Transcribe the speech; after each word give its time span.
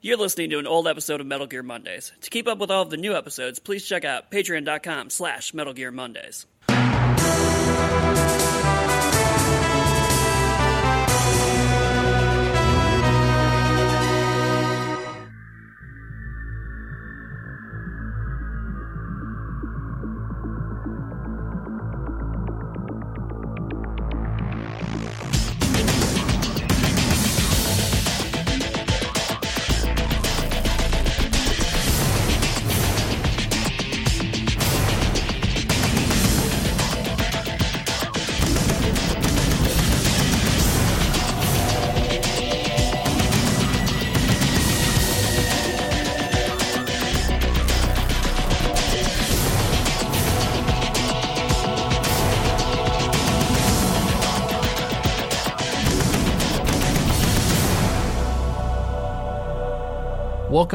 You're 0.00 0.16
listening 0.16 0.50
to 0.50 0.58
an 0.60 0.66
old 0.68 0.86
episode 0.86 1.20
of 1.20 1.26
Metal 1.26 1.48
Gear 1.48 1.64
Mondays. 1.64 2.12
To 2.20 2.30
keep 2.30 2.46
up 2.46 2.58
with 2.58 2.70
all 2.70 2.82
of 2.82 2.90
the 2.90 2.96
new 2.96 3.16
episodes, 3.16 3.58
please 3.58 3.84
check 3.84 4.04
out 4.04 4.30
patreon.com 4.30 5.10
slash 5.10 5.52
Metal 5.52 5.72
Gear 5.72 5.90
Mondays. 5.90 6.46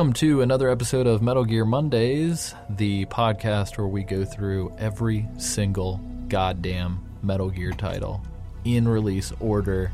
Welcome 0.04 0.14
to 0.16 0.42
another 0.42 0.70
episode 0.70 1.08
of 1.08 1.22
Metal 1.22 1.46
Gear 1.46 1.64
Mondays, 1.64 2.54
the 2.70 3.06
podcast 3.06 3.78
where 3.78 3.88
we 3.88 4.04
go 4.04 4.26
through 4.26 4.76
every 4.78 5.26
single 5.38 6.02
goddamn 6.28 7.00
Metal 7.22 7.50
Gear 7.50 7.72
title 7.72 8.22
in 8.66 8.86
release 8.86 9.32
order 9.40 9.94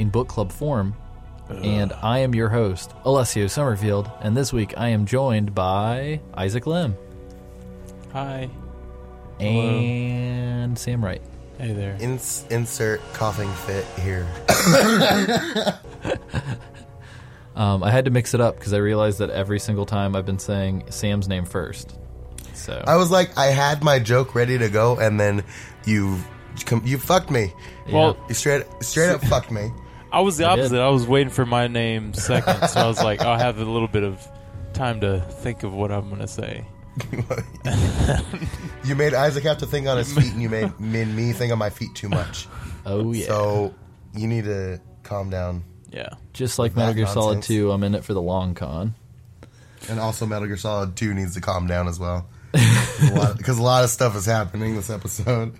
in 0.00 0.10
book 0.10 0.26
club 0.26 0.50
form. 0.50 0.96
And 1.48 1.92
I 1.92 2.18
am 2.18 2.34
your 2.34 2.48
host, 2.48 2.92
Alessio 3.04 3.46
Summerfield, 3.46 4.10
and 4.20 4.36
this 4.36 4.52
week 4.52 4.74
I 4.76 4.88
am 4.88 5.06
joined 5.06 5.54
by 5.54 6.20
Isaac 6.34 6.66
Lim 6.66 6.96
Hi. 8.12 8.50
and 9.38 10.76
Sam 10.76 11.04
Wright. 11.04 11.22
Hey 11.56 11.72
there. 11.72 11.96
Ins- 12.00 12.44
insert 12.50 13.00
coughing 13.12 13.52
fit 13.52 13.84
here. 14.00 14.26
Um, 17.58 17.82
I 17.82 17.90
had 17.90 18.04
to 18.06 18.10
mix 18.10 18.32
it 18.34 18.40
up 18.40 18.56
because 18.56 18.72
I 18.72 18.78
realized 18.78 19.18
that 19.18 19.30
every 19.30 19.58
single 19.58 19.84
time 19.84 20.14
I've 20.16 20.24
been 20.24 20.38
saying 20.38 20.84
Sam's 20.90 21.26
name 21.28 21.44
first. 21.44 21.98
So 22.54 22.82
I 22.86 22.96
was 22.96 23.10
like, 23.10 23.36
I 23.36 23.46
had 23.46 23.82
my 23.82 23.98
joke 23.98 24.34
ready 24.34 24.56
to 24.58 24.68
go, 24.70 24.96
and 24.98 25.18
then 25.18 25.44
you 25.84 26.18
you 26.84 26.98
fucked 26.98 27.30
me. 27.30 27.52
Well, 27.92 28.16
You 28.28 28.34
straight 28.34 28.64
straight 28.80 29.10
up 29.10 29.22
fucked 29.24 29.50
me. 29.50 29.70
I 30.12 30.20
was 30.20 30.38
the 30.38 30.44
I 30.46 30.54
did. 30.56 30.62
opposite. 30.62 30.80
I 30.80 30.88
was 30.88 31.06
waiting 31.06 31.30
for 31.32 31.44
my 31.44 31.66
name 31.68 32.14
second, 32.14 32.68
so 32.68 32.80
I 32.80 32.86
was 32.86 33.02
like, 33.02 33.20
I'll 33.20 33.38
have 33.38 33.58
a 33.58 33.64
little 33.64 33.88
bit 33.88 34.04
of 34.04 34.26
time 34.72 35.00
to 35.00 35.20
think 35.20 35.64
of 35.64 35.74
what 35.74 35.92
I'm 35.92 36.08
going 36.08 36.20
to 36.22 36.28
say. 36.28 36.64
You 38.84 38.94
made 38.94 39.12
Isaac 39.12 39.44
have 39.44 39.58
to 39.58 39.66
think 39.66 39.86
on 39.86 39.98
his 39.98 40.12
feet, 40.12 40.32
and 40.32 40.40
you 40.40 40.48
made, 40.48 40.78
made 40.80 41.08
me 41.08 41.32
think 41.32 41.52
on 41.52 41.58
my 41.58 41.68
feet 41.68 41.94
too 41.94 42.08
much. 42.08 42.46
oh 42.86 43.12
yeah, 43.12 43.26
So 43.26 43.74
you 44.14 44.26
need 44.26 44.44
to 44.44 44.80
calm 45.02 45.28
down. 45.28 45.62
Yeah. 45.90 46.10
just 46.32 46.58
like 46.58 46.76
Metal 46.76 46.94
Gear 46.94 47.06
Solid. 47.06 47.42
Two, 47.42 47.70
I'm 47.70 47.82
in 47.82 47.94
it 47.94 48.04
for 48.04 48.14
the 48.14 48.22
long 48.22 48.54
con. 48.54 48.94
And 49.88 49.98
also, 50.00 50.26
Metal 50.26 50.46
Gear 50.46 50.56
Solid 50.56 50.96
2 50.96 51.14
needs 51.14 51.34
to 51.34 51.40
calm 51.40 51.66
down 51.66 51.88
as 51.88 51.98
well. 51.98 52.26
Because 53.36 53.58
a, 53.58 53.62
lot 53.62 53.84
of 53.84 53.90
stuff 53.90 54.16
is 54.16 54.26
happening 54.26 54.74
this 54.74 54.90
episode. 54.90 55.54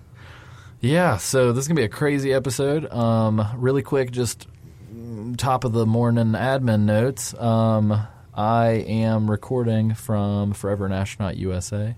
Yeah, 0.81 1.17
so 1.17 1.53
this 1.53 1.63
is 1.63 1.67
gonna 1.67 1.79
be 1.79 1.85
a 1.85 1.89
crazy 1.89 2.33
episode. 2.33 2.91
Um, 2.91 3.45
really 3.55 3.81
quick, 3.81 4.11
just 4.11 4.47
mm, 4.93 5.37
top 5.37 5.63
of 5.63 5.71
the 5.71 5.85
morning 5.85 6.33
admin 6.33 6.81
notes. 6.81 7.33
Um, 7.33 8.07
I 8.33 8.67
am 8.87 9.29
recording 9.29 9.93
from 9.93 10.53
Forever 10.53 10.85
an 10.85 10.91
Astronaut 10.91 11.37
USA. 11.37 11.95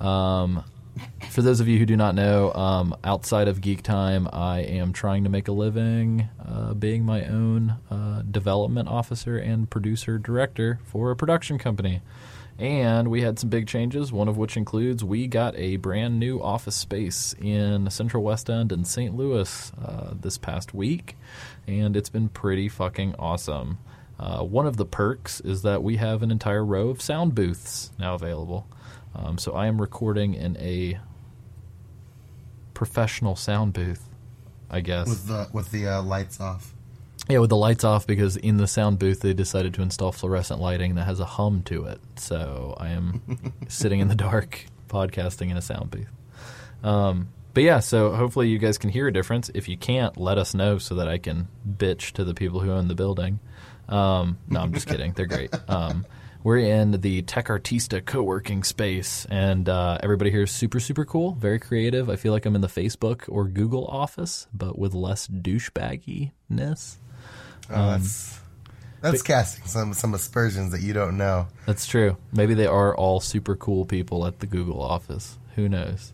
Um, 0.00 0.64
for 1.30 1.42
those 1.42 1.60
of 1.60 1.68
you 1.68 1.78
who 1.78 1.86
do 1.86 1.96
not 1.96 2.14
know, 2.14 2.52
um, 2.54 2.96
outside 3.04 3.48
of 3.48 3.60
Geek 3.60 3.82
Time, 3.82 4.28
I 4.32 4.60
am 4.60 4.92
trying 4.92 5.24
to 5.24 5.30
make 5.30 5.48
a 5.48 5.52
living 5.52 6.28
uh, 6.44 6.74
being 6.74 7.04
my 7.04 7.24
own 7.26 7.76
uh, 7.90 8.22
development 8.30 8.88
officer 8.88 9.36
and 9.36 9.68
producer 9.68 10.18
director 10.18 10.80
for 10.84 11.10
a 11.10 11.16
production 11.16 11.58
company. 11.58 12.00
And 12.58 13.08
we 13.08 13.20
had 13.20 13.38
some 13.38 13.50
big 13.50 13.66
changes, 13.66 14.12
one 14.12 14.28
of 14.28 14.38
which 14.38 14.56
includes 14.56 15.04
we 15.04 15.26
got 15.26 15.54
a 15.56 15.76
brand 15.76 16.18
new 16.18 16.40
office 16.40 16.76
space 16.76 17.34
in 17.38 17.90
Central 17.90 18.22
West 18.22 18.48
End 18.48 18.72
in 18.72 18.84
St. 18.84 19.14
Louis 19.14 19.72
uh, 19.84 20.14
this 20.18 20.38
past 20.38 20.72
week, 20.72 21.16
and 21.66 21.96
it's 21.96 22.08
been 22.08 22.30
pretty 22.30 22.68
fucking 22.70 23.14
awesome. 23.18 23.78
Uh, 24.18 24.42
one 24.42 24.66
of 24.66 24.78
the 24.78 24.86
perks 24.86 25.40
is 25.40 25.60
that 25.62 25.82
we 25.82 25.96
have 25.96 26.22
an 26.22 26.30
entire 26.30 26.64
row 26.64 26.88
of 26.88 27.02
sound 27.02 27.34
booths 27.34 27.90
now 27.98 28.14
available. 28.14 28.66
Um, 29.16 29.38
so 29.38 29.52
I 29.52 29.66
am 29.66 29.80
recording 29.80 30.34
in 30.34 30.56
a 30.58 30.98
professional 32.74 33.34
sound 33.34 33.72
booth, 33.72 34.08
I 34.70 34.80
guess. 34.80 35.08
With 35.08 35.26
the, 35.26 35.48
with 35.52 35.70
the 35.70 35.86
uh, 35.86 36.02
lights 36.02 36.40
off. 36.40 36.74
Yeah, 37.28 37.38
with 37.38 37.50
the 37.50 37.56
lights 37.56 37.82
off 37.82 38.06
because 38.06 38.36
in 38.36 38.58
the 38.58 38.66
sound 38.66 38.98
booth 38.98 39.20
they 39.20 39.32
decided 39.32 39.74
to 39.74 39.82
install 39.82 40.12
fluorescent 40.12 40.60
lighting 40.60 40.94
that 40.94 41.04
has 41.04 41.18
a 41.18 41.24
hum 41.24 41.62
to 41.64 41.84
it. 41.86 42.00
So 42.16 42.76
I 42.78 42.90
am 42.90 43.52
sitting 43.68 44.00
in 44.00 44.08
the 44.08 44.14
dark 44.14 44.66
podcasting 44.88 45.50
in 45.50 45.56
a 45.56 45.62
sound 45.62 45.90
booth. 45.90 46.10
Um, 46.84 47.28
but 47.54 47.62
yeah, 47.62 47.80
so 47.80 48.12
hopefully 48.12 48.48
you 48.48 48.58
guys 48.58 48.76
can 48.76 48.90
hear 48.90 49.08
a 49.08 49.12
difference. 49.12 49.50
If 49.54 49.66
you 49.66 49.78
can't, 49.78 50.18
let 50.18 50.36
us 50.36 50.54
know 50.54 50.76
so 50.76 50.94
that 50.96 51.08
I 51.08 51.16
can 51.16 51.48
bitch 51.66 52.12
to 52.12 52.22
the 52.22 52.34
people 52.34 52.60
who 52.60 52.70
own 52.70 52.86
the 52.86 52.94
building. 52.94 53.40
Um, 53.88 54.36
no, 54.48 54.60
I'm 54.60 54.74
just 54.74 54.86
kidding. 54.86 55.12
They're 55.12 55.26
great. 55.26 55.54
Um, 55.68 56.04
we're 56.46 56.58
in 56.58 56.92
the 57.00 57.22
Tech 57.22 57.46
Artista 57.46 58.06
co-working 58.06 58.62
space, 58.62 59.26
and 59.28 59.68
uh, 59.68 59.98
everybody 60.00 60.30
here 60.30 60.44
is 60.44 60.52
super, 60.52 60.78
super 60.78 61.04
cool, 61.04 61.32
very 61.32 61.58
creative. 61.58 62.08
I 62.08 62.14
feel 62.14 62.32
like 62.32 62.46
I'm 62.46 62.54
in 62.54 62.60
the 62.60 62.68
Facebook 62.68 63.24
or 63.26 63.48
Google 63.48 63.84
office, 63.88 64.46
but 64.54 64.78
with 64.78 64.94
less 64.94 65.26
douchebagginess. 65.26 66.30
Oh, 67.68 67.90
that's 67.90 68.38
that's 69.00 69.22
casting 69.22 69.66
some, 69.66 69.92
some 69.92 70.14
aspersions 70.14 70.70
that 70.70 70.82
you 70.82 70.92
don't 70.92 71.16
know. 71.16 71.48
That's 71.66 71.84
true. 71.84 72.16
Maybe 72.32 72.54
they 72.54 72.68
are 72.68 72.96
all 72.96 73.18
super 73.18 73.56
cool 73.56 73.84
people 73.84 74.24
at 74.24 74.38
the 74.38 74.46
Google 74.46 74.80
office. 74.80 75.38
Who 75.56 75.68
knows? 75.68 76.12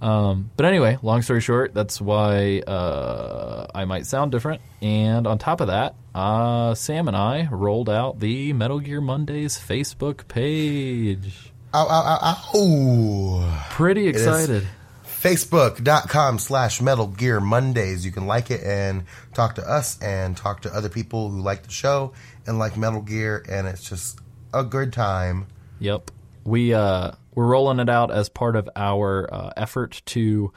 Um, 0.00 0.50
but 0.56 0.66
anyway, 0.66 0.98
long 1.02 1.22
story 1.22 1.40
short, 1.40 1.72
that's 1.74 2.00
why 2.00 2.60
uh, 2.60 3.66
I 3.74 3.84
might 3.86 4.06
sound 4.06 4.32
different. 4.32 4.60
And 4.82 5.26
on 5.26 5.38
top 5.38 5.60
of 5.60 5.68
that, 5.68 5.94
uh, 6.14 6.74
Sam 6.74 7.08
and 7.08 7.16
I 7.16 7.48
rolled 7.50 7.88
out 7.88 8.20
the 8.20 8.52
Metal 8.52 8.78
Gear 8.80 9.00
Mondays 9.00 9.58
Facebook 9.58 10.28
page. 10.28 11.52
Ow, 11.74 11.86
ow, 11.86 12.18
ow, 12.22 12.50
ow. 12.54 13.66
Pretty 13.70 14.08
excited. 14.08 14.66
Facebook.com 15.04 16.38
slash 16.38 16.80
Metal 16.80 17.06
Gear 17.06 17.40
Mondays. 17.40 18.04
You 18.04 18.12
can 18.12 18.26
like 18.26 18.50
it 18.50 18.62
and 18.62 19.04
talk 19.34 19.56
to 19.56 19.68
us 19.68 20.00
and 20.00 20.36
talk 20.36 20.62
to 20.62 20.72
other 20.72 20.88
people 20.88 21.30
who 21.30 21.40
like 21.40 21.64
the 21.64 21.70
show 21.70 22.12
and 22.46 22.58
like 22.58 22.76
Metal 22.76 23.00
Gear, 23.00 23.44
and 23.48 23.66
it's 23.66 23.88
just 23.88 24.20
a 24.54 24.62
good 24.62 24.92
time. 24.92 25.46
Yep. 25.80 26.10
We 26.44 26.72
uh 26.74 27.12
we're 27.36 27.46
rolling 27.46 27.78
it 27.78 27.88
out 27.88 28.10
as 28.10 28.28
part 28.28 28.56
of 28.56 28.68
our 28.74 29.32
uh, 29.32 29.50
effort 29.56 30.02
to 30.06 30.52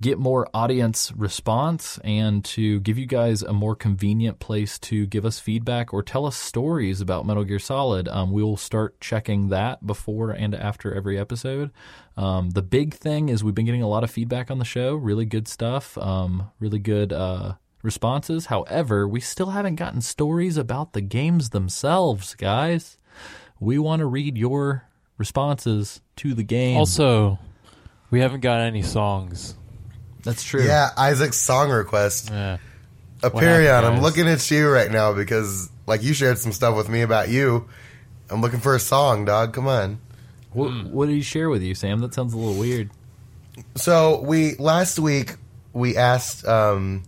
get 0.00 0.18
more 0.18 0.46
audience 0.52 1.10
response 1.16 1.98
and 2.04 2.44
to 2.44 2.80
give 2.80 2.98
you 2.98 3.06
guys 3.06 3.42
a 3.42 3.52
more 3.52 3.74
convenient 3.74 4.38
place 4.38 4.78
to 4.78 5.06
give 5.06 5.24
us 5.24 5.38
feedback 5.38 5.94
or 5.94 6.02
tell 6.02 6.26
us 6.26 6.36
stories 6.36 7.00
about 7.00 7.24
Metal 7.24 7.44
Gear 7.44 7.58
Solid. 7.58 8.06
Um, 8.08 8.30
we 8.30 8.42
will 8.42 8.58
start 8.58 9.00
checking 9.00 9.48
that 9.48 9.86
before 9.86 10.32
and 10.32 10.54
after 10.54 10.92
every 10.92 11.18
episode. 11.18 11.70
Um, 12.16 12.50
the 12.50 12.62
big 12.62 12.92
thing 12.92 13.28
is 13.30 13.42
we've 13.42 13.54
been 13.54 13.64
getting 13.64 13.82
a 13.82 13.88
lot 13.88 14.04
of 14.04 14.10
feedback 14.10 14.50
on 14.50 14.58
the 14.58 14.64
show, 14.64 14.94
really 14.96 15.24
good 15.24 15.48
stuff, 15.48 15.96
um, 15.96 16.50
really 16.60 16.78
good 16.78 17.12
uh, 17.12 17.54
responses. 17.82 18.46
However, 18.46 19.08
we 19.08 19.20
still 19.20 19.50
haven't 19.50 19.76
gotten 19.76 20.02
stories 20.02 20.58
about 20.58 20.92
the 20.92 21.00
games 21.00 21.50
themselves, 21.50 22.34
guys. 22.34 22.98
We 23.58 23.78
want 23.78 24.00
to 24.00 24.06
read 24.06 24.36
your 24.36 24.88
responses 25.16 26.02
to 26.16 26.34
the 26.34 26.42
game. 26.42 26.76
Also, 26.76 27.38
we 28.10 28.20
haven't 28.20 28.40
got 28.40 28.60
any 28.60 28.82
songs. 28.82 29.54
that's 30.24 30.42
true. 30.42 30.62
Yeah, 30.64 30.90
Isaac's 30.96 31.36
song 31.38 31.70
request. 31.70 32.30
Yeah. 32.30 32.58
Aperion, 33.22 33.84
I'm 33.84 34.02
looking 34.02 34.28
at 34.28 34.50
you 34.50 34.68
right 34.68 34.90
now 34.90 35.12
because, 35.12 35.70
like, 35.86 36.02
you 36.02 36.12
shared 36.14 36.38
some 36.38 36.52
stuff 36.52 36.76
with 36.76 36.88
me 36.88 37.02
about 37.02 37.28
you. 37.28 37.66
I'm 38.28 38.40
looking 38.40 38.60
for 38.60 38.74
a 38.74 38.80
song, 38.80 39.24
dog. 39.24 39.52
Come 39.54 39.66
on. 39.68 40.00
What, 40.52 40.70
Hmm. 40.70 40.90
what 40.92 41.06
did 41.06 41.14
he 41.14 41.22
share 41.22 41.48
with 41.48 41.62
you, 41.62 41.74
Sam? 41.74 42.00
That 42.00 42.12
sounds 42.14 42.34
a 42.34 42.36
little 42.36 42.58
weird. 42.58 42.90
So 43.76 44.20
we 44.20 44.54
last 44.56 44.98
week 44.98 45.36
we 45.72 45.96
asked 45.96 46.46
um, 46.46 47.04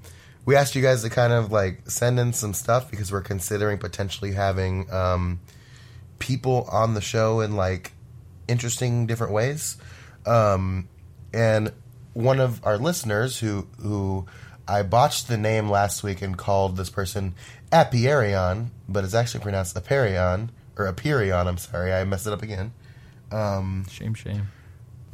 we 0.46 0.56
asked 0.56 0.74
you 0.74 0.80
guys 0.82 1.02
to 1.02 1.10
kind 1.10 1.32
of 1.32 1.52
like 1.52 1.82
send 1.90 2.18
in 2.18 2.32
some 2.32 2.54
stuff 2.54 2.90
because 2.90 3.12
we're 3.12 3.20
considering 3.22 3.78
potentially 3.78 4.32
having 4.32 4.90
um, 4.92 5.40
people 6.18 6.66
on 6.70 6.94
the 6.94 7.00
show 7.02 7.40
in 7.40 7.54
like 7.56 7.92
interesting 8.48 9.06
different 9.06 9.32
ways. 9.32 9.76
Um, 10.26 10.88
and 11.32 11.72
one 12.14 12.40
of 12.40 12.66
our 12.66 12.78
listeners 12.78 13.38
who 13.38 13.68
who 13.80 14.26
I 14.66 14.82
botched 14.82 15.28
the 15.28 15.38
name 15.38 15.70
last 15.70 16.02
week 16.02 16.20
and 16.20 16.36
called 16.36 16.76
this 16.76 16.90
person 16.90 17.34
Apiarion, 17.70 18.70
but 18.88 19.04
it's 19.04 19.14
actually 19.14 19.40
pronounced 19.40 19.76
Aperion 19.76 20.48
or 20.76 20.92
Aperion. 20.92 21.46
I'm 21.46 21.58
sorry, 21.58 21.92
I 21.92 22.02
messed 22.04 22.26
it 22.26 22.32
up 22.32 22.42
again. 22.42 22.72
Shame, 23.90 24.14
shame. 24.14 24.48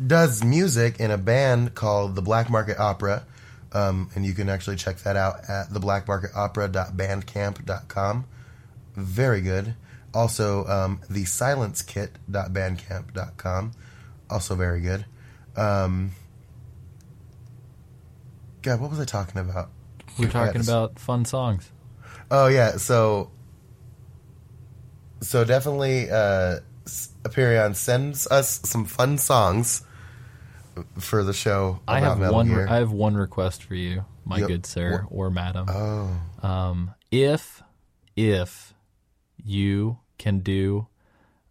Does 0.04 0.42
music 0.42 0.98
in 0.98 1.10
a 1.10 1.18
band 1.18 1.74
called 1.74 2.16
the 2.16 2.22
Black 2.22 2.50
Market 2.50 2.80
Opera, 2.80 3.24
um, 3.72 4.10
and 4.14 4.26
you 4.26 4.34
can 4.34 4.48
actually 4.48 4.76
check 4.76 4.96
that 4.98 5.16
out 5.16 5.48
at 5.48 5.68
theblackmarketopera.bandcamp.com. 5.68 8.24
Very 8.96 9.40
good. 9.40 9.74
Also, 10.14 10.64
um, 10.66 11.00
the 11.10 11.24
silencekit.bandcamp.com. 11.24 13.72
Also 14.30 14.54
very 14.54 14.80
good. 14.80 15.04
Um, 15.56 16.12
God, 18.62 18.80
what 18.80 18.90
was 18.90 19.00
I 19.00 19.04
talking 19.04 19.40
about? 19.40 19.70
We're 20.18 20.30
talking 20.30 20.60
about 20.60 20.98
fun 20.98 21.24
songs. 21.24 21.70
Oh 22.30 22.46
yeah, 22.46 22.76
so 22.76 23.30
so 25.20 25.44
definitely 25.44 26.10
uh 26.10 26.60
Aperion 27.22 27.74
sends 27.74 28.26
us 28.28 28.60
some 28.64 28.84
fun 28.84 29.18
songs 29.18 29.82
for 30.98 31.22
the 31.24 31.32
show 31.32 31.80
I 31.88 32.00
have 32.00 32.18
Metal 32.18 32.34
one. 32.34 32.48
Gear. 32.48 32.66
I 32.68 32.76
have 32.76 32.92
one 32.92 33.16
request 33.16 33.62
for 33.64 33.74
you, 33.74 34.04
my 34.24 34.38
Yep. 34.38 34.48
good 34.48 34.66
sir 34.66 35.06
or 35.10 35.30
madam. 35.30 35.66
oh, 35.68 36.10
Um, 36.46 36.94
if 37.10 37.62
if 38.16 38.74
you 39.36 39.98
can 40.18 40.40
do 40.40 40.86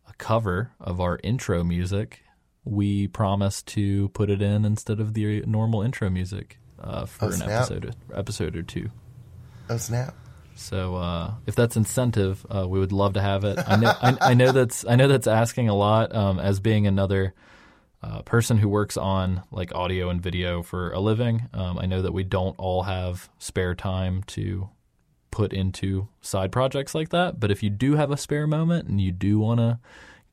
a 0.08 0.14
cover 0.18 0.72
of 0.80 1.00
our 1.02 1.20
intro 1.24 1.64
music, 1.64 2.22
we 2.66 3.08
promise 3.08 3.62
to 3.64 4.10
put 4.10 4.30
it 4.30 4.42
in 4.42 4.66
instead 4.66 5.00
of 5.00 5.14
the 5.14 5.42
normal 5.46 5.82
intro 5.82 6.10
music 6.10 6.60
uh, 6.80 7.06
for 7.06 7.26
Oh, 7.26 7.32
an 7.32 7.42
episode 7.42 7.96
episode 8.14 8.56
or 8.56 8.64
two. 8.64 8.90
oh 9.70 9.78
snap! 9.78 10.14
So 10.56 10.96
uh, 10.96 11.34
if 11.48 11.56
that's 11.56 11.76
incentive, 11.78 12.46
uh, 12.54 12.68
we 12.68 12.80
would 12.80 12.92
love 12.92 13.14
to 13.14 13.22
have 13.22 13.44
it. 13.44 13.58
I 13.66 13.76
know, 13.76 13.94
I, 14.02 14.18
I 14.22 14.34
know 14.34 14.52
that's 14.52 14.86
I 14.86 14.96
know 14.96 15.08
that's 15.08 15.28
asking 15.28 15.70
a 15.70 15.76
lot. 15.76 16.14
Um, 16.16 16.40
as 16.40 16.60
being 16.60 16.86
another 16.86 17.34
uh, 18.04 18.22
person 18.24 18.58
who 18.58 18.68
works 18.70 18.98
on 18.98 19.44
like 19.52 19.74
audio 19.74 20.10
and 20.10 20.22
video 20.22 20.62
for 20.62 20.92
a 20.92 21.00
living, 21.00 21.50
um, 21.54 21.80
I 21.80 21.86
know 21.86 22.02
that 22.02 22.12
we 22.14 22.24
don't 22.24 22.56
all 22.60 22.84
have 22.84 23.30
spare 23.40 23.76
time 23.76 24.24
to 24.28 24.70
put 25.34 25.52
into 25.52 26.08
side 26.22 26.52
projects 26.52 26.94
like 26.94 27.10
that. 27.10 27.40
But 27.40 27.50
if 27.50 27.64
you 27.64 27.72
do 27.72 27.96
have 27.96 28.12
a 28.12 28.18
spare 28.18 28.46
moment 28.46 28.88
and 28.88 29.02
you 29.02 29.12
do 29.12 29.40
want 29.40 29.60
to 29.60 29.80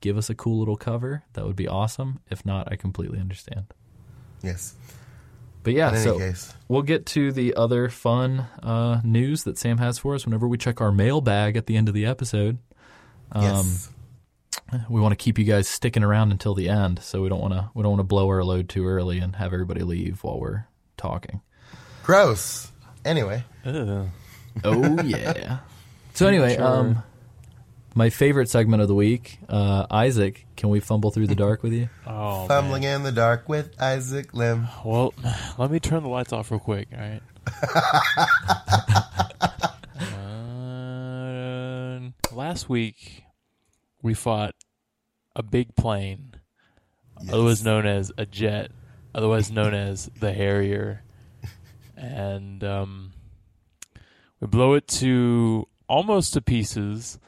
give 0.03 0.19
us 0.19 0.29
a 0.29 0.35
cool 0.35 0.59
little 0.59 0.77
cover, 0.77 1.25
that 1.33 1.47
would 1.47 1.57
be 1.57 1.67
awesome. 1.67 2.21
If 2.31 2.45
not, 2.45 2.71
I 2.71 2.77
completely 2.77 3.19
understand. 3.19 3.65
Yes. 4.43 4.75
But 5.63 5.73
yeah, 5.73 5.95
In 5.95 6.03
so 6.03 6.19
case. 6.19 6.55
we'll 6.69 6.83
get 6.83 7.07
to 7.07 7.33
the 7.33 7.55
other 7.55 7.89
fun 7.89 8.47
uh, 8.63 9.01
news 9.03 9.45
that 9.45 9.57
Sam 9.59 9.79
has 9.79 9.99
for 9.99 10.15
us 10.15 10.25
whenever 10.27 10.47
we 10.47 10.59
check 10.59 10.81
our 10.83 10.93
mailbag 10.93 11.57
at 11.57 11.67
the 11.67 11.77
end 11.79 11.89
of 11.89 11.95
the 11.95 12.05
episode. 12.07 12.59
Um, 13.33 13.43
yes. 13.43 13.91
We 14.89 15.01
want 15.01 15.13
to 15.13 15.17
keep 15.17 15.39
you 15.39 15.45
guys 15.45 15.67
sticking 15.67 16.05
around 16.05 16.31
until 16.31 16.55
the 16.55 16.69
end, 16.69 17.01
so 17.01 17.23
we 17.23 17.29
don't 17.29 17.41
want 17.41 17.55
to 17.55 17.71
we 17.75 17.83
don't 17.83 17.93
want 17.93 18.01
to 18.01 18.05
blow 18.05 18.29
our 18.29 18.45
load 18.45 18.69
too 18.69 18.87
early 18.87 19.19
and 19.19 19.35
have 19.37 19.53
everybody 19.53 19.83
leave 19.83 20.23
while 20.23 20.39
we're 20.39 20.67
talking. 20.97 21.41
Gross. 22.05 22.71
Anyway, 23.05 23.45
Ugh. 23.65 24.09
Oh 24.65 25.03
yeah. 25.03 25.59
so 26.15 26.27
anyway, 26.27 26.57
Sure. 26.57 26.65
um, 26.65 27.03
my 27.95 28.09
favorite 28.11 28.49
segment 28.49 28.83
of 28.83 28.89
the 28.89 28.95
week, 28.95 29.39
uh, 29.49 29.87
Isaac. 29.91 30.47
Can 30.57 30.69
we 30.69 30.79
fumble 30.81 31.11
through 31.11 31.27
the 31.27 31.35
dark 31.35 31.63
with 31.63 31.73
you? 31.73 31.89
Oh, 32.07 32.47
fumbling 32.49 32.83
man. 32.83 32.97
in 32.97 33.03
the 33.03 33.13
dark 33.13 33.49
with 33.49 33.81
Isaac 33.81 34.35
Lim. 34.35 34.69
Well, 34.85 35.15
let 35.59 35.71
me 35.71 35.81
turn 35.81 36.03
the 36.03 36.09
lights 36.09 36.33
off 36.33 36.51
real 36.51 36.61
quick. 36.61 36.89
All 36.93 37.01
right. 37.01 37.21
Uh, 40.71 42.11
last 42.33 42.69
week, 42.69 43.25
we 44.03 44.15
fought 44.15 44.55
a 45.37 45.43
big 45.43 45.75
plane, 45.77 46.35
otherwise 47.31 47.65
known 47.65 47.87
as 47.87 48.13
a 48.19 48.27
jet, 48.27 48.71
otherwise 49.15 49.51
known 49.51 49.75
as 49.75 50.11
the 50.21 50.33
Harrier, 50.33 51.03
and 51.97 52.63
um, 52.65 53.13
we 54.41 54.47
blow 54.47 54.75
it 54.75 54.87
to 54.89 55.67
almost 55.89 56.33
to 56.35 56.41
pieces 56.41 57.19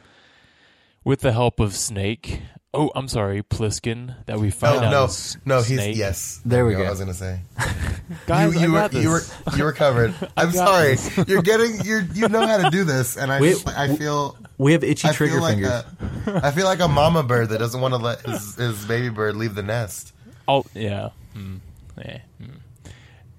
with 1.05 1.21
the 1.21 1.33
help 1.33 1.61
of 1.61 1.75
Snake. 1.75 2.41
Oh, 2.75 2.91
I'm 2.95 3.07
sorry, 3.07 3.43
Pliskin. 3.43 4.15
That 4.25 4.39
we 4.39 4.49
Oh 4.49 4.51
find 4.51 4.85
out 4.85 4.91
no, 4.91 5.05
is 5.05 5.37
no, 5.45 5.59
he's 5.59 5.77
Snake. 5.79 5.97
yes. 5.97 6.41
There 6.45 6.65
we 6.65 6.75
I 6.75 6.79
go. 6.79 6.85
I 6.87 6.91
was 6.91 7.01
gonna 7.01 7.13
say 7.13 7.41
Guys, 8.27 8.55
you, 8.55 8.61
you 8.61 8.67
I 8.69 8.71
were 8.83 8.89
got 8.89 8.93
you 8.95 9.11
were 9.11 9.21
you 9.57 9.65
were 9.65 9.73
covered. 9.73 10.15
I'm 10.39 10.53
sorry. 10.53 10.95
this. 10.95 11.19
You're 11.29 11.43
getting 11.43 11.81
you 11.85 12.01
you 12.15 12.29
know 12.29 12.47
how 12.47 12.57
to 12.63 12.71
do 12.71 12.85
this, 12.85 13.17
and 13.19 13.31
I 13.31 13.41
Wait, 13.43 13.51
just, 13.53 13.69
I 13.69 13.95
feel 13.95 14.39
We 14.57 14.73
have 14.73 14.83
itchy 14.85 15.09
I 15.09 15.13
trigger 15.13 15.35
feel 15.35 15.43
like 15.43 15.55
fingers. 15.57 15.85
a, 16.29 16.41
I 16.47 16.51
feel 16.51 16.65
like 16.65 16.81
a 16.81 16.89
mama 16.89 17.23
bird 17.23 17.51
that 17.51 17.59
doesn't 17.59 17.81
want 17.81 17.93
to 17.93 17.99
let 17.99 18.23
his, 18.23 18.55
his 18.57 18.85
baby 18.87 19.11
bird 19.11 19.37
leave 19.37 19.55
the 19.55 19.63
nest. 19.63 20.15
Oh 20.49 20.65
yeah. 20.75 21.11
Hmm. 21.35 21.57
Yeah. 21.99 22.21
Hmm. 22.39 22.51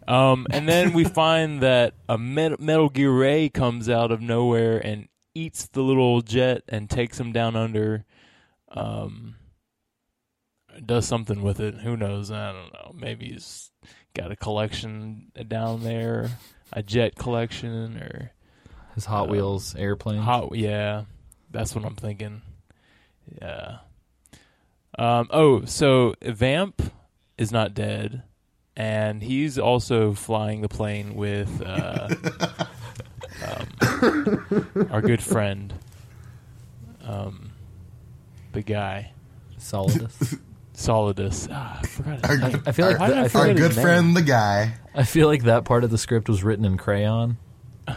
Um, 0.07 0.47
and 0.49 0.67
then 0.67 0.93
we 0.93 1.03
find 1.03 1.61
that 1.61 1.93
a 2.07 2.17
Met- 2.17 2.59
Metal 2.59 2.89
Gear 2.89 3.11
Ray 3.11 3.49
comes 3.49 3.89
out 3.89 4.11
of 4.11 4.21
nowhere 4.21 4.77
and 4.77 5.07
eats 5.35 5.67
the 5.67 5.81
little 5.81 6.21
jet 6.21 6.63
and 6.67 6.89
takes 6.89 7.19
him 7.19 7.31
down 7.31 7.55
under. 7.55 8.05
Um, 8.69 9.35
does 10.85 11.07
something 11.07 11.41
with 11.41 11.59
it. 11.59 11.75
Who 11.75 11.95
knows? 11.95 12.31
I 12.31 12.51
don't 12.51 12.73
know. 12.73 12.95
Maybe 12.95 13.31
he's 13.31 13.71
got 14.13 14.31
a 14.31 14.35
collection 14.35 15.31
down 15.47 15.83
there, 15.83 16.31
a 16.71 16.83
jet 16.83 17.15
collection, 17.15 17.97
or 17.97 18.31
His 18.95 19.05
Hot 19.05 19.29
uh, 19.29 19.31
Wheels 19.31 19.75
airplane. 19.75 20.21
Hot, 20.21 20.55
yeah, 20.55 21.03
that's 21.51 21.75
what 21.75 21.85
I'm 21.85 21.95
thinking. 21.95 22.41
Yeah. 23.41 23.77
Um. 24.97 25.27
Oh, 25.31 25.65
so 25.65 26.15
Vamp 26.21 26.81
is 27.37 27.51
not 27.51 27.73
dead, 27.73 28.23
and 28.75 29.21
he's 29.21 29.57
also 29.59 30.13
flying 30.13 30.61
the 30.61 30.69
plane 30.69 31.15
with 31.15 31.61
uh, 31.65 32.09
um, 33.47 34.87
our 34.91 35.01
good 35.01 35.21
friend, 35.23 35.73
um, 37.05 37.51
the 38.53 38.61
guy 38.61 39.11
Solidus. 39.59 40.39
Solidus. 40.75 41.47
Ah, 41.51 41.79
I 41.81 41.85
forgot. 41.87 42.29
Our, 42.29 42.37
name. 42.37 42.63
I 42.65 42.71
feel 42.71 42.87
like 42.87 42.99
Why 42.99 43.07
did 43.09 43.17
I 43.17 43.19
I 43.19 43.23
our 43.23 43.29
forget 43.29 43.47
like, 43.47 43.57
good 43.57 43.75
name? 43.75 43.83
friend, 43.85 44.15
the 44.15 44.21
guy. 44.23 44.73
I 44.95 45.03
feel 45.03 45.27
like 45.27 45.43
that 45.43 45.65
part 45.65 45.83
of 45.83 45.89
the 45.91 45.97
script 45.97 46.29
was 46.29 46.43
written 46.43 46.65
in 46.65 46.77
crayon, 46.77 47.37
Oh 47.87 47.95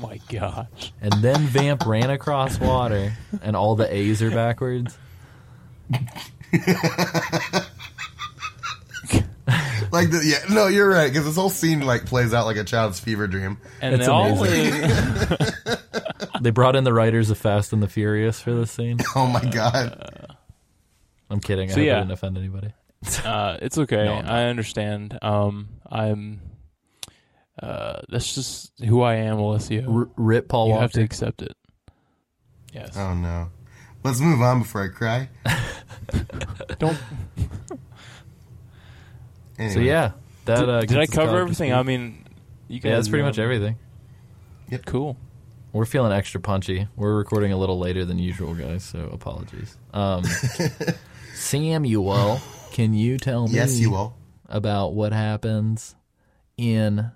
my 0.00 0.20
gosh. 0.30 0.92
and 1.00 1.12
then 1.14 1.40
Vamp 1.46 1.84
ran 1.86 2.10
across 2.10 2.58
water, 2.60 3.12
and 3.42 3.56
all 3.56 3.74
the 3.74 3.92
A's 3.94 4.22
are 4.22 4.30
backwards. 4.30 4.96
Like, 9.92 10.10
the, 10.10 10.22
yeah, 10.24 10.52
no, 10.54 10.66
you're 10.68 10.88
right 10.88 11.10
because 11.12 11.26
this 11.26 11.36
whole 11.36 11.50
scene 11.50 11.80
like 11.80 12.06
plays 12.06 12.32
out 12.34 12.46
like 12.46 12.56
a 12.56 12.64
child's 12.64 12.98
fever 12.98 13.26
dream. 13.26 13.58
And 13.80 13.94
It's 13.94 14.06
they 14.06 14.10
all 14.12 14.42
amazing. 14.42 14.90
They 16.40 16.50
brought 16.50 16.74
in 16.74 16.82
the 16.84 16.92
writers 16.92 17.30
of 17.30 17.38
Fast 17.38 17.72
and 17.72 17.80
the 17.82 17.88
Furious 17.88 18.40
for 18.40 18.52
this 18.52 18.70
scene. 18.72 18.98
Oh 19.14 19.26
my 19.28 19.44
god, 19.44 20.36
I'm 21.30 21.38
kidding. 21.40 21.70
I 21.70 21.74
So, 21.74 21.80
hope 21.80 21.86
yeah. 21.86 21.96
I 21.96 21.98
didn't 22.00 22.12
offend 22.12 22.38
anybody. 22.38 22.72
Uh, 23.24 23.58
it's 23.60 23.78
okay. 23.78 24.04
No, 24.04 24.14
I'm. 24.14 24.26
I 24.28 24.44
understand. 24.46 25.18
Um, 25.22 25.68
I'm. 25.90 26.40
Uh, 27.62 28.00
that's 28.08 28.34
just 28.34 28.72
who 28.84 29.02
I 29.02 29.16
am, 29.16 29.38
Alessio. 29.38 29.92
R- 29.92 30.08
rip 30.16 30.48
Paul 30.48 30.66
you 30.68 30.72
Walker. 30.72 30.82
have 30.82 30.92
to 30.92 31.02
accept 31.02 31.42
it. 31.42 31.56
Yes. 32.72 32.96
oh 32.96 33.14
no. 33.14 33.50
Let's 34.04 34.20
move 34.20 34.40
on 34.40 34.60
before 34.62 34.84
I 34.84 34.88
cry. 34.88 35.28
Don't. 36.78 36.96
Anyway. 39.58 39.74
So 39.74 39.80
yeah, 39.80 40.12
that 40.46 40.68
uh, 40.68 40.80
did 40.80 40.90
gets 40.90 41.12
I 41.12 41.14
cover 41.14 41.26
caught 41.26 41.28
up 41.28 41.30
to 41.34 41.40
everything? 41.42 41.70
speed. 41.70 41.72
I 41.72 41.82
mean, 41.82 42.24
you 42.68 42.80
guys. 42.80 42.90
yeah, 42.90 42.96
that's 42.96 43.08
pretty 43.08 43.24
much 43.24 43.38
everything. 43.38 43.76
Cool. 44.86 45.16
We're 45.72 45.86
feeling 45.86 46.12
extra 46.12 46.40
punchy. 46.40 46.88
We're 46.96 47.14
recording 47.14 47.52
a 47.52 47.56
little 47.56 47.78
later 47.78 48.04
than 48.04 48.18
usual, 48.18 48.54
guys. 48.54 48.84
So 48.84 49.08
apologies. 49.12 49.76
Um, 49.92 50.24
Samuel, 51.34 52.40
can 52.72 52.94
you 52.94 53.18
tell 53.18 53.48
me 53.48 53.54
yes, 53.54 53.78
you 53.78 53.90
will. 53.90 54.14
about 54.48 54.94
what 54.94 55.12
happens 55.12 55.94
in 56.56 57.10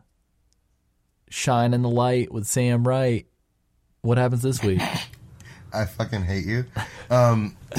Shine 1.28 1.74
in 1.74 1.82
the 1.82 1.90
Light 1.90 2.32
with 2.32 2.46
Sam 2.46 2.86
Wright? 2.86 3.26
What 4.00 4.18
happens 4.18 4.42
this 4.42 4.62
week? 4.62 4.80
I 5.76 5.84
fucking 5.84 6.22
hate 6.22 6.46
you. 6.46 6.64
Um, 7.10 7.56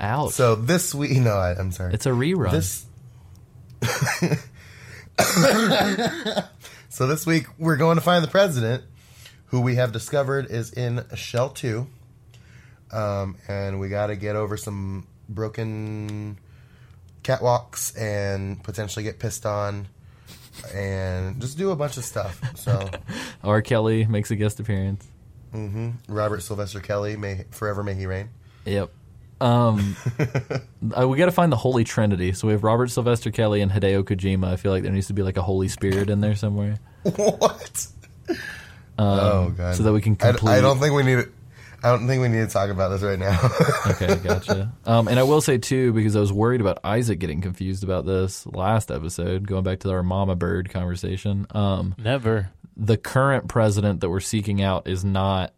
Ouch! 0.00 0.32
so 0.32 0.54
this 0.54 0.94
week, 0.94 1.12
no, 1.18 1.34
I, 1.34 1.54
I'm 1.58 1.72
sorry. 1.72 1.94
it's 1.94 2.06
a 2.06 2.10
rerun. 2.10 2.50
this 2.50 2.86
So 6.88 7.06
this 7.06 7.26
week 7.26 7.46
we're 7.58 7.76
going 7.76 7.96
to 7.96 8.00
find 8.00 8.24
the 8.24 8.28
president, 8.28 8.82
who 9.46 9.60
we 9.60 9.76
have 9.76 9.92
discovered 9.92 10.46
is 10.50 10.72
in 10.72 11.04
Shell 11.14 11.50
Two, 11.50 11.86
um, 12.90 13.36
and 13.46 13.78
we 13.78 13.88
got 13.88 14.08
to 14.08 14.16
get 14.16 14.36
over 14.36 14.56
some 14.56 15.06
broken 15.28 16.38
catwalks 17.22 17.96
and 18.00 18.62
potentially 18.64 19.04
get 19.04 19.18
pissed 19.18 19.46
on, 19.46 19.86
and 20.74 21.40
just 21.40 21.58
do 21.58 21.70
a 21.70 21.76
bunch 21.76 21.98
of 21.98 22.04
stuff. 22.04 22.40
So 22.56 22.88
R. 23.44 23.62
Kelly 23.62 24.06
makes 24.06 24.30
a 24.30 24.36
guest 24.36 24.58
appearance. 24.58 25.06
Robert 26.08 26.42
Sylvester 26.42 26.80
Kelly, 26.80 27.16
may 27.16 27.44
forever 27.50 27.82
may 27.82 27.94
he 27.94 28.06
reign. 28.06 28.30
Yep. 28.64 28.90
Um, 29.40 29.96
uh, 30.98 31.08
we 31.08 31.16
got 31.16 31.26
to 31.26 31.32
find 31.32 31.52
the 31.52 31.56
Holy 31.56 31.84
Trinity. 31.84 32.32
So 32.32 32.48
we 32.48 32.52
have 32.52 32.64
Robert 32.64 32.88
Sylvester 32.88 33.30
Kelly 33.30 33.60
and 33.60 33.70
Hideo 33.70 34.02
Kojima. 34.02 34.48
I 34.48 34.56
feel 34.56 34.72
like 34.72 34.82
there 34.82 34.92
needs 34.92 35.06
to 35.08 35.12
be 35.12 35.22
like 35.22 35.36
a 35.36 35.42
Holy 35.42 35.68
Spirit 35.68 36.10
in 36.10 36.20
there 36.20 36.34
somewhere, 36.34 36.78
what? 37.02 37.86
oh 38.98 39.50
god! 39.50 39.60
Um, 39.60 39.74
so 39.74 39.82
that 39.84 39.92
we 39.92 40.00
can 40.00 40.16
I, 40.20 40.30
complete. 40.30 40.52
I 40.52 40.60
don't 40.60 40.78
think 40.78 40.94
we 40.94 41.02
need. 41.02 41.26
I 41.82 41.90
don't 41.90 42.08
think 42.08 42.20
we 42.20 42.26
need 42.26 42.38
to 42.38 42.48
talk 42.48 42.70
about 42.70 42.88
this 42.88 43.02
right 43.02 43.18
now. 43.18 43.38
okay, 43.86 44.16
gotcha. 44.16 44.72
Um, 44.84 45.06
and 45.06 45.16
I 45.16 45.22
will 45.22 45.40
say 45.40 45.58
too, 45.58 45.92
because 45.92 46.16
I 46.16 46.20
was 46.20 46.32
worried 46.32 46.60
about 46.60 46.80
Isaac 46.82 47.20
getting 47.20 47.40
confused 47.40 47.84
about 47.84 48.04
this 48.04 48.44
last 48.48 48.90
episode, 48.90 49.46
going 49.46 49.62
back 49.62 49.78
to 49.80 49.90
our 49.92 50.02
Mama 50.02 50.34
Bird 50.34 50.70
conversation. 50.70 51.46
Um, 51.50 51.94
Never. 51.96 52.50
The 52.78 52.96
current 52.96 53.48
president 53.48 54.00
that 54.00 54.08
we're 54.08 54.20
seeking 54.20 54.62
out 54.62 54.86
is 54.86 55.04
not 55.04 55.52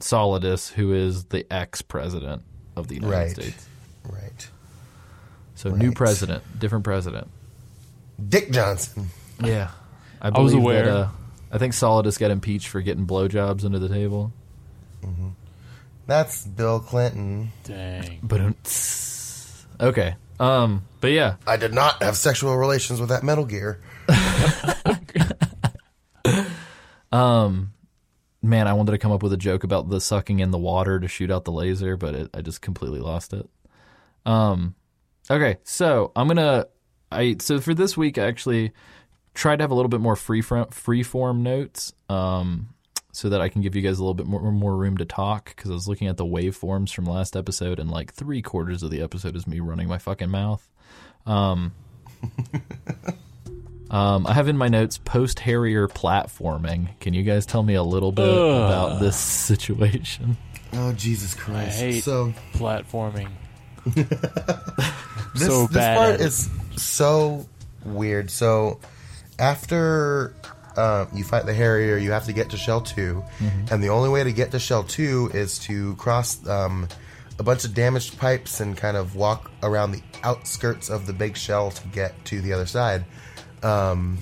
Solidus, 0.00 0.72
who 0.72 0.92
is 0.94 1.24
the 1.24 1.44
ex-president 1.52 2.42
of 2.76 2.88
the 2.88 2.94
United 2.96 3.16
Right. 3.16 3.30
States. 3.30 3.68
right. 4.08 4.48
So 5.56 5.70
new 5.70 5.92
president, 5.92 6.42
different 6.58 6.84
president. 6.84 7.28
Dick 8.28 8.50
Johnson. 8.50 9.08
Yeah, 9.42 9.70
I, 10.20 10.30
was 10.30 10.52
aware. 10.52 10.84
That, 10.84 10.96
uh, 10.96 11.08
I 11.52 11.58
think 11.58 11.72
Solidus 11.74 12.18
got 12.18 12.30
impeached 12.30 12.68
for 12.68 12.80
getting 12.80 13.06
blowjobs 13.06 13.64
under 13.64 13.78
the 13.78 13.88
table. 13.88 14.32
That's 16.06 16.44
Bill 16.46 16.80
Clinton. 16.80 17.50
Dang. 17.64 18.18
But 18.22 18.54
okay, 19.80 20.16
um, 20.38 20.84
but 21.00 21.12
yeah, 21.12 21.36
I 21.46 21.56
did 21.56 21.72
not 21.72 22.02
have 22.02 22.16
sexual 22.16 22.56
relations 22.56 23.00
with 23.00 23.08
that 23.08 23.22
Metal 23.22 23.44
Gear. 23.44 23.80
man, 27.14 28.68
I 28.68 28.72
wanted 28.72 28.92
to 28.92 28.98
come 28.98 29.12
up 29.12 29.22
with 29.22 29.32
a 29.32 29.38
joke 29.38 29.64
about 29.64 29.88
the 29.88 30.00
sucking 30.00 30.40
in 30.40 30.50
the 30.50 30.58
water 30.58 31.00
to 31.00 31.08
shoot 31.08 31.30
out 31.30 31.44
the 31.44 31.52
laser, 31.52 31.96
but 31.96 32.14
it, 32.14 32.30
I 32.34 32.42
just 32.42 32.60
completely 32.60 33.00
lost 33.00 33.32
it. 33.32 33.48
Um, 34.26 34.74
okay, 35.30 35.58
so 35.64 36.12
I'm 36.16 36.28
gonna, 36.28 36.66
I 37.10 37.36
so 37.40 37.60
for 37.60 37.74
this 37.74 37.96
week, 37.96 38.18
I 38.18 38.26
actually 38.26 38.72
tried 39.34 39.56
to 39.56 39.62
have 39.62 39.70
a 39.70 39.74
little 39.74 39.88
bit 39.88 40.00
more 40.00 40.16
free 40.16 40.42
front, 40.42 40.74
free 40.74 41.02
form 41.02 41.42
notes, 41.42 41.92
um, 42.08 42.68
so 43.12 43.28
that 43.28 43.40
I 43.40 43.48
can 43.48 43.62
give 43.62 43.76
you 43.76 43.82
guys 43.82 43.98
a 43.98 44.02
little 44.02 44.14
bit 44.14 44.26
more 44.26 44.50
more 44.50 44.76
room 44.76 44.96
to 44.96 45.04
talk 45.04 45.54
because 45.54 45.70
I 45.70 45.74
was 45.74 45.88
looking 45.88 46.08
at 46.08 46.16
the 46.16 46.24
waveforms 46.24 46.92
from 46.92 47.04
last 47.04 47.36
episode, 47.36 47.78
and 47.78 47.90
like 47.90 48.12
three 48.12 48.42
quarters 48.42 48.82
of 48.82 48.90
the 48.90 49.02
episode 49.02 49.36
is 49.36 49.46
me 49.46 49.60
running 49.60 49.88
my 49.88 49.98
fucking 49.98 50.30
mouth. 50.30 50.68
Um, 51.26 51.72
um, 53.94 54.26
I 54.26 54.32
have 54.32 54.48
in 54.48 54.56
my 54.56 54.68
notes 54.68 54.98
post 54.98 55.38
Harrier 55.40 55.88
platforming. 55.88 56.88
Can 57.00 57.14
you 57.14 57.22
guys 57.22 57.46
tell 57.46 57.62
me 57.62 57.74
a 57.74 57.82
little 57.82 58.12
bit 58.12 58.28
Ugh. 58.28 58.38
about 58.64 59.00
this 59.00 59.16
situation? 59.16 60.36
Oh 60.72 60.92
Jesus 60.92 61.34
Christ! 61.34 61.78
hate- 61.80 62.02
so 62.04 62.32
Platforming. 62.54 63.28
this, 63.84 64.06
so 65.46 65.66
this 65.68 65.96
part 65.96 66.14
at 66.14 66.20
it. 66.20 66.20
is 66.20 66.50
so 66.76 67.46
weird. 67.84 68.30
So 68.30 68.80
after 69.38 70.34
uh, 70.76 71.06
you 71.14 71.22
fight 71.24 71.46
the 71.46 71.54
Harrier, 71.54 71.96
you 71.96 72.10
have 72.12 72.24
to 72.26 72.32
get 72.32 72.50
to 72.50 72.56
Shell 72.56 72.80
2 72.82 73.22
and 73.70 73.82
the 73.82 73.88
only 73.88 74.08
way 74.08 74.24
to 74.24 74.32
get 74.32 74.50
to 74.52 74.58
Shell 74.58 74.84
Two 74.84 75.30
is 75.32 75.58
to 75.60 75.94
cross 75.96 76.44
um, 76.48 76.88
a 77.38 77.42
bunch 77.42 77.64
of 77.64 77.74
damaged 77.74 78.18
pipes 78.18 78.60
and 78.60 78.76
kind 78.76 78.96
of 78.96 79.14
walk 79.16 79.50
around 79.62 79.92
the 79.92 80.02
outskirts 80.22 80.88
of 80.90 81.06
the 81.06 81.12
big 81.12 81.36
shell 81.36 81.70
to 81.70 81.88
get 81.88 82.24
to 82.26 82.40
the 82.40 82.52
other 82.52 82.66
side. 82.66 83.04
Um, 83.64 84.18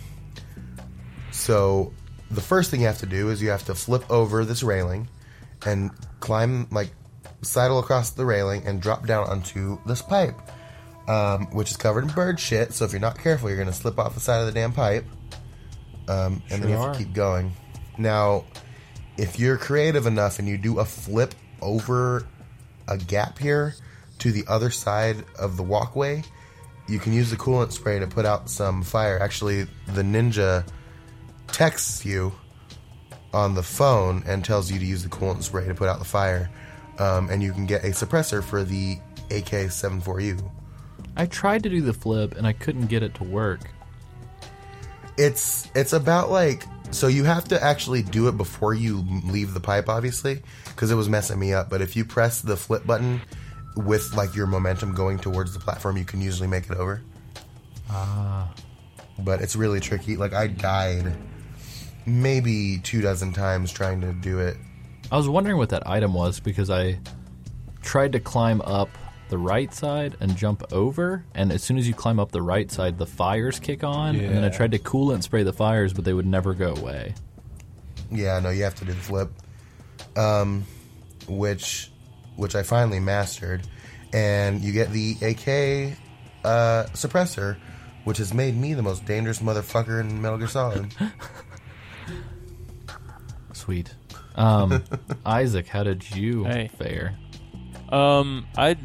so 1.32 1.92
the 2.30 2.40
first 2.40 2.70
thing 2.70 2.80
you 2.80 2.86
have 2.86 2.98
to 2.98 3.06
do 3.06 3.30
is 3.30 3.42
you 3.42 3.50
have 3.50 3.64
to 3.66 3.74
flip 3.74 4.08
over 4.10 4.44
this 4.44 4.62
railing 4.62 5.08
and 5.66 5.90
climb 6.20 6.68
like 6.70 6.90
sidle 7.42 7.78
across 7.80 8.10
the 8.10 8.24
railing 8.24 8.64
and 8.66 8.80
drop 8.80 9.06
down 9.06 9.28
onto 9.28 9.78
this 9.84 10.00
pipe, 10.00 10.36
um, 11.08 11.46
which 11.52 11.70
is 11.70 11.76
covered 11.76 12.04
in 12.04 12.10
bird 12.10 12.38
shit. 12.38 12.72
So 12.72 12.84
if 12.84 12.92
you're 12.92 13.00
not 13.00 13.18
careful, 13.18 13.48
you're 13.48 13.58
gonna 13.58 13.72
slip 13.72 13.98
off 13.98 14.14
the 14.14 14.20
side 14.20 14.40
of 14.40 14.46
the 14.46 14.52
damn 14.52 14.72
pipe, 14.72 15.04
um, 16.08 16.42
and 16.50 16.62
then 16.62 16.70
you 16.70 16.76
Sure 16.76 16.86
have 16.86 16.96
to 16.96 17.04
keep 17.04 17.12
going. 17.12 17.52
Now, 17.98 18.44
if 19.18 19.38
you're 19.38 19.58
creative 19.58 20.06
enough 20.06 20.38
and 20.38 20.48
you 20.48 20.56
do 20.56 20.78
a 20.78 20.84
flip 20.84 21.34
over 21.60 22.26
a 22.88 22.96
gap 22.96 23.38
here 23.38 23.74
to 24.20 24.32
the 24.32 24.44
other 24.48 24.70
side 24.70 25.24
of 25.38 25.56
the 25.56 25.62
walkway, 25.62 26.22
you 26.88 26.98
can 26.98 27.12
use 27.12 27.30
the 27.30 27.36
coolant 27.36 27.72
spray 27.72 27.98
to 27.98 28.06
put 28.06 28.26
out 28.26 28.50
some 28.50 28.82
fire. 28.82 29.18
Actually, 29.20 29.64
the 29.88 30.02
ninja 30.02 30.66
texts 31.48 32.04
you 32.04 32.32
on 33.32 33.54
the 33.54 33.62
phone 33.62 34.22
and 34.26 34.44
tells 34.44 34.70
you 34.70 34.78
to 34.78 34.84
use 34.84 35.02
the 35.02 35.08
coolant 35.08 35.42
spray 35.42 35.66
to 35.66 35.74
put 35.74 35.88
out 35.88 35.98
the 35.98 36.04
fire, 36.04 36.50
um, 36.98 37.30
and 37.30 37.42
you 37.42 37.52
can 37.52 37.66
get 37.66 37.84
a 37.84 37.88
suppressor 37.88 38.42
for 38.42 38.64
the 38.64 38.98
AK-74U. 39.30 40.50
I 41.16 41.26
tried 41.26 41.62
to 41.64 41.68
do 41.68 41.80
the 41.80 41.92
flip 41.92 42.36
and 42.36 42.46
I 42.46 42.52
couldn't 42.52 42.86
get 42.86 43.02
it 43.02 43.14
to 43.16 43.24
work. 43.24 43.60
It's 45.18 45.68
it's 45.74 45.92
about 45.92 46.30
like 46.30 46.64
so 46.90 47.06
you 47.06 47.24
have 47.24 47.44
to 47.48 47.62
actually 47.62 48.02
do 48.02 48.28
it 48.28 48.36
before 48.36 48.74
you 48.74 49.04
leave 49.24 49.54
the 49.54 49.60
pipe, 49.60 49.88
obviously, 49.88 50.42
because 50.66 50.90
it 50.90 50.94
was 50.94 51.08
messing 51.08 51.38
me 51.38 51.52
up. 51.52 51.70
But 51.70 51.80
if 51.80 51.96
you 51.96 52.04
press 52.04 52.40
the 52.40 52.56
flip 52.56 52.86
button 52.86 53.20
with 53.76 54.14
like 54.14 54.34
your 54.34 54.46
momentum 54.46 54.94
going 54.94 55.18
towards 55.18 55.54
the 55.54 55.60
platform, 55.60 55.96
you 55.96 56.04
can 56.04 56.20
usually 56.20 56.48
make 56.48 56.68
it 56.70 56.76
over. 56.76 57.02
Ah. 57.90 58.52
But 59.18 59.40
it's 59.40 59.56
really 59.56 59.80
tricky. 59.80 60.16
Like 60.16 60.32
I 60.32 60.46
died 60.46 61.12
maybe 62.06 62.78
two 62.82 63.00
dozen 63.00 63.32
times 63.32 63.72
trying 63.72 64.00
to 64.00 64.12
do 64.12 64.38
it. 64.38 64.56
I 65.10 65.16
was 65.16 65.28
wondering 65.28 65.58
what 65.58 65.68
that 65.70 65.86
item 65.86 66.14
was 66.14 66.40
because 66.40 66.70
I 66.70 66.98
tried 67.82 68.12
to 68.12 68.20
climb 68.20 68.60
up 68.62 68.88
the 69.28 69.38
right 69.38 69.72
side 69.72 70.16
and 70.20 70.36
jump 70.36 70.62
over, 70.72 71.24
and 71.34 71.52
as 71.52 71.62
soon 71.62 71.78
as 71.78 71.88
you 71.88 71.94
climb 71.94 72.20
up 72.20 72.32
the 72.32 72.42
right 72.42 72.70
side, 72.70 72.98
the 72.98 73.06
fires 73.06 73.58
kick 73.58 73.82
on, 73.82 74.14
yeah. 74.14 74.24
and 74.24 74.36
then 74.36 74.44
I 74.44 74.50
tried 74.50 74.72
to 74.72 74.78
coolant 74.78 75.22
spray 75.22 75.42
the 75.42 75.52
fires, 75.52 75.92
but 75.92 76.04
they 76.04 76.12
would 76.12 76.26
never 76.26 76.52
go 76.54 76.74
away. 76.74 77.14
Yeah, 78.10 78.38
no, 78.40 78.50
you 78.50 78.64
have 78.64 78.74
to 78.76 78.84
do 78.84 78.92
the 78.92 79.00
flip, 79.00 79.30
um, 80.16 80.66
which 81.28 81.91
which 82.36 82.54
I 82.54 82.62
finally 82.62 83.00
mastered, 83.00 83.62
and 84.12 84.60
you 84.62 84.72
get 84.72 84.90
the 84.90 85.16
AK 85.22 85.96
uh, 86.44 86.84
suppressor, 86.94 87.56
which 88.04 88.18
has 88.18 88.32
made 88.34 88.56
me 88.56 88.74
the 88.74 88.82
most 88.82 89.04
dangerous 89.04 89.38
motherfucker 89.40 90.00
in 90.00 90.20
Metal 90.20 90.38
Gear 90.38 90.48
Solid. 90.48 90.92
Sweet. 93.52 93.94
Um, 94.36 94.82
Isaac, 95.26 95.68
how 95.68 95.82
did 95.82 96.14
you 96.16 96.44
Hey. 96.44 96.68
fare? 96.78 97.16
Um, 97.90 98.46
I 98.56 98.76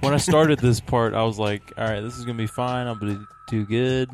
when 0.00 0.14
I 0.14 0.16
started 0.16 0.58
this 0.58 0.80
part, 0.94 1.12
I 1.14 1.22
was 1.24 1.38
like, 1.38 1.62
"All 1.76 1.84
right, 1.84 2.00
this 2.00 2.16
is 2.16 2.24
gonna 2.24 2.38
be 2.38 2.46
fine. 2.46 2.86
I'm 2.86 2.98
gonna 2.98 3.24
do 3.48 3.66
good." 3.66 4.10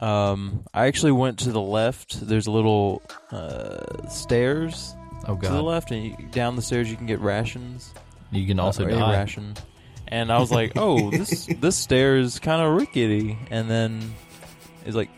Um, 0.00 0.64
I 0.74 0.86
actually 0.88 1.12
went 1.12 1.38
to 1.40 1.52
the 1.52 1.60
left. 1.60 2.26
There's 2.28 2.46
a 2.46 2.50
little 2.50 3.00
uh, 3.30 4.08
stairs 4.10 4.94
Oh 5.26 5.36
to 5.36 5.48
the 5.48 5.62
left, 5.62 5.90
and 5.90 6.04
you, 6.04 6.16
down 6.30 6.56
the 6.56 6.62
stairs 6.62 6.90
you 6.90 6.96
can 6.96 7.06
get 7.06 7.20
rations. 7.20 7.92
you 8.30 8.46
can 8.46 8.58
also 8.60 8.84
or 8.84 8.88
a 8.88 8.92
die. 8.92 9.18
ration. 9.18 9.54
And 10.08 10.30
I 10.32 10.38
was 10.38 10.50
like, 10.50 10.72
"Oh, 10.76 11.10
this 11.10 11.46
this 11.46 11.76
stair 11.76 12.16
is 12.16 12.38
kind 12.38 12.62
of 12.62 12.76
rickety." 12.76 13.38
And 13.50 13.68
then 13.68 14.14
it's 14.84 14.94
like, 14.94 15.10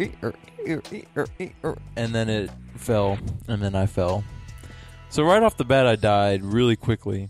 and 1.96 2.14
then 2.14 2.28
it 2.28 2.50
fell, 2.76 3.18
and 3.48 3.62
then 3.62 3.74
I 3.74 3.86
fell. 3.86 4.24
So 5.10 5.22
right 5.22 5.42
off 5.42 5.56
the 5.56 5.64
bat, 5.64 5.86
I 5.86 5.96
died 5.96 6.42
really 6.42 6.76
quickly, 6.76 7.28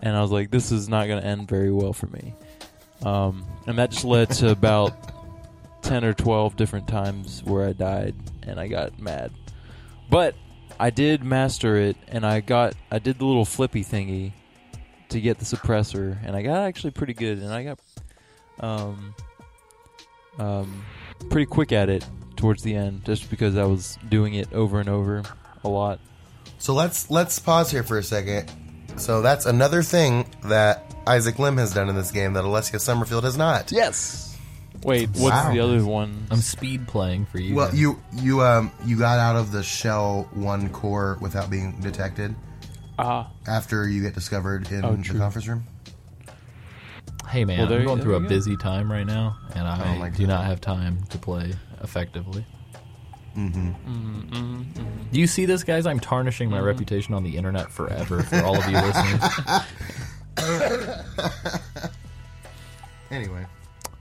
and 0.00 0.16
I 0.16 0.20
was 0.22 0.30
like, 0.30 0.50
"This 0.50 0.70
is 0.72 0.88
not 0.88 1.06
going 1.06 1.20
to 1.20 1.26
end 1.26 1.48
very 1.48 1.72
well 1.72 1.92
for 1.92 2.06
me." 2.06 2.34
Um, 3.02 3.44
and 3.66 3.78
that 3.78 3.90
just 3.90 4.04
led 4.04 4.30
to 4.30 4.50
about 4.50 4.94
ten 5.82 6.04
or 6.04 6.14
twelve 6.14 6.56
different 6.56 6.88
times 6.88 7.42
where 7.44 7.66
I 7.68 7.72
died, 7.72 8.14
and 8.42 8.58
I 8.58 8.68
got 8.68 8.98
mad. 8.98 9.32
But 10.10 10.34
I 10.78 10.90
did 10.90 11.24
master 11.24 11.76
it, 11.76 11.96
and 12.08 12.24
I 12.26 12.40
got 12.40 12.74
I 12.90 12.98
did 12.98 13.18
the 13.18 13.24
little 13.24 13.44
flippy 13.44 13.84
thingy 13.84 14.32
to 15.10 15.20
get 15.20 15.38
the 15.38 15.44
suppressor, 15.44 16.18
and 16.24 16.34
I 16.34 16.42
got 16.42 16.62
actually 16.62 16.90
pretty 16.90 17.14
good, 17.14 17.38
and 17.38 17.52
I 17.52 17.64
got 17.64 17.78
um 18.60 19.14
um 20.38 20.84
pretty 21.30 21.46
quick 21.46 21.72
at 21.72 21.88
it 21.88 22.06
towards 22.36 22.62
the 22.62 22.74
end, 22.74 23.04
just 23.04 23.30
because 23.30 23.56
I 23.56 23.64
was 23.64 23.98
doing 24.08 24.34
it 24.34 24.52
over 24.52 24.80
and 24.80 24.88
over 24.88 25.22
a 25.62 25.68
lot. 25.68 26.00
so 26.58 26.74
let's 26.74 27.10
let's 27.10 27.38
pause 27.38 27.70
here 27.70 27.82
for 27.82 27.98
a 27.98 28.02
second. 28.02 28.50
So 28.96 29.22
that's 29.22 29.46
another 29.46 29.82
thing 29.82 30.26
that 30.44 30.94
Isaac 31.06 31.38
Lim 31.38 31.56
has 31.56 31.74
done 31.74 31.88
in 31.88 31.96
this 31.96 32.10
game 32.10 32.34
that 32.34 32.44
Alessio 32.44 32.78
Summerfield 32.78 33.24
has 33.24 33.36
not. 33.36 33.72
Yes. 33.72 34.33
Wait, 34.84 35.08
what's 35.10 35.20
Wow. 35.46 35.52
the 35.52 35.60
other 35.60 35.84
one? 35.84 36.26
I'm 36.30 36.40
speed 36.42 36.86
playing 36.86 37.24
for 37.26 37.38
you. 37.38 37.54
Well, 37.54 37.68
guys. 37.68 37.80
you 37.80 38.02
you 38.12 38.42
um 38.42 38.70
you 38.84 38.98
got 38.98 39.18
out 39.18 39.36
of 39.36 39.50
the 39.50 39.62
shell 39.62 40.28
one 40.34 40.68
core 40.68 41.16
without 41.20 41.48
being 41.50 41.80
detected 41.80 42.34
Ah, 42.98 43.30
after 43.46 43.88
you 43.88 44.02
get 44.02 44.14
discovered 44.14 44.70
in 44.70 44.84
Oh, 44.84 44.94
the 44.94 45.02
true. 45.02 45.18
conference 45.18 45.48
room. 45.48 45.64
Hey 47.28 47.44
man, 47.44 47.58
Well, 47.60 47.66
there 47.66 47.78
I'm 47.78 47.82
you- 47.82 47.86
going 47.88 47.98
there 47.98 48.04
through 48.04 48.16
a 48.16 48.18
you 48.20 48.24
go. 48.24 48.28
busy 48.28 48.56
time 48.56 48.92
right 48.92 49.06
now, 49.06 49.36
and 49.54 49.66
I 49.66 49.94
Oh 49.94 49.98
my 49.98 50.10
do 50.10 50.26
God. 50.26 50.32
not 50.34 50.44
have 50.44 50.60
time 50.60 50.98
to 51.10 51.18
play 51.18 51.54
effectively. 51.82 52.44
mm-hmm, 53.36 54.62
Do 55.10 55.18
you 55.18 55.26
see 55.26 55.44
this, 55.46 55.64
guys? 55.64 55.86
I'm 55.86 55.98
tarnishing 55.98 56.48
my 56.50 56.60
reputation 56.60 57.14
on 57.14 57.24
the 57.24 57.36
internet 57.36 57.70
forever 57.72 58.22
for 58.22 58.42
all 58.44 58.56
of 58.56 58.68
you 58.68 58.78
listening. 58.78 59.20
Anyway, 63.10 63.44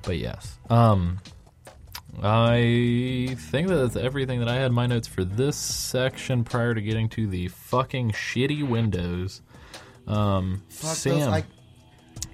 But 0.03 0.17
yes, 0.17 0.57
um, 0.69 1.19
I 2.21 3.35
think 3.37 3.69
that 3.69 3.75
that's 3.75 3.95
everything 3.95 4.39
that 4.39 4.49
I 4.49 4.55
had 4.55 4.67
in 4.67 4.73
my 4.73 4.85
notes 4.85 5.07
for 5.07 5.23
this 5.23 5.55
section. 5.55 6.43
Prior 6.43 6.73
to 6.73 6.81
getting 6.81 7.09
to 7.09 7.27
the 7.27 7.47
fucking 7.47 8.11
shitty 8.11 8.67
windows, 8.67 9.41
um, 10.07 10.61
fuck 10.69 10.95
Sam, 10.95 11.19
those 11.19 11.27
like 11.29 11.45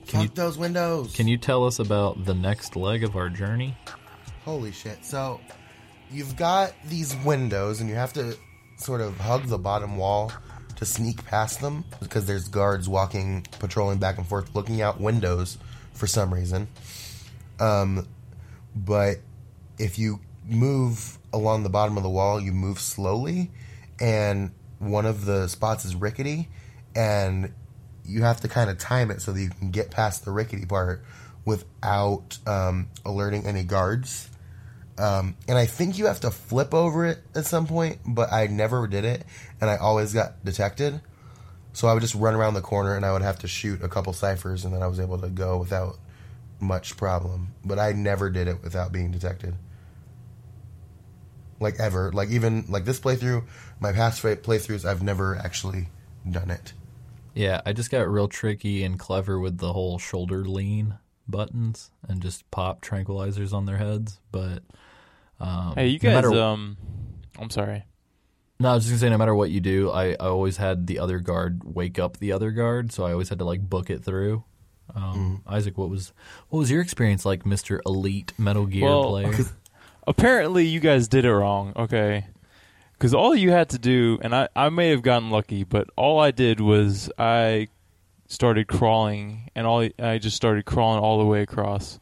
can 0.07 0.21
fuck 0.21 0.23
you 0.23 0.29
those 0.35 0.57
windows. 0.57 1.15
can 1.15 1.27
you 1.27 1.37
tell 1.37 1.65
us 1.65 1.79
about 1.79 2.25
the 2.25 2.33
next 2.33 2.75
leg 2.75 3.03
of 3.03 3.15
our 3.15 3.29
journey? 3.29 3.77
Holy 4.43 4.71
shit! 4.71 5.05
So 5.05 5.39
you've 6.11 6.35
got 6.35 6.73
these 6.85 7.15
windows, 7.23 7.79
and 7.79 7.89
you 7.89 7.95
have 7.95 8.13
to 8.13 8.35
sort 8.77 9.01
of 9.01 9.17
hug 9.19 9.45
the 9.45 9.59
bottom 9.59 9.97
wall 9.97 10.31
to 10.77 10.85
sneak 10.85 11.25
past 11.25 11.59
them 11.61 11.83
because 11.99 12.25
there's 12.25 12.47
guards 12.47 12.87
walking, 12.87 13.45
patrolling 13.59 13.99
back 13.99 14.17
and 14.17 14.25
forth, 14.25 14.55
looking 14.55 14.81
out 14.81 14.99
windows 14.99 15.57
for 15.93 16.07
some 16.07 16.33
reason. 16.33 16.67
Um, 17.59 18.07
but 18.75 19.17
if 19.77 19.99
you 19.99 20.19
move 20.45 21.17
along 21.31 21.63
the 21.63 21.69
bottom 21.69 21.97
of 21.97 22.03
the 22.03 22.09
wall, 22.09 22.39
you 22.39 22.51
move 22.51 22.79
slowly, 22.79 23.51
and 23.99 24.51
one 24.79 25.05
of 25.05 25.25
the 25.25 25.47
spots 25.47 25.85
is 25.85 25.95
rickety, 25.95 26.47
and 26.95 27.53
you 28.05 28.23
have 28.23 28.41
to 28.41 28.47
kind 28.47 28.69
of 28.69 28.77
time 28.77 29.11
it 29.11 29.21
so 29.21 29.31
that 29.31 29.41
you 29.41 29.49
can 29.49 29.71
get 29.71 29.91
past 29.91 30.25
the 30.25 30.31
rickety 30.31 30.65
part 30.65 31.03
without 31.45 32.37
um, 32.47 32.89
alerting 33.05 33.45
any 33.45 33.63
guards. 33.63 34.29
Um, 34.97 35.37
and 35.47 35.57
I 35.57 35.65
think 35.65 35.97
you 35.97 36.07
have 36.07 36.19
to 36.21 36.31
flip 36.31 36.73
over 36.73 37.05
it 37.05 37.19
at 37.33 37.45
some 37.45 37.67
point, 37.67 37.99
but 38.05 38.33
I 38.33 38.47
never 38.47 38.85
did 38.87 39.05
it, 39.05 39.25
and 39.61 39.69
I 39.69 39.77
always 39.77 40.13
got 40.13 40.43
detected. 40.43 40.99
So 41.71 41.87
I 41.87 41.93
would 41.93 42.01
just 42.01 42.15
run 42.15 42.33
around 42.33 42.55
the 42.55 42.61
corner, 42.61 42.95
and 42.95 43.05
I 43.05 43.13
would 43.13 43.21
have 43.21 43.39
to 43.39 43.47
shoot 43.47 43.81
a 43.81 43.87
couple 43.87 44.11
ciphers, 44.11 44.65
and 44.65 44.73
then 44.73 44.81
I 44.81 44.87
was 44.87 44.99
able 44.99 45.17
to 45.19 45.29
go 45.29 45.57
without 45.57 45.97
much 46.59 46.97
problem. 46.97 47.53
But 47.63 47.79
I 47.79 47.91
never 47.93 48.29
did 48.29 48.47
it 48.47 48.61
without 48.63 48.91
being 48.91 49.11
detected. 49.11 49.55
Like 51.59 51.79
ever, 51.79 52.11
like 52.13 52.29
even 52.29 52.65
like 52.69 52.85
this 52.85 52.99
playthrough, 52.99 53.43
my 53.79 53.91
past 53.91 54.23
playthroughs, 54.23 54.85
I've 54.85 55.03
never 55.03 55.35
actually 55.35 55.87
done 56.29 56.49
it. 56.49 56.73
Yeah, 57.33 57.61
I 57.65 57.73
just 57.73 57.91
got 57.91 58.07
real 58.09 58.27
tricky 58.27 58.83
and 58.83 58.97
clever 58.97 59.39
with 59.39 59.57
the 59.57 59.73
whole 59.73 59.99
shoulder 59.99 60.45
lean 60.45 60.97
buttons 61.27 61.91
and 62.07 62.21
just 62.21 62.49
pop 62.49 62.81
tranquilizers 62.81 63.53
on 63.53 63.65
their 63.65 63.77
heads. 63.77 64.19
But 64.31 64.63
um, 65.39 65.73
hey, 65.75 65.87
you 65.87 65.99
no 66.01 66.09
guys. 66.09 66.23
matter- 66.23 66.41
um, 66.41 66.77
I'm 67.37 67.49
sorry. 67.49 67.83
No, 68.61 68.71
I 68.71 68.73
was 68.75 68.83
just 68.83 68.91
gonna 68.93 68.99
say, 68.99 69.09
no 69.09 69.17
matter 69.17 69.35
what 69.35 69.51
you 69.51 69.61
do, 69.61 69.89
I, 69.89 70.11
I 70.11 70.15
always 70.27 70.57
had 70.57 70.87
the 70.87 70.99
other 70.99 71.19
guard 71.19 71.61
wake 71.63 71.97
up 71.97 72.17
the 72.17 72.33
other 72.33 72.51
guard, 72.51 72.91
so 72.91 73.05
I 73.05 73.13
always 73.13 73.29
had 73.29 73.39
to 73.39 73.45
like 73.45 73.61
book 73.61 73.89
it 73.89 74.03
through. 74.03 74.43
Um, 74.95 75.43
Isaac, 75.47 75.77
what 75.77 75.89
was 75.89 76.13
what 76.49 76.59
was 76.59 76.71
your 76.71 76.81
experience 76.81 77.25
like, 77.25 77.45
Mister 77.45 77.81
Elite 77.85 78.33
Metal 78.37 78.65
Gear 78.65 78.85
Well, 78.85 79.09
player? 79.09 79.33
Apparently, 80.07 80.65
you 80.65 80.79
guys 80.79 81.07
did 81.07 81.25
it 81.25 81.33
wrong. 81.33 81.73
Okay. 81.75 82.25
Because 82.93 83.13
all 83.13 83.33
you 83.33 83.51
had 83.51 83.69
to 83.69 83.79
do, 83.79 84.19
and 84.21 84.35
I, 84.35 84.49
I 84.55 84.69
may 84.69 84.89
have 84.89 85.01
gotten 85.01 85.29
lucky, 85.29 85.63
but 85.63 85.87
all 85.95 86.19
I 86.19 86.31
did 86.31 86.59
was 86.59 87.09
I 87.17 87.69
started 88.27 88.67
crawling, 88.67 89.49
and 89.55 89.65
all 89.65 89.87
I 89.99 90.17
just 90.17 90.35
started 90.35 90.65
crawling 90.65 90.99
all 90.99 91.17
the 91.19 91.25
way 91.25 91.41
across. 91.41 91.99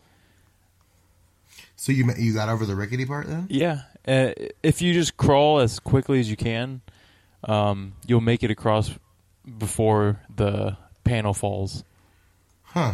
So 1.75 1.91
you 1.91 2.11
you 2.17 2.33
got 2.33 2.49
over 2.49 2.65
the 2.65 2.75
rickety 2.75 3.05
part 3.05 3.27
then? 3.27 3.45
Yeah, 3.49 3.81
uh, 4.07 4.31
if 4.63 4.81
you 4.81 4.93
just 4.93 5.17
crawl 5.17 5.59
as 5.59 5.79
quickly 5.79 6.19
as 6.19 6.29
you 6.29 6.35
can, 6.35 6.81
um, 7.43 7.93
you'll 8.07 8.21
make 8.21 8.43
it 8.43 8.49
across 8.49 8.91
before 9.57 10.19
the 10.35 10.77
panel 11.03 11.33
falls. 11.33 11.83
Huh. 12.67 12.93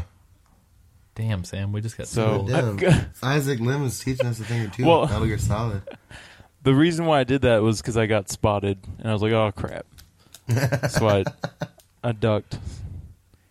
Damn, 1.15 1.43
Sam, 1.43 1.71
we 1.71 1.81
just 1.81 1.97
got 1.97 2.07
So- 2.07 2.45
so 2.47 2.75
Damn. 2.77 3.05
Isaac 3.21 3.59
Lim 3.59 3.83
is 3.86 3.99
teaching 3.99 4.25
us 4.25 4.39
a 4.39 4.43
thing 4.43 4.62
or 4.65 4.69
two. 4.69 4.86
Well- 4.86 5.05
Metal 5.07 5.25
Gear 5.25 5.38
Solid. 5.38 5.81
The 6.63 6.73
reason 6.73 7.05
why 7.05 7.19
I 7.19 7.23
did 7.25 7.41
that 7.41 7.62
was 7.62 7.81
because 7.81 7.97
I 7.97 8.05
got 8.05 8.29
spotted, 8.29 8.77
and 8.97 9.09
I 9.09 9.12
was 9.12 9.21
like, 9.21 9.33
"Oh 9.33 9.51
crap!" 9.51 9.86
so 10.89 11.09
I, 11.09 11.25
I 12.01 12.13
ducked. 12.13 12.57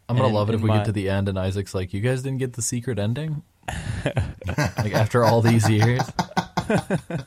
I'm 0.08 0.16
gonna 0.16 0.28
and 0.28 0.35
love 0.35 0.48
it 0.48 0.54
if 0.54 0.62
we 0.62 0.68
my- 0.70 0.78
get 0.78 0.87
to 0.87 0.92
the 0.92 1.11
end 1.11 1.28
and 1.28 1.38
Isaac's 1.38 1.74
like, 1.74 1.92
"You 1.92 2.00
guys 2.00 2.22
didn't 2.22 2.38
get 2.38 2.54
the 2.54 2.62
secret 2.62 2.98
ending." 2.98 3.42
like 4.06 4.94
after 4.94 5.22
all 5.24 5.42
these 5.42 5.68
years, 5.68 6.00
That 6.66 7.26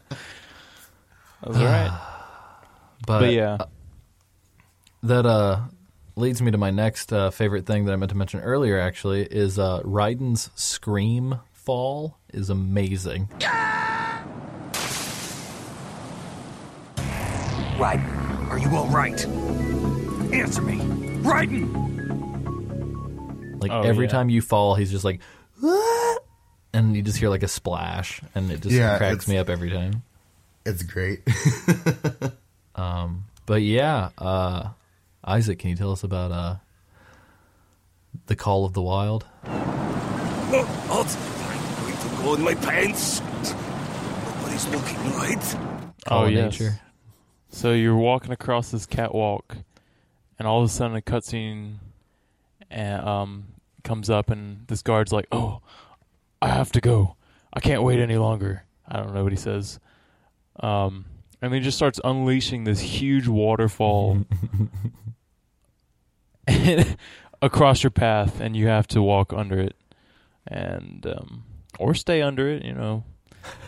was 1.44 1.58
all 1.58 1.66
right. 1.66 1.92
but, 3.06 3.20
but 3.20 3.32
yeah, 3.32 3.58
that 5.04 5.28
uh 5.28 5.60
leads 6.16 6.42
me 6.42 6.52
to 6.52 6.58
my 6.58 6.72
next 6.72 7.12
uh, 7.14 7.30
favorite 7.30 7.66
thing 7.66 7.86
that 7.86 7.94
I 7.94 7.96
meant 7.96 8.12
to 8.12 8.18
mention 8.18 8.40
earlier. 8.42 8.80
Actually, 8.80 9.24
is 9.24 9.60
uh, 9.60 9.82
Raiden's 9.84 10.50
scream 10.56 11.40
fall 11.52 12.18
is 12.34 12.50
amazing. 12.50 13.30
Raiden, 17.78 18.50
are 18.50 18.58
you 18.60 18.70
all 18.76 18.88
right? 18.88 19.24
Answer 20.34 20.62
me. 20.62 20.78
Raiden! 21.24 21.82
Like 23.62 23.72
Oh, 23.72 23.82
every 23.82 24.06
yeah. 24.06 24.12
time 24.12 24.30
you 24.30 24.42
fall, 24.42 24.76
he's 24.76 24.92
just 24.92 25.04
like, 25.04 25.20
"Ah!" 25.64 26.16
and 26.74 26.96
you 26.96 27.02
just 27.02 27.18
hear 27.18 27.30
like 27.30 27.44
a 27.44 27.48
splash, 27.48 28.22
and 28.36 28.52
it 28.52 28.62
just 28.62 28.76
Yeah, 28.76 28.98
cracks 28.98 29.28
me 29.28 29.38
up 29.38 29.50
every 29.50 29.72
time. 29.72 30.04
It's 30.66 30.84
great. 30.84 31.22
um, 32.76 33.26
But 33.46 33.62
yeah, 33.62 34.10
uh, 34.18 34.70
Isaac, 35.26 35.60
can 35.60 35.72
you 35.72 35.76
tell 35.76 35.92
us 35.92 36.04
about 36.04 36.32
uh, 36.32 36.56
the 38.28 38.36
Call 38.36 38.66
of 38.66 38.74
the 38.74 38.82
Wild? 38.82 39.26
Oh, 39.48 40.64
what? 40.88 41.18
I'm 41.50 41.84
going 41.84 41.98
to 41.98 42.24
go 42.24 42.36
in 42.36 42.42
my 42.44 42.54
pants. 42.56 43.22
Nobody's 43.22 44.68
looking, 44.70 44.98
right? 45.14 45.58
Call 46.06 46.24
oh 46.24 46.28
yes. 46.28 46.60
Nature. 46.60 46.80
So 47.50 47.74
you're 47.74 47.96
walking 47.98 48.32
across 48.32 48.70
this 48.72 48.86
catwalk, 48.86 49.58
and 50.38 50.48
all 50.48 50.62
of 50.62 50.66
a 50.70 50.72
sudden 50.72 50.96
a 50.96 51.02
cutscene 51.02 51.78
uh, 52.76 52.82
um, 53.10 53.46
comes 53.84 54.10
up, 54.10 54.30
and 54.30 54.68
this 54.68 54.82
guard's 54.84 55.12
like, 55.12 55.28
"Oh, 55.32 55.62
I 56.42 56.50
have 56.50 56.72
to 56.74 56.82
go. 56.82 57.16
I 57.52 57.60
can't 57.62 57.82
wait 57.84 58.00
any 58.00 58.18
longer." 58.18 58.64
I 58.88 58.98
don't 58.98 59.16
know 59.16 59.24
what 59.24 59.32
he 59.32 59.38
says. 59.38 59.80
Um, 60.60 61.06
and 61.42 61.52
he 61.54 61.60
just 61.60 61.76
starts 61.78 62.00
unleashing 62.04 62.66
this 62.66 62.80
huge 62.80 63.28
waterfall 63.28 64.12
and- 64.12 64.70
across 67.42 67.84
your 67.84 67.92
path, 67.92 68.40
and 68.40 68.56
you 68.56 68.68
have 68.68 68.88
to 68.90 69.02
walk 69.02 69.34
under 69.34 69.60
it, 69.60 69.76
and 70.48 71.06
um, 71.06 71.44
or 71.80 71.94
stay 71.94 72.22
under 72.22 72.48
it. 72.50 72.64
You 72.64 72.74
know, 72.74 73.04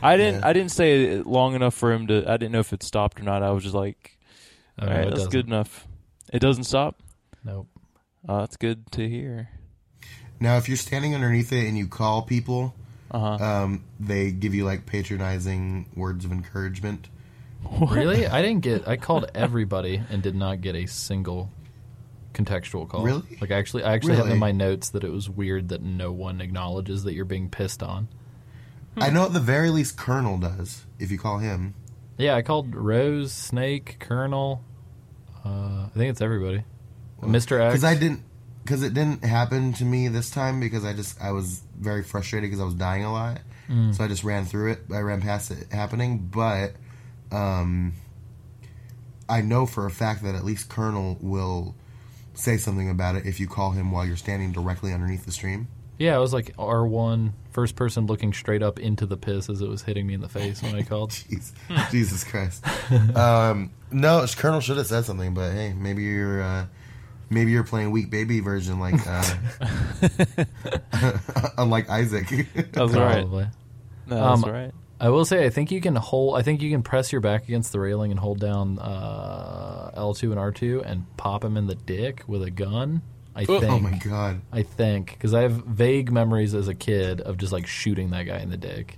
I 0.01 0.17
didn't. 0.17 0.41
Yeah. 0.41 0.47
I 0.49 0.53
didn't 0.53 0.71
stay 0.71 1.17
long 1.21 1.55
enough 1.55 1.73
for 1.73 1.91
him 1.91 2.07
to. 2.07 2.29
I 2.29 2.37
didn't 2.37 2.51
know 2.51 2.59
if 2.59 2.73
it 2.73 2.83
stopped 2.83 3.19
or 3.19 3.23
not. 3.23 3.43
I 3.43 3.51
was 3.51 3.63
just 3.63 3.75
like, 3.75 4.17
Oh, 4.79 4.83
all 4.83 4.89
no, 4.89 4.95
right, 4.95 5.01
it 5.01 5.09
that's 5.09 5.15
doesn't. 5.15 5.31
good 5.31 5.47
enough. 5.47 5.87
It 6.31 6.39
doesn't 6.39 6.65
stop. 6.65 6.95
Nope. 7.43 7.67
Oh, 8.27 8.39
that's 8.39 8.57
good 8.57 8.91
to 8.93 9.07
hear. 9.07 9.49
now, 10.39 10.57
if 10.57 10.67
you're 10.67 10.77
standing 10.77 11.15
underneath 11.15 11.51
it 11.53 11.65
and 11.67 11.77
you 11.77 11.87
call 11.87 12.21
people, 12.23 12.75
Uh 13.09 13.37
huh. 13.37 13.43
um, 13.63 13.83
they 13.99 14.31
give 14.31 14.53
you 14.53 14.65
like 14.65 14.85
patronizing 14.85 15.85
words 15.95 16.25
of 16.25 16.31
encouragement. 16.31 17.09
Really? 17.89 18.27
I 18.27 18.41
didn't 18.43 18.61
get. 18.61 18.87
I 18.87 18.97
called 18.97 19.31
everybody 19.33 20.01
and 20.11 20.21
did 20.21 20.35
not 20.35 20.61
get 20.61 20.75
a 20.75 20.85
single 20.85 21.49
contextual 22.37 22.87
call. 22.87 23.03
Really? 23.03 23.37
Like 23.41 23.51
actually, 23.51 23.83
I 23.83 23.93
actually 23.93 24.15
have 24.15 24.29
in 24.29 24.37
my 24.37 24.51
notes 24.51 24.89
that 24.89 25.03
it 25.03 25.11
was 25.11 25.29
weird 25.29 25.69
that 25.69 25.81
no 25.81 26.11
one 26.11 26.41
acknowledges 26.41 27.03
that 27.03 27.13
you're 27.13 27.25
being 27.25 27.49
pissed 27.49 27.81
on. 27.81 28.07
I 28.95 29.09
know 29.09 29.25
at 29.25 29.33
the 29.33 29.39
very 29.39 29.69
least 29.69 29.97
Colonel 29.97 30.37
does 30.37 30.85
if 30.99 31.11
you 31.11 31.17
call 31.19 31.39
him. 31.39 31.75
Yeah, 32.17 32.35
I 32.35 32.41
called 32.41 32.73
Rose, 32.75 33.31
Snake, 33.31 33.97
Colonel. 33.99 34.63
Uh, 35.45 35.85
I 35.85 35.91
think 35.93 36.09
it's 36.09 36.21
everybody. 36.21 36.63
Mr. 37.21 37.59
X. 37.59 37.73
Because 37.73 37.83
I 37.83 37.95
didn't, 37.95 38.23
because 38.63 38.83
it 38.83 38.93
didn't 38.93 39.23
happen 39.23 39.73
to 39.73 39.85
me 39.85 40.07
this 40.07 40.31
time 40.31 40.59
because 40.59 40.83
I 40.83 40.93
just 40.93 41.21
I 41.21 41.31
was 41.31 41.61
very 41.77 42.03
frustrated 42.03 42.49
because 42.49 42.61
I 42.61 42.65
was 42.65 42.73
dying 42.73 43.03
a 43.03 43.11
lot, 43.11 43.39
so 43.91 44.03
I 44.03 44.07
just 44.07 44.23
ran 44.23 44.45
through 44.45 44.71
it. 44.71 44.79
I 44.91 44.99
ran 44.99 45.21
past 45.21 45.51
it 45.51 45.71
happening, 45.71 46.29
but 46.31 46.73
um, 47.31 47.93
I 49.29 49.41
know 49.41 49.65
for 49.65 49.85
a 49.85 49.91
fact 49.91 50.23
that 50.23 50.35
at 50.35 50.43
least 50.43 50.69
Colonel 50.69 51.17
will 51.21 51.75
say 52.37 52.57
something 52.57 52.89
about 52.89 53.15
it 53.15 53.25
if 53.25 53.39
you 53.39 53.47
call 53.47 53.71
him 53.71 53.91
while 53.91 54.05
you're 54.05 54.15
standing 54.17 54.51
directly 54.51 54.93
underneath 54.93 55.25
the 55.25 55.31
stream. 55.31 55.67
Yeah, 55.99 56.15
it 56.15 56.19
was 56.19 56.31
like 56.31 56.55
R1, 56.57 57.31
first 57.49 57.75
person 57.75 58.05
looking 58.05 58.31
straight 58.31 58.61
up 58.61 58.77
into 58.79 59.07
the 59.07 59.17
piss 59.17 59.49
as 59.49 59.61
it 59.61 59.67
was 59.67 59.81
hitting 59.81 60.05
me 60.05 60.13
in 60.13 60.21
the 60.21 60.29
face 60.29 60.61
when 60.61 60.75
I 60.75 60.83
called. 60.83 61.09
Jeez. 61.11 61.51
Jesus 61.91 62.23
Christ. 62.23 62.63
Um, 63.15 63.71
no, 63.91 64.25
Colonel 64.37 64.59
should 64.61 64.77
have 64.77 64.85
said 64.87 65.05
something, 65.05 65.33
but 65.33 65.51
hey, 65.53 65.73
maybe 65.73 66.03
you're 66.03 66.41
uh, 66.41 66.65
maybe 67.31 67.51
you're 67.51 67.63
playing 67.63 67.89
weak 67.91 68.09
baby 68.11 68.39
version 68.41 68.79
like 68.79 68.95
uh, 69.07 69.23
unlike 71.57 71.89
Isaac. 71.89 72.27
That's 72.71 72.93
right. 72.93 73.21
Probably. 73.21 73.47
No, 74.07 74.15
that's 74.15 74.43
Um, 74.43 74.51
right. 74.51 74.71
I 74.99 75.09
will 75.09 75.25
say, 75.25 75.45
I 75.45 75.49
think 75.49 75.71
you 75.71 75.79
can 75.79 75.95
hold. 75.95 76.37
I 76.37 76.41
think 76.41 76.61
you 76.61 76.71
can 76.71 76.81
press 76.81 77.11
your 77.11 77.21
back 77.21 77.43
against 77.43 77.71
the 77.71 77.79
railing 77.79 78.11
and 78.11 78.19
hold 78.19 78.39
down 78.39 78.79
uh, 78.79 79.91
L2 79.95 80.31
and 80.31 80.35
R2 80.35 80.83
and 80.85 81.05
pop 81.17 81.43
him 81.43 81.55
in 81.55 81.67
the 81.67 81.75
dick 81.75 82.23
with 82.27 82.41
a 82.41 82.49
gun. 82.49 83.03
I 83.35 83.45
think. 83.45 83.65
oh 83.65 83.79
my 83.79 83.91
god. 83.99 84.41
I 84.51 84.63
think 84.63 85.11
because 85.11 85.35
I 85.35 85.43
have 85.43 85.51
vague 85.51 86.11
memories 86.11 86.55
as 86.55 86.67
a 86.67 86.73
kid 86.73 87.21
of 87.21 87.37
just 87.37 87.53
like 87.53 87.67
shooting 87.67 88.09
that 88.09 88.23
guy 88.23 88.39
in 88.39 88.49
the 88.49 88.57
dick. 88.57 88.97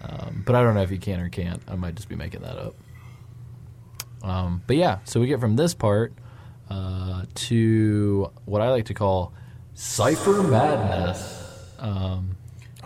Um, 0.00 0.44
but 0.46 0.54
I 0.54 0.62
don't 0.62 0.74
know 0.74 0.82
if 0.82 0.92
you 0.92 0.98
can 0.98 1.18
or 1.18 1.28
can't. 1.28 1.60
I 1.66 1.74
might 1.74 1.96
just 1.96 2.08
be 2.08 2.14
making 2.14 2.42
that 2.42 2.56
up. 2.56 2.76
Um, 4.22 4.62
but 4.68 4.76
yeah, 4.76 4.98
so 5.04 5.20
we 5.20 5.26
get 5.26 5.40
from 5.40 5.56
this 5.56 5.74
part 5.74 6.12
uh, 6.70 7.24
to 7.34 8.30
what 8.44 8.62
I 8.62 8.70
like 8.70 8.86
to 8.86 8.94
call 8.94 9.32
cipher 9.74 10.42
madness. 10.42 11.44
Um, 11.80 12.36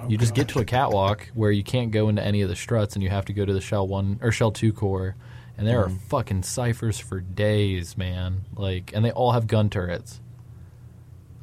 you 0.08 0.16
just 0.18 0.34
get 0.34 0.48
to 0.48 0.58
a 0.58 0.64
catwalk 0.64 1.28
where 1.34 1.50
you 1.50 1.62
can't 1.62 1.90
go 1.90 2.08
into 2.08 2.22
any 2.24 2.42
of 2.42 2.48
the 2.48 2.56
struts, 2.56 2.94
and 2.94 3.02
you 3.02 3.10
have 3.10 3.26
to 3.26 3.32
go 3.32 3.44
to 3.44 3.52
the 3.52 3.60
shell 3.60 3.86
one 3.86 4.18
or 4.22 4.32
shell 4.32 4.50
two 4.50 4.72
core, 4.72 5.16
and 5.56 5.66
there 5.66 5.82
are 5.84 5.88
fucking 5.88 6.42
ciphers 6.42 6.98
for 6.98 7.20
days, 7.20 7.96
man. 7.96 8.42
Like, 8.56 8.92
and 8.94 9.04
they 9.04 9.10
all 9.12 9.32
have 9.32 9.46
gun 9.46 9.70
turrets. 9.70 10.20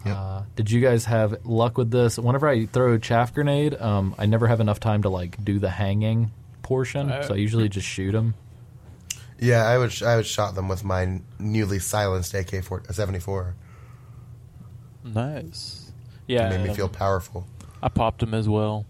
Yep. 0.05 0.15
Uh, 0.17 0.41
did 0.55 0.71
you 0.71 0.81
guys 0.81 1.05
have 1.05 1.45
luck 1.45 1.77
with 1.77 1.91
this? 1.91 2.17
Whenever 2.17 2.47
I 2.47 2.65
throw 2.65 2.93
a 2.93 2.99
chaff 2.99 3.33
grenade, 3.33 3.79
um, 3.79 4.15
I 4.17 4.25
never 4.25 4.47
have 4.47 4.61
enough 4.61 4.79
time 4.79 5.01
to 5.03 5.09
like 5.09 5.43
do 5.43 5.59
the 5.59 5.69
hanging 5.69 6.31
portion, 6.61 7.11
Uh, 7.11 7.23
so 7.23 7.33
I 7.33 7.37
usually 7.37 7.67
just 7.69 7.87
shoot 7.87 8.11
them. 8.13 8.33
Yeah, 9.39 9.65
I 9.65 9.77
would 9.77 10.01
I 10.03 10.15
would 10.17 10.25
shot 10.25 10.55
them 10.55 10.67
with 10.67 10.83
my 10.83 11.21
newly 11.37 11.79
silenced 11.79 12.33
AK 12.33 12.63
seventy 12.91 13.19
four. 13.19 13.55
Nice. 15.03 15.91
Yeah, 16.27 16.47
It 16.47 16.57
made 16.57 16.63
me 16.63 16.69
um, 16.69 16.75
feel 16.75 16.89
powerful. 16.89 17.47
I 17.81 17.89
popped 17.89 18.21
him 18.21 18.33
as 18.33 18.47
well. 18.47 18.85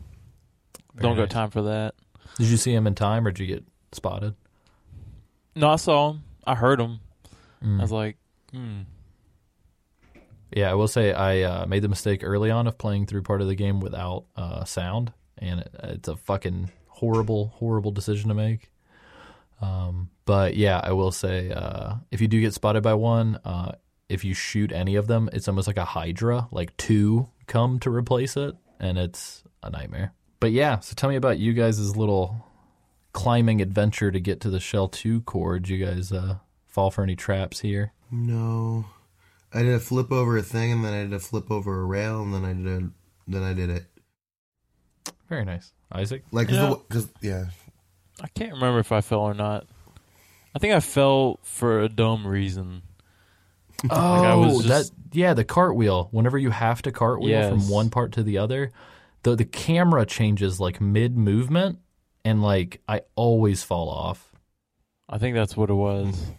Don't 0.98 1.16
Very 1.16 1.28
got 1.28 1.34
time 1.34 1.50
for 1.50 1.64
that. 1.64 1.96
Did 2.38 2.48
you 2.48 2.58
see 2.58 2.74
him 2.74 2.88
in 2.88 2.96
time, 2.96 3.26
or 3.28 3.32
did 3.32 3.48
you 3.48 3.56
get 3.56 3.66
spotted? 3.92 4.36
No, 5.56 5.70
I 5.70 5.76
saw 5.76 6.12
him. 6.12 6.24
I 6.46 6.56
heard 6.56 6.80
him. 6.80 7.00
Mm. 7.64 7.80
I 7.80 7.82
was 7.82 7.92
like, 7.92 8.18
hmm. 8.52 8.82
Yeah, 10.52 10.72
I 10.72 10.74
will 10.74 10.88
say 10.88 11.14
I 11.14 11.42
uh, 11.42 11.66
made 11.68 11.84
the 11.84 11.90
mistake 11.90 12.22
early 12.24 12.50
on 12.50 12.66
of 12.66 12.78
playing 12.78 13.06
through 13.06 13.22
part 13.22 13.42
of 13.42 13.48
the 13.48 13.56
game 13.56 13.80
without 13.80 14.26
uh, 14.36 14.64
sound, 14.64 15.14
and 15.38 15.62
it, 15.62 15.76
it's 15.84 16.08
a 16.08 16.16
fucking 16.16 16.72
horrible, 16.88 17.54
horrible 17.56 17.92
decision 17.92 18.30
to 18.30 18.36
make. 18.36 18.72
Um, 19.62 20.10
but 20.26 20.56
yeah, 20.56 20.80
I 20.84 20.94
will 20.94 21.12
say 21.12 21.52
uh, 21.52 21.96
if 22.12 22.22
you 22.22 22.28
do 22.28 22.42
get 22.42 22.54
spotted 22.54 22.82
by 22.82 22.94
one, 22.94 23.40
uh, 23.46 23.74
if 24.08 24.24
you 24.24 24.34
shoot 24.34 24.72
any 24.72 24.96
of 24.96 25.08
them, 25.08 25.30
it's 25.34 25.48
almost 25.48 25.68
like 25.68 25.78
a 25.78 25.86
Hydra, 25.86 26.48
like 26.52 26.76
two 26.78 27.30
come 27.46 27.80
to 27.80 27.90
replace 27.90 28.38
it, 28.38 28.56
and 28.80 28.98
it's 28.98 29.44
a 29.64 29.70
nightmare. 29.70 30.14
But 30.40 30.52
yeah, 30.52 30.80
so 30.80 30.94
tell 30.96 31.10
me 31.10 31.16
about 31.16 31.38
you 31.40 31.54
guys' 31.54 31.96
little 31.96 32.46
climbing 33.14 33.62
adventure 33.62 34.12
to 34.12 34.20
get 34.20 34.40
to 34.42 34.50
the 34.50 34.60
Shell 34.60 34.90
2 34.90 35.22
core. 35.22 35.60
Did 35.60 35.70
you 35.70 35.86
guys 35.86 36.12
uh, 36.12 36.38
fall 36.68 36.92
for 36.92 37.04
any 37.04 37.16
traps 37.16 37.60
here? 37.60 37.92
No, 38.12 38.86
I 39.54 39.64
did 39.64 39.74
a 39.74 39.80
flip 39.80 40.12
over 40.12 40.38
a 40.38 40.42
thing, 40.42 40.72
and 40.72 40.84
then 40.86 40.94
I 40.94 41.04
did 41.04 41.14
a 41.14 41.20
flip 41.20 41.52
over 41.52 41.82
a 41.82 41.86
rail, 41.86 42.22
and 42.22 42.34
then 42.34 42.46
I 42.46 42.54
did 42.54 42.68
a, 42.84 42.90
then 43.28 43.44
I 43.44 43.54
did 43.54 43.70
it 43.70 43.86
Very 45.28 45.46
nice. 45.46 45.74
Isaac? 45.92 46.24
like 46.32 46.50
Yeah. 46.50 46.76
because 46.88 47.10
yeah. 47.22 47.46
I 48.22 48.28
can't 48.28 48.54
remember 48.54 48.80
if 48.80 48.92
I 48.92 49.02
fell 49.02 49.22
or 49.22 49.34
not. 49.34 49.66
I 50.56 50.60
think 50.60 50.74
I 50.74 50.80
fell 50.80 51.40
for 51.44 51.82
a 51.82 51.90
dumb 51.90 52.26
reason. 52.26 52.82
Oh, 53.90 54.40
was 54.40 54.66
just- 54.66 54.94
that 54.94 55.00
yeah, 55.18 55.34
the 55.34 55.46
cartwheel. 55.46 56.10
Whenever 56.12 56.38
you 56.38 56.50
have 56.52 56.82
to 56.84 56.92
cartwheel 56.92 57.30
Yes. 57.30 57.50
from 57.50 57.70
one 57.70 57.90
part 57.90 58.12
to 58.14 58.24
the 58.24 58.38
other, 58.38 58.72
the 59.24 59.36
the 59.36 59.46
camera 59.46 60.06
changes 60.06 60.60
like 60.60 60.80
mid 60.82 61.18
movement, 61.18 61.80
and 62.26 62.42
like 62.44 62.82
I 62.88 63.02
always 63.16 63.64
fall 63.64 63.90
off. 63.90 64.34
I 65.08 65.18
think 65.18 65.36
that's 65.36 65.58
what 65.58 65.70
it 65.70 65.74
was. 65.76 66.32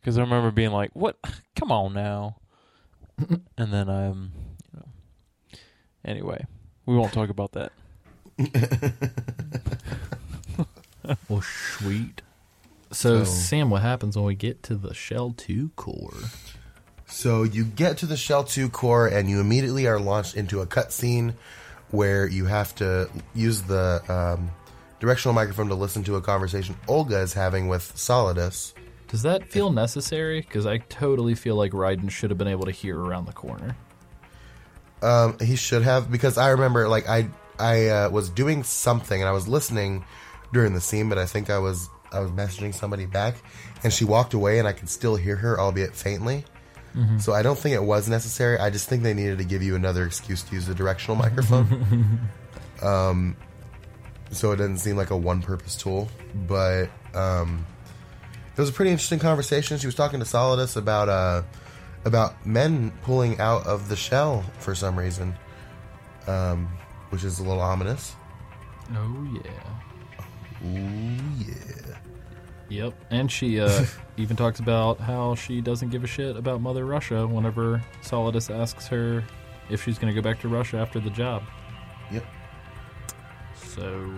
Because 0.00 0.16
I 0.18 0.22
remember 0.22 0.50
being 0.50 0.70
like, 0.70 0.90
"What? 0.94 1.16
Come 1.56 1.70
on 1.72 1.92
now," 1.94 2.36
and 3.18 3.72
then 3.72 3.88
um, 3.88 4.32
you 4.72 4.78
know. 4.80 5.58
Anyway, 6.04 6.44
we 6.86 6.96
won't 6.96 7.12
talk 7.12 7.28
about 7.30 7.52
that. 7.52 7.72
Well, 11.28 11.42
sweet. 11.42 12.22
So, 12.94 13.24
So- 13.24 13.24
Sam, 13.24 13.70
what 13.70 13.82
happens 13.82 14.16
when 14.16 14.24
we 14.24 14.34
get 14.34 14.62
to 14.64 14.76
the 14.76 14.94
Shell 14.94 15.34
Two 15.36 15.70
core? 15.76 16.14
So 17.06 17.42
you 17.42 17.64
get 17.64 17.98
to 17.98 18.06
the 18.06 18.16
Shell 18.16 18.44
2 18.44 18.70
core 18.70 19.06
and 19.06 19.28
you 19.30 19.38
immediately 19.38 19.86
are 19.86 20.00
launched 20.00 20.36
into 20.36 20.60
a 20.62 20.66
cutscene 20.66 21.34
where 21.90 22.26
you 22.26 22.46
have 22.46 22.74
to 22.76 23.08
use 23.34 23.62
the 23.62 24.02
um, 24.08 24.50
directional 24.98 25.32
microphone 25.32 25.68
to 25.68 25.74
listen 25.74 26.02
to 26.04 26.16
a 26.16 26.20
conversation 26.20 26.74
Olga 26.88 27.20
is 27.20 27.32
having 27.32 27.68
with 27.68 27.92
Solidus. 27.94 28.72
Does 29.08 29.22
that 29.22 29.46
feel 29.48 29.70
necessary? 29.70 30.40
Because 30.40 30.66
I 30.66 30.78
totally 30.78 31.34
feel 31.36 31.54
like 31.54 31.70
Raiden 31.72 32.10
should 32.10 32.30
have 32.30 32.38
been 32.38 32.48
able 32.48 32.64
to 32.64 32.72
hear 32.72 32.98
around 32.98 33.26
the 33.26 33.32
corner. 33.32 33.76
Um, 35.02 35.38
he 35.38 35.54
should 35.54 35.82
have 35.82 36.10
because 36.10 36.38
I 36.38 36.48
remember 36.48 36.88
like 36.88 37.08
I 37.08 37.28
I 37.60 37.88
uh, 37.88 38.10
was 38.10 38.30
doing 38.30 38.64
something 38.64 39.20
and 39.20 39.28
I 39.28 39.32
was 39.32 39.46
listening 39.46 40.04
during 40.52 40.72
the 40.74 40.80
scene, 40.80 41.08
but 41.08 41.18
I 41.18 41.26
think 41.26 41.50
I 41.50 41.58
was 41.58 41.88
I 42.14 42.20
was 42.20 42.30
messaging 42.30 42.74
somebody 42.74 43.06
back, 43.06 43.34
and 43.82 43.92
she 43.92 44.04
walked 44.04 44.34
away, 44.34 44.58
and 44.58 44.68
I 44.68 44.72
could 44.72 44.88
still 44.88 45.16
hear 45.16 45.36
her, 45.36 45.58
albeit 45.60 45.94
faintly. 45.94 46.44
So 47.18 47.32
I 47.32 47.42
don't 47.42 47.58
think 47.58 47.74
it 47.74 47.82
was 47.82 48.08
necessary. 48.08 48.56
I 48.56 48.70
just 48.70 48.88
think 48.88 49.02
they 49.02 49.14
needed 49.14 49.38
to 49.38 49.44
give 49.44 49.64
you 49.64 49.74
another 49.74 50.06
excuse 50.06 50.44
to 50.44 50.54
use 50.54 50.66
the 50.66 50.76
directional 50.76 51.16
microphone. 51.16 52.28
um, 52.82 53.36
so 54.30 54.52
it 54.52 54.56
doesn't 54.56 54.78
seem 54.78 54.96
like 54.96 55.10
a 55.10 55.16
one-purpose 55.16 55.74
tool, 55.74 56.08
but 56.46 56.88
um, 57.14 57.66
it 58.56 58.60
was 58.60 58.68
a 58.68 58.72
pretty 58.72 58.92
interesting 58.92 59.18
conversation. 59.18 59.78
She 59.78 59.86
was 59.86 59.96
talking 59.96 60.20
to 60.20 60.26
Solidus 60.26 60.76
about 60.76 61.08
uh, 61.08 61.42
about 62.04 62.46
men 62.46 62.92
pulling 63.02 63.40
out 63.40 63.66
of 63.66 63.88
the 63.88 63.96
shell 63.96 64.44
for 64.58 64.74
some 64.74 64.96
reason, 64.96 65.34
um, 66.28 66.68
which 67.10 67.24
is 67.24 67.40
a 67.40 67.42
little 67.42 67.60
ominous. 67.60 68.14
Oh 68.94 69.28
yeah. 69.34 70.68
Ooh 70.68 71.18
yeah. 71.38 71.96
Yep. 72.74 72.94
And 73.10 73.30
she 73.30 73.60
uh, 73.60 73.84
even 74.16 74.36
talks 74.36 74.58
about 74.60 74.98
how 75.00 75.34
she 75.34 75.60
doesn't 75.60 75.90
give 75.90 76.02
a 76.04 76.06
shit 76.06 76.36
about 76.36 76.60
Mother 76.60 76.84
Russia 76.86 77.26
whenever 77.26 77.82
Solidus 78.02 78.50
asks 78.54 78.86
her 78.88 79.22
if 79.70 79.82
she's 79.84 79.98
going 79.98 80.12
to 80.14 80.20
go 80.20 80.22
back 80.28 80.40
to 80.40 80.48
Russia 80.48 80.78
after 80.78 80.98
the 81.00 81.10
job. 81.10 81.42
Yep. 82.10 82.24
So. 83.54 84.12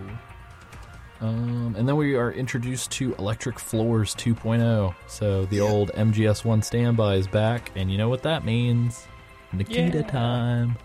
Um, 1.20 1.74
and 1.78 1.88
then 1.88 1.96
we 1.96 2.14
are 2.14 2.30
introduced 2.32 2.90
to 2.92 3.14
Electric 3.14 3.58
Floors 3.58 4.14
2.0. 4.16 4.94
So 5.06 5.46
the 5.46 5.56
Yeah. 5.56 5.62
old 5.62 5.90
MGS1 5.94 6.62
standby 6.62 7.14
is 7.14 7.26
back, 7.26 7.70
and 7.74 7.90
you 7.90 7.96
know 7.98 8.08
what 8.08 8.22
that 8.24 8.44
means? 8.44 9.06
Nikita 9.52 9.98
Yeah. 9.98 10.02
time. 10.02 10.76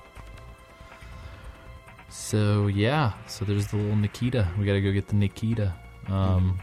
So 2.09 2.67
yeah, 2.67 3.13
so 3.27 3.45
there's 3.45 3.67
the 3.67 3.77
little 3.77 3.95
Nikita. 3.95 4.47
We 4.59 4.65
got 4.65 4.73
to 4.73 4.81
go 4.81 4.91
get 4.91 5.07
the 5.07 5.15
Nikita. 5.15 5.73
Um, 6.07 6.59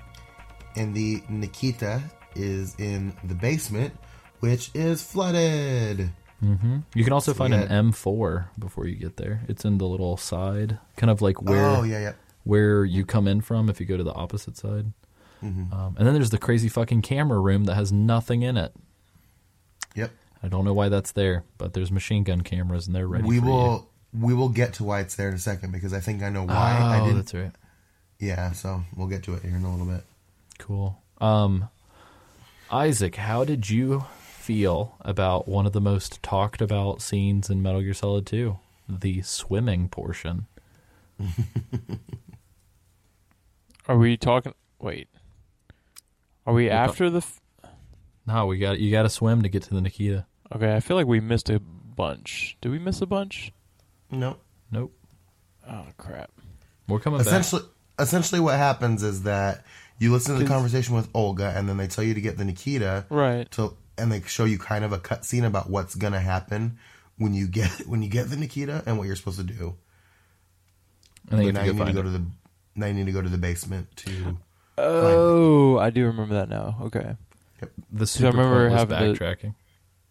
And 0.79 0.95
the 0.95 1.23
Nikita 1.29 2.03
is 2.35 2.75
in 2.79 3.13
the 3.25 3.35
basement, 3.35 3.93
which 4.41 4.71
is 4.75 5.03
flooded. 5.03 6.11
hmm 6.41 6.79
You 6.95 7.05
can 7.05 7.13
also 7.13 7.33
So 7.33 7.39
find 7.39 7.53
we 7.53 7.61
an 7.61 7.93
M4 7.93 8.47
before 8.59 8.87
you 8.87 8.95
get 8.97 9.17
there. 9.17 9.43
It's 9.49 9.65
in 9.65 9.79
the 9.79 9.87
little 9.87 10.17
side, 10.17 10.79
kind 10.97 11.11
of 11.11 11.21
like 11.21 11.43
where 11.43 11.65
oh 11.65 11.83
yeah, 11.83 12.01
yeah. 12.01 12.13
where 12.45 12.85
you 12.85 13.05
come 13.05 13.27
in 13.27 13.41
from 13.41 13.69
if 13.69 13.81
you 13.81 13.87
go 13.87 13.97
to 13.97 14.05
the 14.05 14.15
opposite 14.15 14.57
side. 14.57 14.93
Mm-hmm. 15.43 15.73
Um, 15.73 15.97
and 15.99 16.07
then 16.07 16.15
there's 16.15 16.31
the 16.31 16.39
crazy 16.39 16.69
fucking 16.69 17.03
camera 17.03 17.39
room 17.41 17.65
that 17.65 17.75
has 17.75 17.93
nothing 17.93 18.43
in 18.43 18.57
it. 18.57 18.73
Yep. 19.95 20.11
I 20.43 20.49
don't 20.49 20.65
know 20.65 20.73
why 20.75 20.89
that's 20.89 21.13
there, 21.13 21.45
but 21.59 21.73
there's 21.75 21.91
machine 21.91 22.23
gun 22.23 22.43
cameras 22.43 22.87
and 22.87 22.95
they're 22.95 23.09
ready. 23.09 23.25
we 23.25 23.39
for 23.41 23.45
you. 23.47 23.51
will 23.51 23.91
we 24.13 24.35
will 24.35 24.49
get 24.49 24.75
to 24.75 24.85
why 24.85 25.01
it's 25.01 25.17
there 25.17 25.29
in 25.29 25.35
a 25.35 25.39
second 25.39 25.73
because 25.73 25.93
I 25.93 26.01
think 26.01 26.23
I 26.23 26.31
know 26.31 26.45
why. 26.45 26.79
Oh, 26.81 26.87
I 26.87 27.01
didn't. 27.01 27.17
that's 27.17 27.35
right. 27.35 27.53
Yeah, 28.21 28.53
so 28.53 28.83
we'll 28.97 29.07
get 29.09 29.23
to 29.25 29.35
it 29.35 29.43
here 29.43 29.57
in 29.57 29.65
a 29.65 29.71
little 29.71 29.87
bit. 29.87 30.05
Cool. 30.59 31.01
Um, 31.21 31.69
Isaac, 32.71 33.17
how 33.17 33.45
did 33.45 33.71
you 33.71 34.05
feel 34.21 34.97
about 35.01 35.49
one 35.49 35.67
of 35.67 35.73
the 35.73 35.81
most 35.81 36.23
talked 36.23 36.61
about 36.61 37.01
scenes 37.03 37.49
in 37.51 37.63
Metal 37.63 37.81
Gear 37.81 37.95
Solid 37.95 38.27
2? 38.27 38.59
The 38.89 39.23
swimming 39.23 39.89
portion. 39.89 40.47
Are 43.89 43.97
we 43.97 44.17
talking? 44.17 44.55
Wait. 44.79 45.09
Are 46.47 46.55
we 46.55 46.69
after 46.71 47.11
the? 47.11 47.19
F- 47.19 47.41
No, 48.27 48.47
we 48.47 48.59
got 48.59 48.79
you 48.79 48.91
got 48.91 49.03
to 49.03 49.11
swim 49.11 49.43
to 49.43 49.49
get 49.49 49.63
to 49.65 49.75
the 49.75 49.81
Nikita. 49.81 50.27
okay, 50.55 50.75
I 50.77 50.81
feel 50.81 50.97
like 50.97 51.07
we 51.07 51.21
missed 51.21 51.51
a 51.51 51.59
bunch. 51.61 52.57
Did 52.61 52.71
we 52.73 52.79
miss 52.79 53.01
a 53.03 53.07
bunch? 53.07 53.53
No. 54.11 54.37
Nope. 54.71 54.95
Oh 55.69 55.87
crap! 55.99 56.31
We're 56.87 57.01
coming 57.01 57.19
back. 57.19 57.27
Essentially, 57.27 57.63
essentially, 57.99 58.41
what 58.41 58.57
happens 58.57 59.03
is 59.03 59.23
that 59.25 59.65
you 59.99 60.13
listen 60.13 60.37
to 60.37 60.43
the 60.43 60.49
conversation 60.49 60.95
with 60.95 61.09
Olga, 61.15 61.53
and 61.57 61.69
then 61.69 61.77
they 61.77 61.87
tell 61.89 62.05
you 62.05 62.15
to 62.15 62.21
get 62.21 62.37
the 62.39 62.45
Nikita, 62.45 63.07
Right. 63.11 63.51
To, 63.53 63.75
and 63.97 64.13
they 64.13 64.21
show 64.23 64.45
you 64.45 64.59
kind 64.59 64.85
of 64.85 64.93
a 64.93 64.99
cut 64.99 65.25
scene 65.25 65.45
about 65.45 65.69
what's 65.71 65.95
gonna 65.97 66.21
happen 66.21 66.79
when 67.17 67.35
you 67.35 67.49
get 67.49 67.69
when 67.87 68.03
you 68.03 68.09
get 68.09 68.31
the 68.31 68.37
Nikita 68.37 68.83
and 68.87 68.97
what 68.99 69.07
you're 69.07 69.17
supposed 69.17 69.39
to 69.39 69.45
do. 69.45 69.75
And 71.31 71.39
then 71.41 71.47
you 71.47 71.53
now 71.53 71.65
you 71.65 71.73
need 71.75 71.87
to 71.87 71.93
go 71.93 72.01
it. 72.01 72.05
to 72.05 72.11
the 72.11 72.25
now 72.77 72.87
you 72.87 72.95
need 72.95 73.07
to 73.07 73.13
go 73.13 73.21
to 73.23 73.29
the 73.29 73.39
basement 73.39 73.89
to. 73.97 74.37
Oh, 74.79 75.77
I 75.79 75.91
do 75.91 76.07
remember 76.07 76.35
that 76.37 76.49
now. 76.49 76.79
Okay. 76.83 77.17
the 77.93 78.03
I 78.03 78.05
super 78.05 78.37
remember 78.37 78.69
pointless 78.71 78.91
having 78.99 79.15
to- 79.15 79.21
backtracking. 79.25 79.55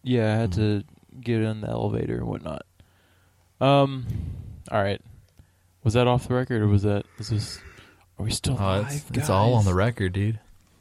Yeah, 0.04 0.34
I 0.34 0.38
had 0.38 0.52
to 0.54 0.60
Mm-hmm. 0.60 1.22
get 1.22 1.42
in 1.42 1.62
the 1.62 1.70
elevator 1.70 2.18
and 2.18 2.28
whatnot. 2.28 2.66
Um, 3.60 4.06
all 4.70 4.84
right. 4.84 5.02
Was 5.84 5.94
that 5.96 6.06
off 6.06 6.28
the 6.28 6.36
record 6.36 6.62
or 6.62 6.68
was 6.68 6.84
that? 6.84 7.06
Is 7.18 7.30
this? 7.30 7.60
Are 8.20 8.26
we 8.26 8.32
still 8.32 8.58
Oh, 8.60 8.64
live? 8.64 8.92
it's, 8.92 9.06
it's 9.18 9.30
all 9.30 9.54
on 9.54 9.66
the 9.66 9.74
record, 9.74 10.14
dude. 10.14 10.40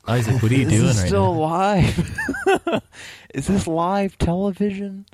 Isaac, 0.09 0.43
what 0.43 0.51
are 0.53 0.55
you 0.55 0.63
Is 0.67 0.73
doing 0.73 0.87
this 0.87 0.99
right 1.01 1.07
still 1.09 1.35
now? 1.35 1.41
live? 1.41 2.83
Is 3.35 3.47
this 3.49 3.67
live 3.67 4.17
television? 4.19 5.07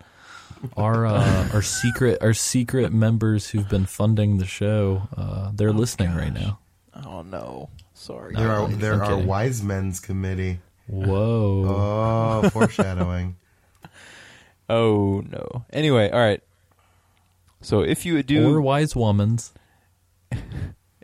Our 0.77 1.07
uh, 1.07 1.49
our 1.53 1.63
secret 1.63 2.19
our 2.23 2.35
secret 2.35 2.93
members 2.93 3.51
who've 3.51 3.69
been 3.69 3.87
funding 3.87 4.39
the 4.39 4.45
show, 4.47 5.09
uh, 5.17 5.51
they're 5.55 5.73
listening 5.73 6.15
right 6.15 6.33
now. 6.33 6.61
Oh 7.05 7.23
no! 7.23 7.69
Sorry. 7.95 8.35
There 8.37 8.49
are 8.49 8.65
I'm 8.67 8.79
there 8.79 9.03
are 9.03 9.09
kidding. 9.09 9.27
wise 9.27 9.61
men's 9.63 9.99
committee. 9.99 10.61
Whoa. 10.87 12.43
Oh, 12.45 12.51
foreshadowing. 12.51 13.37
Oh 14.69 15.23
no. 15.29 15.65
Anyway, 15.73 16.09
all 16.11 16.21
right. 16.21 16.41
So 17.61 17.81
if 17.81 18.07
you 18.07 18.23
do, 18.23 18.55
or 18.55 18.61
wise 18.61 18.95
woman's. 18.97 19.53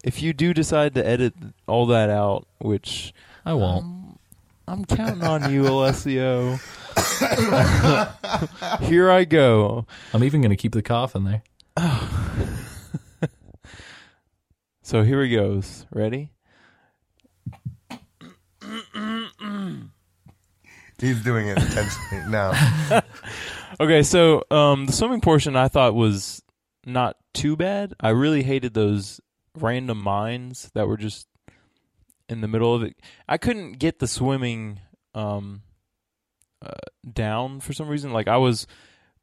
If 0.05 0.23
you 0.23 0.33
do 0.33 0.55
decide 0.55 0.95
to 0.95 1.07
edit 1.07 1.35
all 1.67 1.87
that 1.87 2.11
out, 2.11 2.47
which 2.59 3.13
I 3.45 3.55
won't. 3.55 4.19
I'm 4.67 4.85
counting 4.85 5.25
on 5.25 5.51
you, 5.53 5.67
Alessio. 5.67 6.59
Here 8.83 9.11
I 9.11 9.25
go. 9.25 9.87
I'm 10.13 10.23
even 10.25 10.43
going 10.43 10.51
to 10.51 10.57
keep 10.57 10.73
the 10.73 10.83
cough 10.83 11.15
in 11.17 11.25
there. 11.25 11.43
So 14.89 15.03
here 15.03 15.23
he 15.23 15.29
goes. 15.37 15.85
Ready? 15.93 16.31
He's 20.99 21.23
doing 21.23 21.49
it 21.49 21.59
intentionally. 21.59 22.31
now. 22.31 23.03
Okay, 23.81 24.03
so 24.03 24.43
um, 24.51 24.87
the 24.87 24.93
swimming 24.93 25.21
portion 25.21 25.55
I 25.55 25.69
thought 25.69 25.95
was 25.95 26.43
not 26.87 27.17
too 27.35 27.55
bad. 27.55 27.93
I 28.01 28.09
really 28.09 28.43
hated 28.43 28.73
those 28.73 29.21
random 29.63 30.03
mines 30.03 30.71
that 30.75 30.87
were 30.89 30.97
just 30.97 31.27
in 32.29 32.41
the 32.41 32.49
middle 32.49 32.75
of 32.75 32.83
it. 32.83 32.97
I 33.29 33.39
couldn't 33.39 33.73
get 33.79 33.99
the 33.99 34.07
swimming 34.07 34.81
um, 35.15 35.63
uh, 36.61 36.71
down 37.11 37.61
for 37.61 37.73
some 37.73 37.89
reason. 37.89 38.13
Like 38.13 38.29
I 38.29 38.37
was 38.37 38.67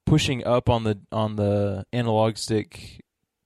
pushing 0.06 0.46
up 0.46 0.70
on 0.70 0.84
the 0.84 1.00
on 1.12 1.36
the 1.36 1.86
analog 1.94 2.38
stick 2.38 3.02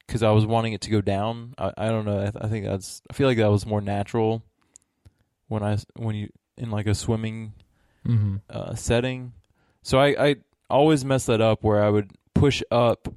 because 0.05 0.23
I 0.23 0.31
was 0.31 0.45
wanting 0.45 0.73
it 0.73 0.81
to 0.81 0.89
go 0.89 1.01
down. 1.01 1.53
I, 1.57 1.71
I 1.77 1.87
don't 1.89 2.05
know. 2.05 2.19
I, 2.19 2.31
th- 2.31 2.35
I 2.43 2.47
think 2.47 2.65
that's. 2.65 3.01
I 3.09 3.13
feel 3.13 3.27
like 3.27 3.37
that 3.37 3.51
was 3.51 3.65
more 3.65 3.81
natural 3.81 4.43
when 5.47 5.63
I 5.63 5.77
when 5.95 6.15
you 6.15 6.29
in 6.57 6.71
like 6.71 6.87
a 6.87 6.95
swimming 6.95 7.53
Mm-hmm. 8.07 8.37
uh, 8.49 8.75
setting. 8.75 9.33
So 9.83 9.99
I, 9.99 10.29
I 10.29 10.35
always 10.69 11.03
mess 11.03 11.25
that 11.25 11.41
up 11.41 11.63
where 11.65 11.83
I 11.83 11.89
would 11.89 12.11
push 12.33 12.63
up 12.71 13.09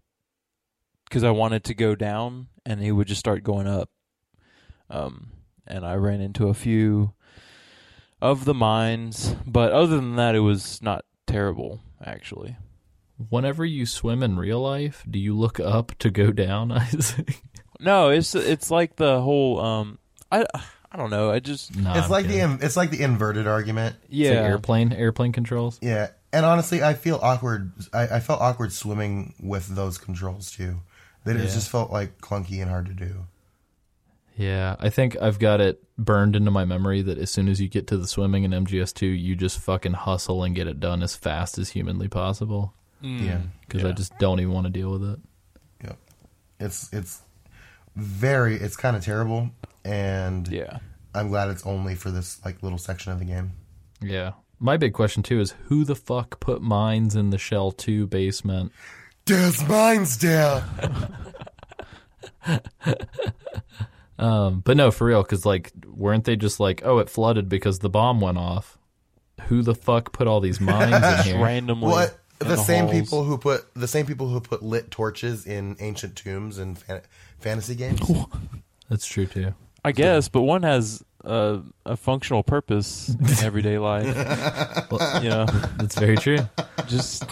because 1.04 1.22
I 1.22 1.30
wanted 1.30 1.62
to 1.64 1.74
go 1.74 1.94
down, 1.94 2.48
and 2.64 2.80
he 2.80 2.92
would 2.92 3.06
just 3.08 3.18
start 3.20 3.42
going 3.42 3.66
up. 3.66 3.90
Um, 4.90 5.30
and 5.66 5.86
I 5.86 5.94
ran 5.94 6.20
into 6.20 6.48
a 6.48 6.54
few 6.54 7.12
of 8.20 8.44
the 8.44 8.54
mines, 8.54 9.34
but 9.46 9.72
other 9.72 9.96
than 9.96 10.16
that, 10.16 10.34
it 10.34 10.40
was 10.40 10.80
not 10.82 11.04
terrible 11.26 11.80
actually. 12.04 12.56
Whenever 13.28 13.64
you 13.64 13.86
swim 13.86 14.22
in 14.22 14.36
real 14.36 14.60
life, 14.60 15.04
do 15.08 15.18
you 15.18 15.36
look 15.36 15.60
up 15.60 15.92
to 15.98 16.10
go 16.10 16.32
down, 16.32 16.72
Isaac? 16.72 17.42
No, 17.78 18.10
it's 18.10 18.34
it's 18.34 18.70
like 18.70 18.96
the 18.96 19.20
whole 19.20 19.60
um, 19.60 19.98
I 20.30 20.44
I 20.90 20.96
don't 20.96 21.10
know. 21.10 21.30
I 21.30 21.38
just 21.40 21.74
No, 21.76 21.92
it's 21.94 22.04
I'm 22.06 22.10
like 22.10 22.26
kidding. 22.26 22.58
the 22.58 22.66
it's 22.66 22.76
like 22.76 22.90
the 22.90 23.02
inverted 23.02 23.46
argument. 23.46 23.96
It's 24.04 24.10
like 24.12 24.18
yeah. 24.18 24.42
airplane 24.42 24.92
airplane 24.92 25.32
controls. 25.32 25.78
Yeah, 25.82 26.08
and 26.32 26.44
honestly, 26.44 26.82
I 26.82 26.94
feel 26.94 27.18
awkward. 27.22 27.72
I, 27.92 28.16
I 28.16 28.20
felt 28.20 28.40
awkward 28.40 28.72
swimming 28.72 29.34
with 29.40 29.68
those 29.68 29.98
controls 29.98 30.50
too. 30.50 30.80
That 31.24 31.36
it 31.36 31.42
just 31.50 31.70
felt 31.70 31.90
like 31.90 32.18
clunky 32.20 32.60
and 32.60 32.70
hard 32.70 32.86
to 32.86 32.94
do. 32.94 33.26
Yeah, 34.36 34.76
I 34.80 34.88
think 34.88 35.16
I've 35.20 35.38
got 35.38 35.60
it 35.60 35.82
burned 35.98 36.34
into 36.34 36.50
my 36.50 36.64
memory 36.64 37.02
that 37.02 37.18
as 37.18 37.30
soon 37.30 37.48
as 37.48 37.60
you 37.60 37.68
get 37.68 37.86
to 37.88 37.96
the 37.98 38.06
swimming 38.08 38.44
in 38.44 38.50
MGS2, 38.50 39.20
you 39.20 39.36
just 39.36 39.58
fucking 39.60 39.92
hustle 39.92 40.42
and 40.42 40.54
get 40.54 40.66
it 40.66 40.80
done 40.80 41.02
as 41.02 41.14
fast 41.14 41.58
as 41.58 41.70
humanly 41.70 42.08
possible. 42.08 42.72
Mm, 43.02 43.24
Yeah. 43.26 43.40
Because 43.60 43.84
I 43.84 43.92
just 43.92 44.18
don't 44.18 44.40
even 44.40 44.52
want 44.52 44.66
to 44.66 44.70
deal 44.72 44.90
with 44.90 45.04
it. 45.04 45.18
Yep. 45.84 45.98
It's 46.60 46.92
it's 46.92 47.22
very 47.94 48.56
it's 48.56 48.76
kind 48.76 48.96
of 48.96 49.04
terrible, 49.04 49.50
and 49.84 50.48
yeah. 50.48 50.78
I'm 51.14 51.28
glad 51.28 51.50
it's 51.50 51.66
only 51.66 51.94
for 51.94 52.10
this 52.10 52.40
like 52.44 52.62
little 52.62 52.78
section 52.78 53.12
of 53.12 53.18
the 53.18 53.24
game. 53.26 53.52
Yeah. 54.00 54.32
My 54.58 54.76
big 54.76 54.92
question 54.94 55.22
too 55.22 55.40
is 55.40 55.54
who 55.64 55.84
the 55.84 55.96
fuck 55.96 56.38
put 56.40 56.62
mines 56.62 57.16
in 57.16 57.30
the 57.30 57.38
Shell 57.38 57.72
2 57.72 58.06
basement? 58.06 58.72
There's 59.26 59.66
mines 59.68 60.18
there. 60.18 60.64
Um, 64.18 64.60
but 64.60 64.76
no, 64.76 64.92
for 64.92 65.06
real, 65.06 65.22
because 65.22 65.44
like, 65.44 65.72
weren't 65.84 66.24
they 66.24 66.36
just 66.36 66.60
like, 66.60 66.80
oh, 66.84 66.98
it 66.98 67.10
flooded 67.10 67.48
because 67.48 67.80
the 67.80 67.90
bomb 67.90 68.20
went 68.20 68.38
off? 68.38 68.78
Who 69.48 69.62
the 69.62 69.74
fuck 69.74 70.12
put 70.12 70.28
all 70.28 70.38
these 70.40 70.60
mines 70.60 70.94
in 70.94 71.24
here? 71.34 71.44
Randomly. 71.44 71.88
What 71.90 72.16
in 72.40 72.46
the 72.46 72.56
same 72.56 72.84
halls. 72.86 73.00
people 73.00 73.24
who 73.24 73.36
put 73.36 73.72
the 73.74 73.88
same 73.88 74.06
people 74.06 74.28
who 74.28 74.40
put 74.40 74.62
lit 74.62 74.92
torches 74.92 75.44
in 75.44 75.76
ancient 75.80 76.14
tombs 76.14 76.58
and 76.58 76.78
fan- 76.78 77.02
fantasy 77.40 77.74
games. 77.74 78.00
That's 78.88 79.06
true 79.06 79.26
too. 79.26 79.54
I 79.84 79.90
guess, 79.90 80.28
but 80.28 80.42
one 80.42 80.62
has 80.62 81.02
a, 81.24 81.60
a 81.84 81.96
functional 81.96 82.44
purpose 82.44 83.08
in 83.08 83.44
everyday 83.44 83.78
life. 83.80 84.06
you 85.20 85.30
know, 85.30 85.46
That's 85.78 85.98
very 85.98 86.16
true. 86.16 86.38
just 86.86 87.24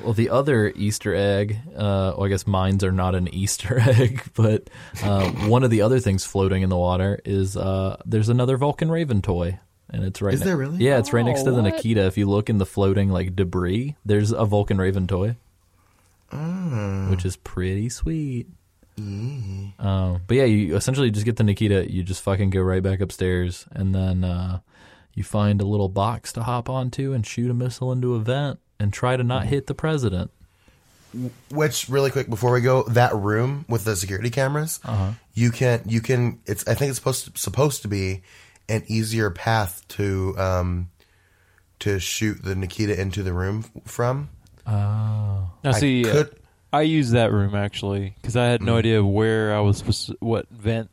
Well, 0.00 0.12
the 0.12 0.30
other 0.30 0.72
Easter 0.74 1.14
egg, 1.14 1.58
uh, 1.74 2.14
well, 2.16 2.24
I 2.24 2.28
guess 2.28 2.46
mines 2.46 2.82
are 2.84 2.90
not 2.92 3.14
an 3.14 3.28
Easter 3.32 3.78
egg, 3.88 4.22
but 4.34 4.68
uh, 5.02 5.30
one 5.48 5.62
of 5.62 5.70
the 5.70 5.82
other 5.82 6.00
things 6.00 6.24
floating 6.24 6.62
in 6.62 6.68
the 6.68 6.76
water 6.76 7.20
is 7.24 7.56
uh, 7.56 7.96
there's 8.04 8.28
another 8.28 8.56
Vulcan 8.56 8.90
Raven 8.90 9.22
toy, 9.22 9.58
and 9.90 10.04
it's 10.04 10.20
right. 10.20 10.34
Is 10.34 10.40
there 10.40 10.56
really? 10.56 10.78
Yeah, 10.78 10.98
it's 10.98 11.12
right 11.12 11.24
next 11.24 11.44
to 11.44 11.50
the 11.52 11.58
Oh, 11.58 11.62
what? 11.62 11.74
Nikita. 11.74 12.06
If 12.06 12.18
you 12.18 12.26
look 12.26 12.50
in 12.50 12.58
the 12.58 12.66
floating 12.66 13.08
like 13.10 13.36
debris, 13.36 13.96
there's 14.04 14.32
a 14.32 14.44
Vulcan 14.44 14.78
Raven 14.78 15.06
toy, 15.06 15.36
Mm. 16.32 17.10
which 17.10 17.24
is 17.24 17.36
pretty 17.36 17.88
sweet. 17.88 18.48
Um, 18.98 20.20
but 20.26 20.36
yeah, 20.36 20.44
you 20.44 20.76
essentially 20.76 21.10
just 21.10 21.24
get 21.24 21.36
the 21.36 21.44
Nikita. 21.44 21.90
You 21.92 22.02
just 22.02 22.22
fucking 22.22 22.50
go 22.50 22.60
right 22.62 22.82
back 22.82 23.00
upstairs, 23.00 23.66
and 23.72 23.94
then 23.94 24.24
uh, 24.24 24.60
you 25.14 25.22
find 25.24 25.60
a 25.60 25.66
little 25.66 25.88
box 25.88 26.32
to 26.34 26.42
hop 26.42 26.68
onto 26.68 27.12
and 27.12 27.26
shoot 27.26 27.50
a 27.50 27.54
missile 27.54 27.92
into 27.92 28.14
a 28.14 28.18
vent 28.20 28.58
and 28.80 28.92
try 28.92 29.16
to 29.16 29.22
not 29.24 29.46
hit 29.46 29.66
the 29.66 29.74
president. 29.74 30.30
Which 31.50 31.88
really 31.88 32.10
quick 32.10 32.28
before 32.28 32.50
we 32.52 32.60
go, 32.60 32.82
that 32.84 33.14
room 33.14 33.64
with 33.68 33.84
the 33.84 33.94
security 33.94 34.30
cameras, 34.30 34.80
Uh-huh. 34.84 35.12
you 35.32 35.52
can 35.52 35.82
you 35.86 36.00
can 36.00 36.40
it's 36.44 36.66
I 36.66 36.74
think 36.74 36.88
it's 36.88 36.98
supposed 36.98 37.32
to, 37.32 37.38
supposed 37.40 37.82
to 37.82 37.88
be 37.88 38.22
an 38.68 38.82
easier 38.88 39.30
path 39.30 39.86
to 39.90 40.34
um 40.36 40.88
to 41.80 42.00
shoot 42.00 42.42
the 42.42 42.56
Nikita 42.56 43.00
into 43.00 43.22
the 43.22 43.32
room 43.32 43.64
from. 43.84 44.28
Oh. 44.66 44.72
now 44.72 45.50
I 45.64 45.72
see. 45.72 46.02
could- 46.02 46.30
Mm. 46.30 46.38
I 46.72 46.82
used 46.82 47.12
that 47.12 47.30
room 47.30 47.54
actually 47.54 48.16
because 48.20 48.36
I 48.36 48.46
had 48.46 48.60
no 48.60 48.76
idea 48.76 49.04
where 49.04 49.54
I 49.54 49.60
was 49.60 49.78
supposed 49.78 50.06
to, 50.08 50.16
what 50.18 50.48
vent. 50.50 50.90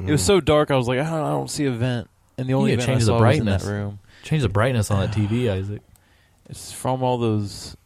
It 0.00 0.02
Mm. 0.06 0.10
was 0.10 0.24
so 0.24 0.40
dark. 0.40 0.72
I 0.72 0.76
was 0.76 0.88
like, 0.88 0.98
I 0.98 1.04
don't, 1.04 1.20
I 1.24 1.30
don't 1.30 1.48
see 1.50 1.66
a 1.66 1.70
vent, 1.70 2.10
and 2.36 2.48
the 2.48 2.54
only 2.54 2.72
need 2.72 2.80
to 2.80 2.86
vent 2.86 2.88
I 2.90 2.92
change 2.94 3.02
the 3.02 3.06
saw 3.06 3.12
was 3.12 3.38
in 3.38 3.44
brightness. 3.44 3.62
that 3.64 3.70
room. 3.70 3.98
Change 4.24 4.42
the 4.42 4.48
brightness 4.48 4.90
on 4.90 4.98
that 4.98 5.12
TV, 5.16 5.48
Isaac. 5.48 5.82
It's 6.50 6.72
from 6.72 7.02
all 7.02 7.18
those, 7.18 7.76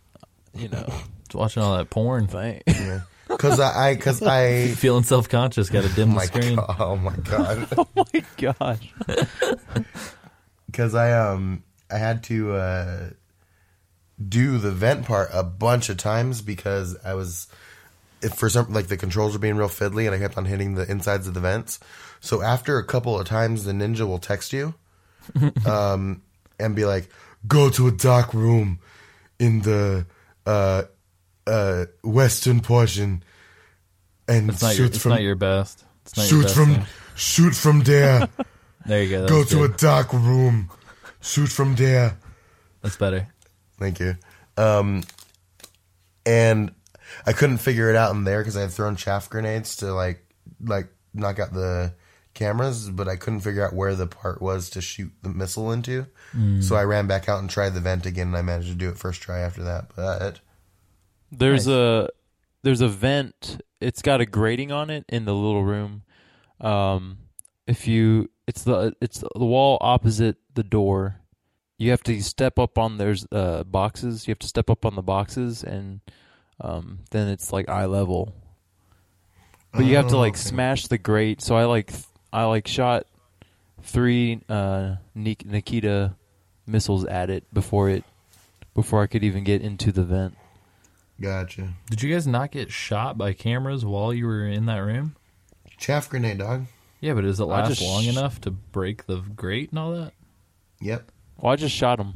you 0.55 0.69
know, 0.69 0.87
It's 1.27 1.35
watching 1.35 1.63
all 1.63 1.77
that 1.77 1.91
porn. 1.91 2.27
thing. 2.27 2.63
Yeah. 2.67 3.01
Cuz 3.39 3.59
I 3.59 3.91
I 3.91 3.97
cuz 3.97 4.23
I 4.23 4.69
Feeling 4.77 5.03
self 5.05 5.29
conscious, 5.29 5.71
got 5.71 5.83
to 5.85 5.89
dim 5.95 6.11
the 6.11 6.17
my 6.17 6.25
screen. 6.27 6.57
God, 6.57 6.77
oh 6.79 6.97
my 6.97 7.17
god. 7.17 7.69
oh 7.79 7.89
my 7.97 8.25
gosh! 8.37 8.93
because 10.67 10.95
I 10.95 11.13
um 11.13 11.63
I 11.91 11.99
had 11.99 12.23
to 12.25 12.53
uh, 12.53 13.11
do 14.29 14.59
the 14.59 14.71
vent 14.71 15.07
part 15.07 15.31
a 15.33 15.43
bunch 15.43 15.89
of 15.89 15.97
times 15.97 16.43
because 16.43 16.97
I 17.05 17.15
was 17.15 17.47
if 18.23 18.35
for 18.35 18.49
some 18.51 18.73
like 18.73 18.89
the 18.89 18.97
controls 18.97 19.33
were 19.33 19.39
being 19.39 19.57
real 19.57 19.69
fiddly 19.69 20.07
and 20.07 20.15
I 20.15 20.19
kept 20.19 20.37
on 20.37 20.45
hitting 20.45 20.75
the 20.75 20.89
insides 20.91 21.27
of 21.27 21.35
the 21.35 21.41
vents. 21.41 21.81
So 22.21 22.43
after 22.43 22.79
a 22.79 22.85
couple 22.85 23.19
of 23.19 23.27
times, 23.27 23.65
the 23.65 23.73
ninja 23.73 24.07
will 24.07 24.19
text 24.19 24.53
you 24.53 24.75
um, 25.67 26.23
and 26.61 26.75
be 26.77 26.85
like, 26.85 27.09
"Go 27.47 27.71
to 27.71 27.89
a 27.89 27.91
dark 27.91 28.35
room 28.35 28.79
in 29.39 29.61
the 29.63 30.07
uh, 30.47 30.83
uh, 31.47 31.85
western 32.03 32.61
portion 32.61 33.23
and 34.29 34.51
It's 34.51 34.63
not 34.63 34.73
shoot 34.73 34.79
your. 34.79 34.87
It's 34.87 34.99
from 34.99 35.11
not 35.11 35.23
your 35.23 35.35
best. 35.35 35.85
It's 36.03 36.17
not 36.17 36.31
your 36.31 36.41
shoot 36.41 36.43
best 36.45 36.55
from 36.55 36.87
shoot 37.17 37.55
from 37.55 37.81
there. 37.81 38.29
There 38.87 39.03
you 39.03 39.09
go. 39.09 39.27
Go 39.27 39.45
to 39.45 39.65
a 39.65 39.69
dark 39.69 40.13
room. 40.13 40.69
Shoot 41.23 41.49
from 41.49 41.75
there. 41.75 42.19
That's 42.83 42.99
better. 42.99 43.29
Thank 43.79 43.99
you. 43.99 44.17
Um, 44.59 45.05
and 46.27 46.71
I 47.27 47.33
couldn't 47.33 47.59
figure 47.59 47.89
it 47.89 47.97
out 47.97 48.15
in 48.15 48.25
there 48.25 48.41
because 48.41 48.59
I 48.59 48.61
had 48.61 48.73
thrown 48.73 48.97
chaff 48.97 49.31
grenades 49.31 49.77
to 49.77 49.95
like 49.95 50.27
like 50.63 50.89
knock 51.15 51.39
out 51.39 51.55
the 51.55 51.95
cameras, 52.35 52.91
but 52.91 53.09
I 53.09 53.17
couldn't 53.17 53.41
figure 53.41 53.67
out 53.67 53.73
where 53.73 53.95
the 53.95 54.07
part 54.07 54.43
was 54.43 54.69
to 54.71 54.83
shoot 54.83 55.13
the 55.23 55.31
missile 55.31 55.73
into. 55.73 56.07
So 56.61 56.75
I 56.75 56.83
ran 56.85 57.07
back 57.07 57.29
out 57.29 57.39
and 57.41 57.49
tried 57.49 57.71
the 57.75 57.81
vent 57.81 58.07
again, 58.07 58.29
and 58.29 58.37
I 58.37 58.43
managed 58.43 58.69
to 58.69 58.75
do 58.75 58.89
it 58.89 58.99
first 58.99 59.23
try 59.23 59.39
after 59.41 59.63
that. 59.65 59.91
But 59.95 60.41
There's 61.31 61.67
Nice. 61.67 61.75
a 61.75 62.09
there's 62.63 62.81
a 62.81 62.89
vent. 62.89 63.61
It's 63.81 64.03
got 64.03 64.21
a 64.21 64.27
grating 64.27 64.73
on 64.73 64.91
it 64.91 65.05
in 65.09 65.27
the 65.27 65.35
little 65.35 65.65
room. 65.65 66.03
Um, 66.61 67.19
if 67.67 67.87
you, 67.87 68.31
it's 68.49 68.65
the 68.65 68.95
it's 69.01 69.23
the 69.35 69.45
wall 69.45 69.79
opposite 69.81 70.39
the 70.55 70.63
door. 70.65 71.21
You 71.79 71.91
have 71.91 72.03
to 72.05 72.21
step 72.23 72.59
up 72.59 72.79
on 72.79 72.99
there's 72.99 73.27
uh 73.31 73.65
boxes. 73.65 74.27
You 74.27 74.33
have 74.33 74.39
to 74.41 74.49
step 74.49 74.71
up 74.71 74.85
on 74.85 74.95
the 74.97 75.03
boxes, 75.03 75.63
and 75.63 76.01
um, 76.61 77.01
then 77.11 77.29
it's 77.29 77.53
like 77.53 77.69
eye 77.69 77.85
level. 77.87 78.35
But 79.73 79.85
you 79.85 79.97
have 79.97 80.09
to 80.09 80.17
Oh, 80.17 80.21
like 80.21 80.35
okay. 80.35 80.41
smash 80.41 80.87
the 80.87 80.99
grate. 80.99 81.43
So 81.43 81.57
I 81.57 81.65
like 81.65 81.89
th- 81.93 82.05
I 82.33 82.45
like 82.45 82.67
shot 82.67 83.07
three 83.83 84.41
uh 84.49 84.97
Nikita 85.15 86.15
missiles 86.67 87.05
at 87.07 87.31
it 87.31 87.45
before 87.53 87.89
it 87.91 88.05
before 88.75 89.03
I 89.03 89.07
could 89.07 89.23
even 89.25 89.45
get 89.45 89.63
into 89.63 89.93
the 89.93 90.03
vent. 90.05 90.37
gotcha. 91.21 91.75
Did 91.91 92.03
you 92.03 92.13
guys 92.13 92.27
not 92.27 92.51
get 92.51 92.71
shot 92.73 93.17
by 93.17 93.33
cameras 93.33 93.85
while 93.85 94.13
you 94.13 94.27
were 94.27 94.47
in 94.47 94.67
that 94.67 94.79
room? 94.79 95.15
Chaff 95.79 96.09
grenade, 96.09 96.39
dog. 96.39 96.67
Yeah, 97.01 97.15
but 97.15 97.21
does 97.23 97.39
it 97.41 97.45
last 97.45 97.69
just 97.69 97.83
long 97.83 98.03
sh- 98.05 98.09
enough 98.09 98.41
to 98.43 98.51
break 98.51 99.07
the 99.07 99.21
grate 99.21 99.71
and 99.71 99.79
all 99.79 99.93
that? 99.93 100.13
Yep. 100.81 101.11
Well, 101.39 101.53
I 101.53 101.57
just 101.57 101.75
shot 101.75 102.01
him. 102.01 102.15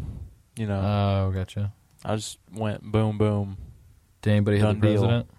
You 0.57 0.67
know, 0.67 0.81
Oh, 0.81 1.31
gotcha. 1.33 1.73
I 2.05 2.17
just 2.17 2.39
went 2.53 2.83
boom, 2.83 3.19
boom. 3.19 3.57
Did 4.23 4.31
anybody 4.31 4.57
hit 4.59 4.63
the 4.63 4.73
Done 4.73 4.81
deal. 4.81 5.01
president? 5.01 5.31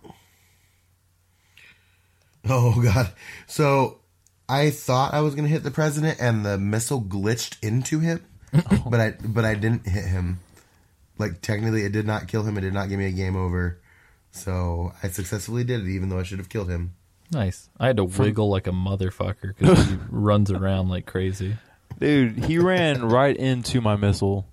Oh 2.47 2.81
god. 2.81 3.11
So 3.47 3.99
I 4.47 4.69
thought 4.71 5.13
I 5.13 5.21
was 5.21 5.35
gonna 5.35 5.47
hit 5.49 5.63
the 5.63 5.71
president, 5.71 6.19
and 6.21 6.45
the 6.45 6.57
missile 6.57 7.01
glitched 7.01 7.57
into 7.61 7.99
him, 7.99 8.23
but 8.89 8.99
I 8.99 9.11
but 9.23 9.45
I 9.45 9.55
didn't 9.55 9.87
hit 9.87 10.05
him. 10.05 10.39
Like 11.17 11.41
technically, 11.41 11.83
it 11.83 11.91
did 11.91 12.05
not 12.05 12.27
kill 12.27 12.43
him. 12.43 12.57
It 12.57 12.61
did 12.61 12.73
not 12.73 12.89
give 12.89 12.99
me 12.99 13.07
a 13.07 13.11
game 13.11 13.35
over. 13.35 13.79
So 14.31 14.93
I 15.03 15.09
successfully 15.09 15.63
did 15.63 15.81
it, 15.81 15.89
even 15.89 16.09
though 16.09 16.19
I 16.19 16.23
should 16.23 16.39
have 16.39 16.49
killed 16.49 16.69
him. 16.69 16.93
Nice. 17.31 17.69
I 17.79 17.87
had 17.87 17.97
to 17.97 18.05
wiggle 18.05 18.49
like 18.49 18.67
a 18.67 18.71
motherfucker 18.71 19.55
because 19.57 19.87
he 19.87 19.97
runs 20.09 20.51
around 20.51 20.89
like 20.89 21.05
crazy. 21.05 21.57
Dude, 21.99 22.45
he 22.45 22.57
ran 22.57 23.03
right 23.03 23.35
into 23.35 23.81
my 23.81 23.95
missile. 23.95 24.47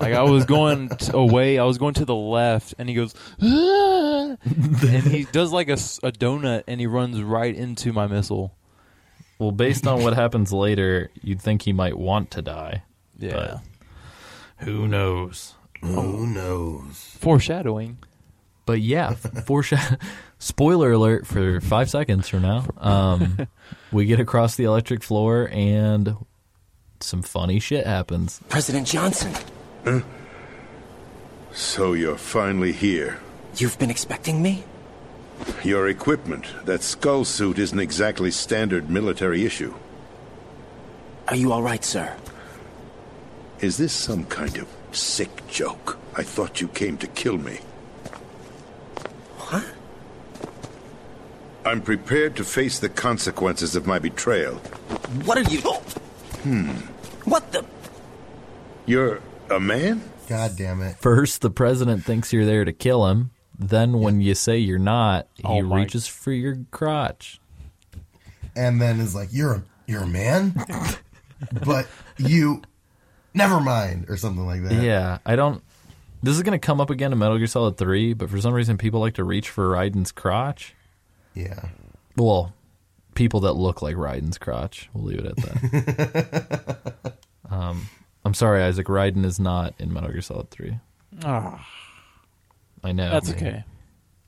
Like 0.00 0.12
I 0.12 0.22
was 0.22 0.44
going 0.44 0.88
t- 0.88 1.12
away, 1.12 1.58
I 1.58 1.64
was 1.64 1.78
going 1.78 1.94
to 1.94 2.04
the 2.04 2.14
left, 2.14 2.74
and 2.78 2.88
he 2.88 2.94
goes, 2.96 3.14
"Ah!" 3.40 4.36
and 4.44 5.04
he 5.04 5.24
does 5.24 5.52
like 5.52 5.68
a 5.68 5.76
donut, 5.76 6.64
and 6.66 6.80
he 6.80 6.86
runs 6.88 7.22
right 7.22 7.54
into 7.54 7.92
my 7.92 8.08
missile. 8.08 8.52
Well, 9.38 9.52
based 9.52 9.86
on 9.86 10.02
what 10.02 10.14
happens 10.14 10.52
later, 10.52 11.10
you'd 11.22 11.40
think 11.40 11.62
he 11.62 11.72
might 11.72 11.96
want 11.96 12.32
to 12.32 12.42
die. 12.42 12.82
Yeah, 13.18 13.58
Who 14.58 14.88
knows? 14.88 15.54
Who 15.82 16.26
knows? 16.26 17.16
foreshadowing. 17.20 17.98
But 18.66 18.80
yeah, 18.80 19.10
foreshadow. 19.46 19.96
Spoiler 20.38 20.92
alert 20.92 21.26
for 21.26 21.60
five 21.60 21.88
seconds 21.90 22.28
from 22.28 22.42
now. 22.42 22.66
Um, 22.78 23.46
we 23.92 24.04
get 24.06 24.20
across 24.20 24.56
the 24.56 24.64
electric 24.64 25.02
floor 25.02 25.48
and 25.52 26.16
some 27.00 27.22
funny 27.22 27.60
shit 27.60 27.86
happens. 27.86 28.40
President 28.48 28.86
Johnson, 28.86 29.32
Huh? 29.84 30.00
So 31.52 31.92
you're 31.92 32.16
finally 32.16 32.72
here. 32.72 33.20
you've 33.56 33.78
been 33.78 33.90
expecting 33.90 34.42
me? 34.42 34.64
Your 35.62 35.88
equipment, 35.88 36.46
that 36.64 36.82
skull 36.82 37.24
suit, 37.24 37.58
isn't 37.58 37.78
exactly 37.78 38.30
standard 38.30 38.88
military 38.90 39.44
issue. 39.44 39.74
Are 41.28 41.36
you 41.36 41.52
all 41.52 41.62
right, 41.62 41.84
sir? 41.84 42.16
Is 43.64 43.78
this 43.78 43.94
some 43.94 44.26
kind 44.26 44.58
of 44.58 44.68
sick 44.92 45.30
joke? 45.48 45.98
I 46.14 46.22
thought 46.22 46.60
you 46.60 46.68
came 46.68 46.98
to 46.98 47.06
kill 47.06 47.38
me. 47.38 47.60
What? 49.38 49.64
I'm 51.64 51.80
prepared 51.80 52.36
to 52.36 52.44
face 52.44 52.78
the 52.78 52.90
consequences 52.90 53.74
of 53.74 53.86
my 53.86 53.98
betrayal. 53.98 54.56
What 55.24 55.38
are 55.38 55.50
you? 55.50 55.62
Hmm. 55.62 56.72
What 57.24 57.52
the? 57.52 57.64
You're 58.84 59.22
a 59.48 59.58
man? 59.58 60.02
God 60.28 60.56
damn 60.58 60.82
it! 60.82 60.98
First, 60.98 61.40
the 61.40 61.48
president 61.48 62.04
thinks 62.04 62.34
you're 62.34 62.44
there 62.44 62.66
to 62.66 62.72
kill 62.74 63.06
him. 63.06 63.30
Then, 63.58 63.98
when 63.98 64.20
you 64.20 64.34
say 64.34 64.58
you're 64.58 64.78
not, 64.78 65.26
he 65.36 65.42
Oh 65.46 65.60
reaches 65.60 66.06
for 66.06 66.32
your 66.32 66.58
crotch. 66.70 67.40
And 68.54 68.78
then 68.78 69.00
is 69.00 69.14
like, 69.14 69.30
"You're 69.32 69.54
a 69.54 69.62
you're 69.86 70.02
a 70.02 70.06
man, 70.06 70.54
but 71.64 71.86
you 72.18 72.60
never 73.34 73.60
mind," 73.60 74.06
or 74.08 74.16
something 74.16 74.46
like 74.46 74.62
that. 74.64 74.82
Yeah, 74.82 75.18
I 75.26 75.36
don't. 75.36 75.62
This 76.22 76.36
is 76.36 76.42
going 76.42 76.58
to 76.58 76.64
come 76.64 76.80
up 76.80 76.88
again 76.88 77.12
in 77.12 77.18
Metal 77.18 77.36
Gear 77.36 77.46
Solid 77.46 77.76
3, 77.76 78.14
but 78.14 78.30
for 78.30 78.40
some 78.40 78.54
reason, 78.54 78.78
people 78.78 78.98
like 78.98 79.14
to 79.14 79.24
reach 79.24 79.50
for 79.50 79.68
Raiden's 79.68 80.10
crotch. 80.10 80.74
Yeah. 81.34 81.68
Well, 82.16 82.54
people 83.14 83.40
that 83.40 83.52
look 83.52 83.82
like 83.82 83.96
Raiden's 83.96 84.38
crotch. 84.38 84.88
We'll 84.94 85.04
leave 85.04 85.18
it 85.18 85.26
at 85.26 85.36
that. 85.36 87.16
um, 87.50 87.88
I'm 88.24 88.32
sorry, 88.32 88.62
Isaac. 88.62 88.86
Raiden 88.86 89.24
is 89.24 89.38
not 89.38 89.74
in 89.78 89.92
Metal 89.92 90.10
Gear 90.10 90.22
Solid 90.22 90.50
3. 90.50 90.78
Ah, 91.24 91.68
I 92.82 92.92
know. 92.92 93.10
that's 93.10 93.30
okay. 93.30 93.64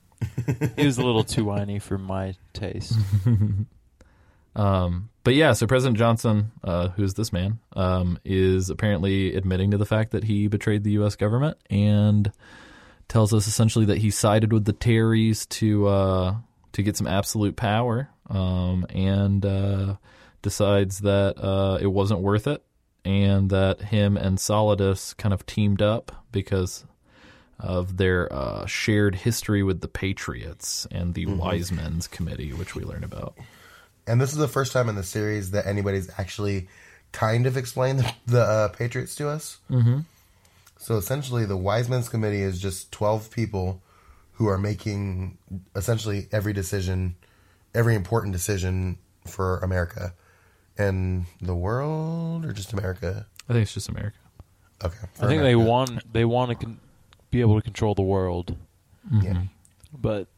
he 0.76 0.84
was 0.84 0.98
a 0.98 1.02
little 1.02 1.24
too 1.24 1.44
whiny 1.44 1.78
for 1.78 1.98
my 1.98 2.34
taste. 2.52 2.94
Um, 4.56 5.10
but 5.22 5.34
yeah, 5.34 5.52
so 5.52 5.66
President 5.66 5.98
Johnson, 5.98 6.50
uh, 6.64 6.88
who's 6.88 7.14
this 7.14 7.32
man, 7.32 7.58
um, 7.74 8.18
is 8.24 8.70
apparently 8.70 9.34
admitting 9.34 9.72
to 9.72 9.76
the 9.78 9.84
fact 9.84 10.12
that 10.12 10.24
he 10.24 10.48
betrayed 10.48 10.82
the 10.82 10.92
U.S. 10.92 11.14
government 11.14 11.58
and 11.68 12.32
tells 13.08 13.34
us 13.34 13.46
essentially 13.46 13.84
that 13.84 13.98
he 13.98 14.10
sided 14.10 14.52
with 14.52 14.64
the 14.64 14.72
Terrys 14.72 15.46
to 15.50 15.86
uh, 15.86 16.36
to 16.72 16.82
get 16.82 16.96
some 16.96 17.06
absolute 17.06 17.56
power, 17.56 18.08
um, 18.30 18.86
and 18.88 19.44
uh, 19.44 19.96
decides 20.42 21.00
that 21.00 21.38
uh, 21.38 21.78
it 21.80 21.88
wasn't 21.88 22.20
worth 22.20 22.46
it, 22.46 22.64
and 23.04 23.50
that 23.50 23.82
him 23.82 24.16
and 24.16 24.38
Solidus 24.38 25.14
kind 25.18 25.34
of 25.34 25.44
teamed 25.44 25.82
up 25.82 26.24
because 26.32 26.86
of 27.58 27.96
their 27.96 28.32
uh, 28.32 28.64
shared 28.66 29.14
history 29.16 29.62
with 29.62 29.80
the 29.80 29.88
Patriots 29.88 30.86
and 30.90 31.14
the 31.14 31.26
Wise 31.26 31.72
Men's 31.72 32.06
Committee, 32.06 32.52
which 32.52 32.74
we 32.74 32.84
learn 32.84 33.04
about. 33.04 33.36
And 34.06 34.20
this 34.20 34.32
is 34.32 34.38
the 34.38 34.48
first 34.48 34.72
time 34.72 34.88
in 34.88 34.94
the 34.94 35.02
series 35.02 35.50
that 35.50 35.66
anybody's 35.66 36.10
actually 36.18 36.68
kind 37.12 37.46
of 37.46 37.56
explained 37.56 38.00
the, 38.00 38.14
the 38.26 38.40
uh, 38.40 38.68
Patriots 38.68 39.14
to 39.16 39.28
us. 39.28 39.58
Mm-hmm. 39.70 40.00
So 40.78 40.96
essentially, 40.96 41.44
the 41.44 41.56
Wise 41.56 41.88
Men's 41.88 42.08
Committee 42.08 42.42
is 42.42 42.60
just 42.60 42.92
12 42.92 43.30
people 43.30 43.82
who 44.34 44.46
are 44.48 44.58
making 44.58 45.38
essentially 45.74 46.28
every 46.30 46.52
decision, 46.52 47.16
every 47.74 47.94
important 47.94 48.32
decision 48.32 48.98
for 49.26 49.58
America 49.60 50.12
and 50.78 51.24
the 51.40 51.54
world, 51.54 52.44
or 52.44 52.52
just 52.52 52.72
America. 52.72 53.26
I 53.48 53.54
think 53.54 53.62
it's 53.62 53.74
just 53.74 53.88
America. 53.88 54.18
Okay. 54.84 54.96
I 55.02 55.18
for 55.18 55.26
think 55.26 55.42
they 55.42 55.56
want 55.56 56.12
they 56.12 56.26
want 56.26 56.50
to 56.50 56.66
con- 56.66 56.78
be 57.30 57.40
able 57.40 57.56
to 57.56 57.62
control 57.62 57.94
the 57.94 58.02
world, 58.02 58.54
Yeah. 59.10 59.44
but 59.98 60.28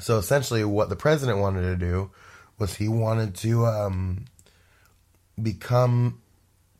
So 0.00 0.18
essentially, 0.18 0.64
what 0.64 0.88
the 0.88 0.96
president 0.96 1.38
wanted 1.38 1.62
to 1.62 1.76
do 1.76 2.10
was 2.58 2.74
he 2.74 2.88
wanted 2.88 3.34
to 3.36 3.66
um, 3.66 4.24
become 5.40 6.20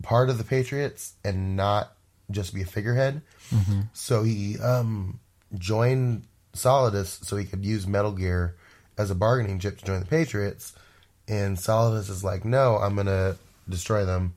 part 0.03 0.31
of 0.31 0.39
the 0.39 0.45
Patriots 0.45 1.15
and 1.25 1.57
not 1.57 1.93
just 2.31 2.55
be 2.55 2.63
a 2.63 2.67
figurehead. 2.67 3.23
So 3.93 4.23
he 4.23 4.59
um, 4.61 5.19
joined 5.59 6.25
Solidus 6.55 7.25
so 7.25 7.37
he 7.37 7.45
could 7.45 7.65
use 7.65 7.87
Metal 7.87 8.13
Gear 8.13 8.55
as 8.97 9.11
a 9.11 9.15
bargaining 9.15 9.59
chip 9.59 9.79
to 9.79 9.85
join 9.85 10.01
the 10.01 10.07
Patriots. 10.07 10.73
And 11.27 11.57
Solidus 11.57 12.09
is 12.11 12.23
like, 12.23 12.45
no, 12.45 12.77
I'm 12.77 12.95
going 12.95 13.07
to 13.07 13.37
destroy 13.69 14.05
them. 14.05 14.35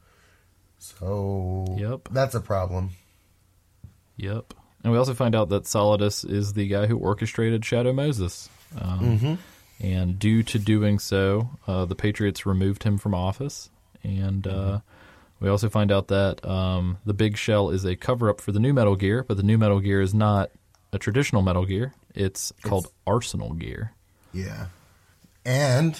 So 0.79 1.75
Yep. 1.77 2.09
that's 2.11 2.35
a 2.35 2.39
problem. 2.41 2.91
Yep. 4.17 4.53
And 4.83 4.91
we 4.91 4.97
also 4.97 5.13
find 5.13 5.35
out 5.35 5.49
that 5.49 5.63
Solidus 5.63 6.29
is 6.29 6.53
the 6.53 6.67
guy 6.67 6.87
who 6.87 6.97
orchestrated 6.97 7.63
Shadow 7.63 7.93
Moses. 7.93 8.49
Um, 8.79 9.39
And 9.79 10.17
due 10.17 10.43
to 10.43 10.59
doing 10.59 10.97
so, 10.99 11.49
uh, 11.67 11.85
the 11.85 11.95
Patriots 11.95 12.45
removed 12.45 12.83
him 12.83 12.97
from 12.97 13.13
office. 13.13 13.69
And 14.03 14.47
uh, 14.47 14.79
We 15.39 15.49
also 15.49 15.69
find 15.69 15.91
out 15.91 16.07
that 16.07 16.45
um, 16.45 16.99
the 17.05 17.13
big 17.13 17.35
shell 17.35 17.69
is 17.69 17.83
a 17.83 17.97
cover 17.97 18.29
up 18.29 18.39
for 18.39 18.53
the 18.53 18.59
new 18.61 18.73
Metal 18.73 18.95
Gear, 18.95 19.25
but 19.27 19.35
the 19.35 19.43
new 19.43 19.57
Metal 19.57 19.81
Gear 19.81 19.99
is 19.99 20.13
not 20.13 20.51
a 20.93 20.97
traditional 20.97 21.41
Metal 21.41 21.65
Gear. 21.65 21.93
It's 22.15 22.53
called 22.61 22.87
Arsenal 23.05 23.53
Gear. 23.53 23.91
Yeah, 24.31 24.67
and 25.43 25.99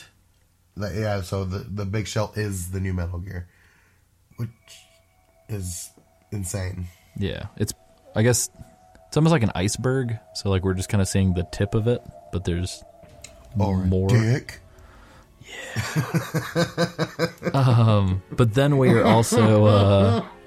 yeah, 0.77 1.21
so 1.21 1.43
the 1.43 1.59
the 1.59 1.85
big 1.85 2.07
shell 2.07 2.31
is 2.35 2.71
the 2.71 2.79
new 2.79 2.93
Metal 2.93 3.19
Gear, 3.19 3.47
which 4.37 4.49
is 5.49 5.89
insane. 6.31 6.87
Yeah, 7.17 7.47
it's 7.57 7.73
I 8.15 8.23
guess 8.23 8.49
it's 9.07 9.17
almost 9.17 9.31
like 9.33 9.43
an 9.43 9.51
iceberg. 9.55 10.17
So 10.35 10.49
like 10.49 10.63
we're 10.63 10.73
just 10.73 10.89
kind 10.89 11.01
of 11.01 11.07
seeing 11.07 11.33
the 11.33 11.45
tip 11.51 11.75
of 11.75 11.87
it, 11.87 12.01
but 12.33 12.43
there's 12.43 12.83
Or 13.57 13.77
more. 13.85 14.09
dick. 14.09 14.59
Yeah. 15.45 17.27
um, 17.53 18.23
but 18.31 18.53
then 18.55 18.77
we 18.77 18.89
are 18.89 19.05
also 19.05 19.65
uh, 19.65 20.25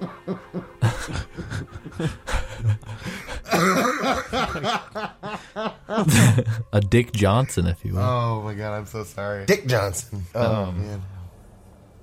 a 6.73 6.81
Dick 6.81 7.11
Johnson, 7.13 7.67
if 7.67 7.83
you 7.85 7.93
will. 7.93 8.01
Oh 8.01 8.41
my 8.43 8.53
god, 8.53 8.77
I'm 8.77 8.85
so 8.85 9.03
sorry. 9.03 9.45
Dick 9.45 9.67
Johnson. 9.67 10.23
Oh 10.35 10.71
man. 10.71 11.01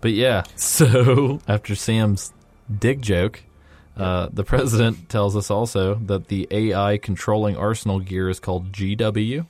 But 0.01 0.13
yeah, 0.13 0.43
so 0.57 1.41
after 1.49 1.75
Sam's 1.75 2.33
dick 2.79 3.01
joke, 3.01 3.43
uh, 3.97 4.29
the 4.33 4.45
president 4.45 5.09
tells 5.09 5.37
us 5.37 5.51
also 5.51 5.95
that 6.07 6.29
the 6.29 6.47
AI 6.51 6.99
controlling 6.99 7.57
Arsenal 7.57 8.01
gear 8.01 8.29
is 8.29 8.41
called 8.41 8.73
GW, 8.73 9.47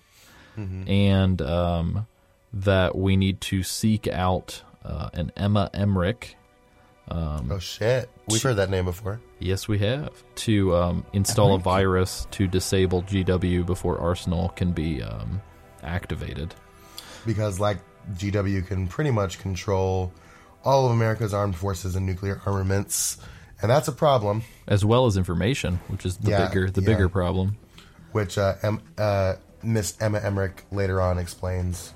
and 0.56 1.40
um, 1.42 2.06
that 2.52 2.96
we 2.96 3.16
need 3.16 3.40
to 3.42 3.62
seek 3.62 4.06
out 4.08 4.62
uh, 4.84 5.10
an 5.12 5.32
Emma 5.36 5.70
Emmerich. 5.74 6.36
Oh 7.10 7.58
shit. 7.58 8.08
We've 8.28 8.42
heard 8.42 8.56
that 8.56 8.70
name 8.70 8.86
before. 8.86 9.20
Yes, 9.38 9.68
we 9.68 9.78
have 9.80 10.10
to 10.36 10.74
um, 10.74 11.06
install 11.12 11.54
a 11.54 11.58
virus 11.58 12.26
to 12.32 12.46
disable 12.46 13.02
GW 13.02 13.66
before 13.66 13.98
Arsenal 13.98 14.48
can 14.50 14.72
be 14.72 15.02
um, 15.02 15.42
activated. 15.82 16.54
Because 17.26 17.60
like 17.60 17.78
GW 18.14 18.66
can 18.66 18.86
pretty 18.88 19.10
much 19.10 19.38
control 19.40 20.12
all 20.64 20.86
of 20.86 20.92
America's 20.92 21.34
armed 21.34 21.56
forces 21.56 21.94
and 21.94 22.06
nuclear 22.06 22.40
armaments, 22.46 23.18
and 23.60 23.70
that's 23.70 23.88
a 23.88 23.92
problem. 23.92 24.42
As 24.66 24.82
well 24.82 25.04
as 25.04 25.18
information, 25.18 25.78
which 25.88 26.06
is 26.06 26.16
the 26.16 26.30
Yeah, 26.30 26.48
bigger 26.48 26.70
the 26.70 26.80
yeah. 26.80 26.86
bigger 26.86 27.08
problem. 27.10 27.56
Which 28.12 28.38
uh, 28.38 28.54
em- 28.62 28.80
uh, 28.96 29.34
Miss 29.64 29.96
Emma 30.00 30.18
Emmerich 30.20 30.64
later 30.70 31.00
on 31.00 31.18
explains 31.18 31.92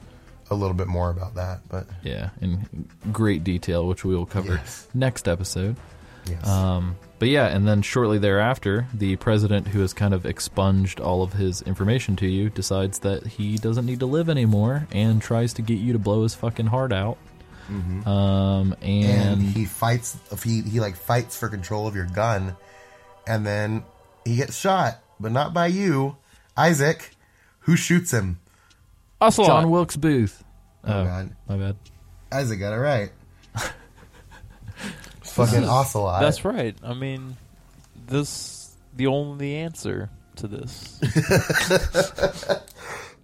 a 0.50 0.54
little 0.54 0.74
bit 0.74 0.86
more 0.86 1.10
about 1.10 1.34
that. 1.34 1.60
But 1.68 1.86
Yeah, 2.02 2.30
in 2.40 2.88
great 3.12 3.44
detail, 3.44 3.86
which 3.86 4.04
we 4.04 4.14
will 4.16 4.26
cover 4.26 4.54
Yes. 4.54 4.86
next 4.94 5.28
episode. 5.28 5.76
yes, 6.26 6.46
Um, 6.46 6.96
but 7.18 7.28
yeah, 7.28 7.46
and 7.48 7.66
then 7.68 7.82
shortly 7.82 8.18
thereafter, 8.18 8.86
the 8.94 9.16
president, 9.16 9.68
who 9.68 9.80
has 9.80 9.92
kind 9.92 10.14
of 10.14 10.24
expunged 10.24 11.00
all 11.00 11.22
of 11.22 11.34
his 11.34 11.62
information 11.62 12.16
to 12.16 12.26
you, 12.26 12.48
decides 12.50 13.00
that 13.00 13.26
he 13.26 13.56
doesn't 13.58 13.84
need 13.86 14.00
to 14.00 14.06
live 14.06 14.28
anymore 14.30 14.86
and 14.92 15.20
tries 15.20 15.52
to 15.54 15.62
get 15.62 15.78
you 15.78 15.92
to 15.92 15.98
blow 15.98 16.22
his 16.22 16.34
fucking 16.34 16.66
heart 16.66 16.92
out. 16.92 17.18
Um, 18.06 18.74
and 18.80 18.82
and, 18.82 19.42
he 19.42 19.66
fights. 19.66 20.16
He 20.42 20.62
he 20.62 20.80
like 20.80 20.96
fights 20.96 21.36
for 21.36 21.50
control 21.50 21.86
of 21.86 21.94
your 21.94 22.06
gun, 22.06 22.56
and 23.26 23.46
then 23.46 23.84
he 24.24 24.36
gets 24.36 24.56
shot, 24.56 25.00
but 25.20 25.32
not 25.32 25.52
by 25.52 25.66
you, 25.66 26.16
Isaac. 26.56 27.10
Who 27.68 27.76
shoots 27.76 28.10
him? 28.10 28.40
Ocelot. 29.20 29.46
John 29.48 29.70
Wilkes 29.70 29.94
Booth. 29.94 30.42
Oh, 30.84 31.00
Oh, 31.00 31.04
God. 31.04 31.36
my 31.46 31.56
bad. 31.58 31.76
Isaac 32.32 32.58
got 32.58 32.72
it 32.72 32.76
right. 32.78 33.10
Fucking 35.20 35.64
ocelot. 35.64 36.22
That's 36.22 36.46
right. 36.46 36.74
I 36.82 36.94
mean, 36.94 37.36
this 38.06 38.74
the 38.96 39.08
only 39.08 39.54
answer 39.56 40.08
to 40.36 40.48
this. 40.48 40.98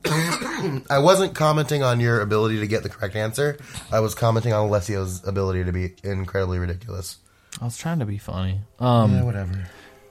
I 0.90 0.98
wasn't 0.98 1.34
commenting 1.34 1.82
on 1.82 1.98
your 2.00 2.20
ability 2.20 2.60
to 2.60 2.66
get 2.66 2.82
the 2.82 2.90
correct 2.90 3.16
answer. 3.16 3.56
I 3.90 4.00
was 4.00 4.14
commenting 4.14 4.52
on 4.52 4.68
Alessio's 4.68 5.26
ability 5.26 5.64
to 5.64 5.72
be 5.72 5.94
incredibly 6.02 6.58
ridiculous. 6.58 7.16
I 7.62 7.64
was 7.64 7.78
trying 7.78 8.00
to 8.00 8.04
be 8.04 8.18
funny. 8.18 8.60
Um, 8.78 9.14
yeah, 9.14 9.22
whatever. 9.22 9.64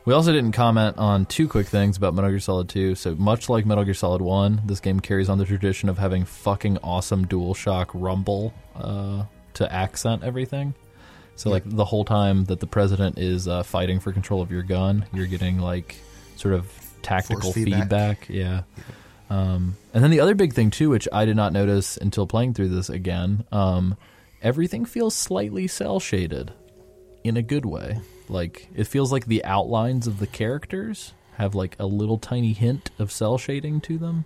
We 0.06 0.14
also 0.14 0.34
didn't 0.34 0.52
comment 0.52 0.98
on 0.98 1.26
two 1.26 1.48
quick 1.48 1.68
things 1.68 1.96
about 1.96 2.14
Metal 2.14 2.30
Gear 2.30 2.40
Solid 2.42 2.68
2. 2.68 2.96
So, 2.96 3.16
much 3.16 3.48
like 3.48 3.66
Metal 3.66 3.86
Gear 3.86 3.94
Solid 3.94 4.22
1, 4.22 4.64
this 4.66 4.82
game 4.82 5.00
carries 5.00 5.30
on 5.30 5.38
the 5.38 5.46
tradition 5.46 5.88
of 5.88 5.98
having 5.98 6.26
fucking 6.26 6.78
awesome 6.84 7.26
DualShock 7.26 7.92
rumble 7.94 8.54
uh, 8.76 9.24
to 9.54 9.72
accent 9.72 10.24
everything. 10.24 10.74
So, 11.38 11.50
like, 11.50 11.64
the 11.66 11.86
whole 11.86 12.04
time 12.04 12.44
that 12.46 12.60
the 12.60 12.68
president 12.68 13.18
is 13.18 13.48
uh, 13.48 13.64
fighting 13.64 14.02
for 14.02 14.12
control 14.12 14.42
of 14.42 14.52
your 14.52 14.62
gun, 14.62 15.06
you're 15.14 15.26
getting, 15.26 15.60
like, 15.60 15.96
sort 16.36 16.54
of 16.54 16.70
tactical 17.02 17.54
feedback. 17.54 18.26
feedback. 18.26 18.30
Yeah. 18.30 18.64
Um, 19.30 19.78
and 19.94 20.04
then 20.04 20.12
the 20.12 20.20
other 20.20 20.36
big 20.36 20.52
thing, 20.52 20.70
too, 20.70 20.90
which 20.90 21.08
I 21.14 21.24
did 21.24 21.38
not 21.38 21.54
notice 21.54 21.96
until 21.96 22.28
playing 22.28 22.56
through 22.56 22.70
this 22.70 22.90
again, 22.90 23.46
um, 23.54 23.96
everything 24.42 24.84
feels 24.84 25.16
slightly 25.16 25.66
cel 25.68 26.02
shaded 26.02 26.52
in 27.24 27.38
a 27.38 27.42
good 27.42 27.66
way. 27.66 28.02
Like 28.30 28.70
it 28.76 28.86
feels 28.86 29.12
like 29.12 29.26
the 29.26 29.44
outlines 29.46 30.08
of 30.08 30.20
the 30.20 30.28
characters 30.28 31.14
have 31.38 31.56
like 31.56 31.76
a 31.80 31.86
little 31.86 32.18
tiny 32.18 32.54
hint 32.54 32.92
of 33.00 33.12
cel 33.12 33.38
shading 33.38 33.82
to 33.82 33.98
them. 33.98 34.26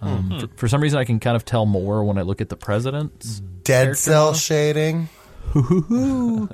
Um, 0.00 0.38
for, 0.40 0.48
for 0.56 0.68
some 0.68 0.82
reason, 0.82 0.98
I 0.98 1.04
can 1.04 1.20
kind 1.20 1.36
of 1.36 1.44
tell 1.44 1.64
more 1.66 2.04
when 2.04 2.18
I 2.18 2.22
look 2.22 2.40
at 2.40 2.48
the 2.50 2.56
presidents. 2.56 3.40
Dead 3.62 3.84
character 3.84 3.94
cell 3.94 4.24
model. 4.26 4.38
shading. 4.38 5.08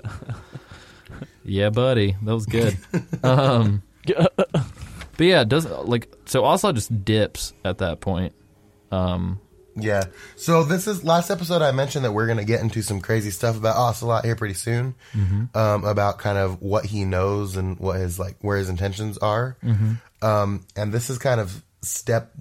Yeah, 1.45 1.71
buddy, 1.71 2.17
that 2.23 2.33
was 2.35 2.47
good. 2.47 2.79
um, 3.25 3.83
but 4.07 5.19
yeah, 5.19 5.41
it 5.43 5.49
does 5.49 5.67
like 5.67 6.13
so? 6.25 6.45
Also, 6.45 6.73
just 6.73 7.05
dips 7.05 7.53
at 7.65 7.79
that 7.79 8.01
point. 8.01 8.33
Um, 8.91 9.41
Yeah. 9.75 10.05
So 10.37 10.65
this 10.65 10.87
is 10.87 11.03
last 11.03 11.31
episode. 11.31 11.63
I 11.63 11.73
mentioned 11.73 12.05
that 12.05 12.13
we're 12.13 12.27
going 12.27 12.39
to 12.39 12.45
get 12.45 12.61
into 12.61 12.83
some 12.83 13.01
crazy 13.01 13.31
stuff 13.31 13.57
about 13.57 13.77
Ocelot 13.77 14.25
here 14.25 14.37
pretty 14.37 14.55
soon, 14.55 14.95
um, 15.55 15.85
about 15.85 16.19
kind 16.19 16.37
of 16.37 16.61
what 16.61 16.85
he 16.85 17.05
knows 17.05 17.57
and 17.57 17.79
what 17.79 17.99
his 17.99 18.19
like 18.19 18.37
where 18.41 18.59
his 18.59 18.69
intentions 18.69 19.17
are. 19.19 19.57
Um, 20.21 20.67
and 20.77 20.93
this 20.93 21.09
is 21.11 21.19
kind 21.19 21.41
of 21.41 21.63
step 21.81 22.33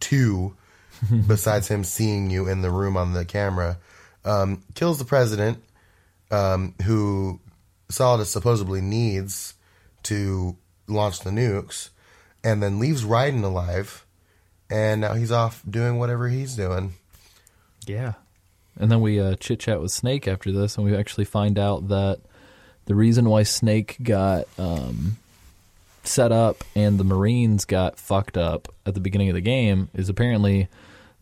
two, 0.00 0.56
besides 1.26 1.68
him 1.68 1.84
seeing 1.84 2.30
you 2.30 2.48
in 2.48 2.62
the 2.62 2.70
room 2.70 2.96
on 2.96 3.12
the 3.12 3.24
camera, 3.24 3.78
um, 4.24 4.62
kills 4.74 4.98
the 4.98 5.04
president, 5.04 5.62
um, 6.30 6.74
who 6.84 7.40
Solidus 7.90 8.26
supposedly 8.26 8.80
needs 8.80 9.54
to 10.04 10.56
launch 10.86 11.20
the 11.20 11.30
nukes, 11.30 11.90
and 12.42 12.62
then 12.62 12.78
leaves 12.78 13.04
Raiden 13.04 13.44
alive 13.44 14.06
and 14.70 15.00
now 15.00 15.14
he's 15.14 15.32
off 15.32 15.62
doing 15.68 15.98
whatever 15.98 16.28
he's 16.28 16.54
doing. 16.54 16.94
Yeah. 17.86 18.14
And 18.78 18.90
then 18.90 19.00
we 19.00 19.20
uh, 19.20 19.34
chit 19.36 19.60
chat 19.60 19.80
with 19.80 19.90
Snake 19.90 20.28
after 20.28 20.52
this, 20.52 20.76
and 20.76 20.84
we 20.84 20.96
actually 20.96 21.24
find 21.24 21.58
out 21.58 21.88
that 21.88 22.20
the 22.86 22.94
reason 22.94 23.28
why 23.28 23.42
Snake 23.42 23.96
got 24.02 24.46
um, 24.58 25.16
set 26.02 26.32
up 26.32 26.64
and 26.74 26.98
the 26.98 27.04
Marines 27.04 27.64
got 27.64 27.98
fucked 27.98 28.36
up 28.36 28.68
at 28.86 28.94
the 28.94 29.00
beginning 29.00 29.28
of 29.28 29.34
the 29.34 29.40
game 29.40 29.90
is 29.94 30.08
apparently 30.08 30.68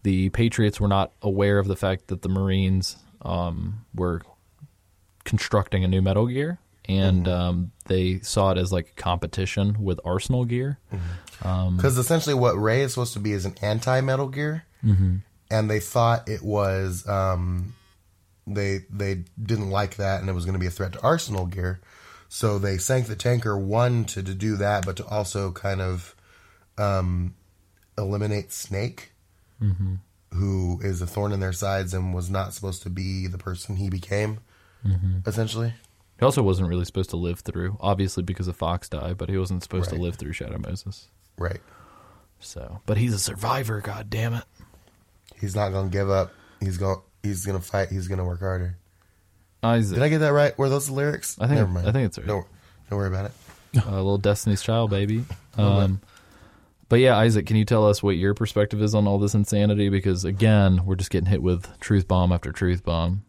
the 0.03 0.28
Patriots 0.30 0.80
were 0.80 0.88
not 0.88 1.12
aware 1.22 1.59
of 1.59 1.66
the 1.66 1.76
fact 1.76 2.09
that 2.09 2.22
the 2.22 2.28
Marines 2.28 2.96
um, 3.22 3.84
were 3.94 4.22
constructing 5.24 5.84
a 5.84 5.88
new 5.88 6.01
Metal 6.01 6.26
Gear. 6.26 6.59
And 6.88 7.28
um, 7.28 7.72
they 7.86 8.20
saw 8.20 8.53
it 8.53 8.57
as 8.59 8.72
like 8.72 8.96
competition 8.96 9.76
with 9.82 10.01
Arsenal 10.05 10.46
Gear. 10.46 10.78
Because 11.76 11.99
essentially, 11.99 12.34
what 12.34 12.61
Ray 12.61 12.82
is 12.82 12.93
supposed 12.95 13.12
to 13.14 13.20
be 13.20 13.32
is 13.32 13.45
an 13.45 13.55
anti 13.62 14.01
Metal 14.01 14.28
Gear, 14.28 14.64
and 15.51 15.70
they 15.70 15.80
thought 15.80 16.28
it 16.28 16.43
was. 16.43 17.07
Um, 17.09 17.74
they 18.47 18.80
they 18.91 19.24
didn't 19.43 19.70
like 19.70 19.97
that, 19.97 20.20
and 20.20 20.28
it 20.28 20.32
was 20.32 20.45
going 20.45 20.55
to 20.55 20.59
be 20.59 20.66
a 20.66 20.70
threat 20.70 20.93
to 20.95 21.03
Arsenal 21.03 21.47
Gear, 21.47 21.80
so 22.28 22.59
they 22.59 22.78
sank 22.78 23.07
the 23.07 23.16
tanker 23.16 23.57
one 23.59 24.05
to, 24.07 24.22
to 24.22 24.34
do 24.34 24.57
that, 24.57 24.84
but 24.86 24.97
to 24.97 25.07
also 25.07 25.53
kind 25.53 25.80
of 25.80 26.14
um, 26.78 27.34
eliminate 27.97 28.53
Snake, 28.53 29.12
who 30.32 30.80
is 30.82 31.03
a 31.03 31.07
thorn 31.07 31.32
in 31.32 31.41
their 31.41 31.53
sides 31.53 31.93
and 31.95 32.14
was 32.14 32.30
not 32.30 32.55
supposed 32.55 32.82
to 32.84 32.91
be 32.91 33.26
the 33.26 33.39
person 33.39 33.76
he 33.76 33.89
became. 33.91 34.39
Essentially, 35.26 35.74
He 36.18 36.24
also 36.24 36.43
wasn't 36.43 36.68
really 36.68 36.84
supposed 36.84 37.11
to 37.11 37.16
live 37.16 37.41
through, 37.41 37.76
obviously 37.80 38.22
because 38.22 38.49
of 38.49 38.57
Fox 38.57 38.89
died, 38.89 39.18
but 39.18 39.28
he 39.28 39.36
wasn't 39.36 39.62
supposed 39.62 39.91
to 39.91 39.97
live 40.03 40.16
through 40.16 40.32
Shadow 40.32 40.59
Moses. 40.59 41.09
Right? 41.39 41.61
So, 42.41 42.80
but 42.86 42.97
he's 42.99 43.14
a 43.14 43.18
survivor. 43.18 43.80
God 43.80 44.11
damn 44.11 44.34
it! 44.34 44.45
He's 45.41 45.57
not 45.57 45.70
going 45.70 45.91
to 45.91 45.93
give 45.93 46.11
up. 46.11 46.32
He's 46.61 46.76
going. 46.78 47.01
He's 47.22 47.45
going 47.45 47.59
to 47.59 47.64
fight. 47.64 47.89
He's 47.89 48.07
going 48.09 48.18
to 48.18 48.24
work 48.24 48.41
harder. 48.41 48.76
Isaac, 49.62 49.97
Did 49.97 50.05
I 50.05 50.09
get 50.09 50.18
that 50.18 50.32
right? 50.32 50.57
Were 50.57 50.68
those 50.68 50.86
the 50.86 50.93
lyrics? 50.93 51.36
I 51.41 51.47
think- 51.49 51.59
Never 51.59 51.70
mind. 51.70 51.89
I 51.89 51.93
think 51.93 52.07
it's 52.07 52.16
right. 52.18 52.26
Don't, 52.28 52.47
don't 52.89 52.97
worry 52.99 53.09
about 53.09 53.24
it. 53.26 53.84
a 53.84 53.91
little 53.97 54.18
Destiny's 54.18 54.62
Child, 54.62 54.91
baby. 54.91 55.24
Um, 55.57 56.01
but 56.89 57.01
yeah, 57.01 57.16
Isaac, 57.18 57.45
can 57.47 57.57
you 57.57 57.64
tell 57.64 57.84
us 57.89 58.01
what 58.01 58.12
your 58.16 58.34
perspective 58.34 58.80
is 58.80 58.95
on 58.95 59.09
all 59.09 59.18
this 59.18 59.34
insanity? 59.34 59.89
Because 59.89 60.24
again, 60.24 60.86
we're 60.86 60.95
just 60.95 61.11
getting 61.11 61.28
hit 61.28 61.43
with 61.43 61.66
truth 61.80 62.07
bomb 62.07 62.30
after 62.30 62.53
truth 62.53 62.84
bomb. 62.84 63.24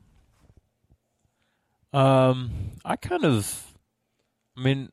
Um, 1.91 2.51
I 2.85 2.95
kind 2.95 3.25
of, 3.25 3.73
I 4.57 4.61
mean, 4.61 4.89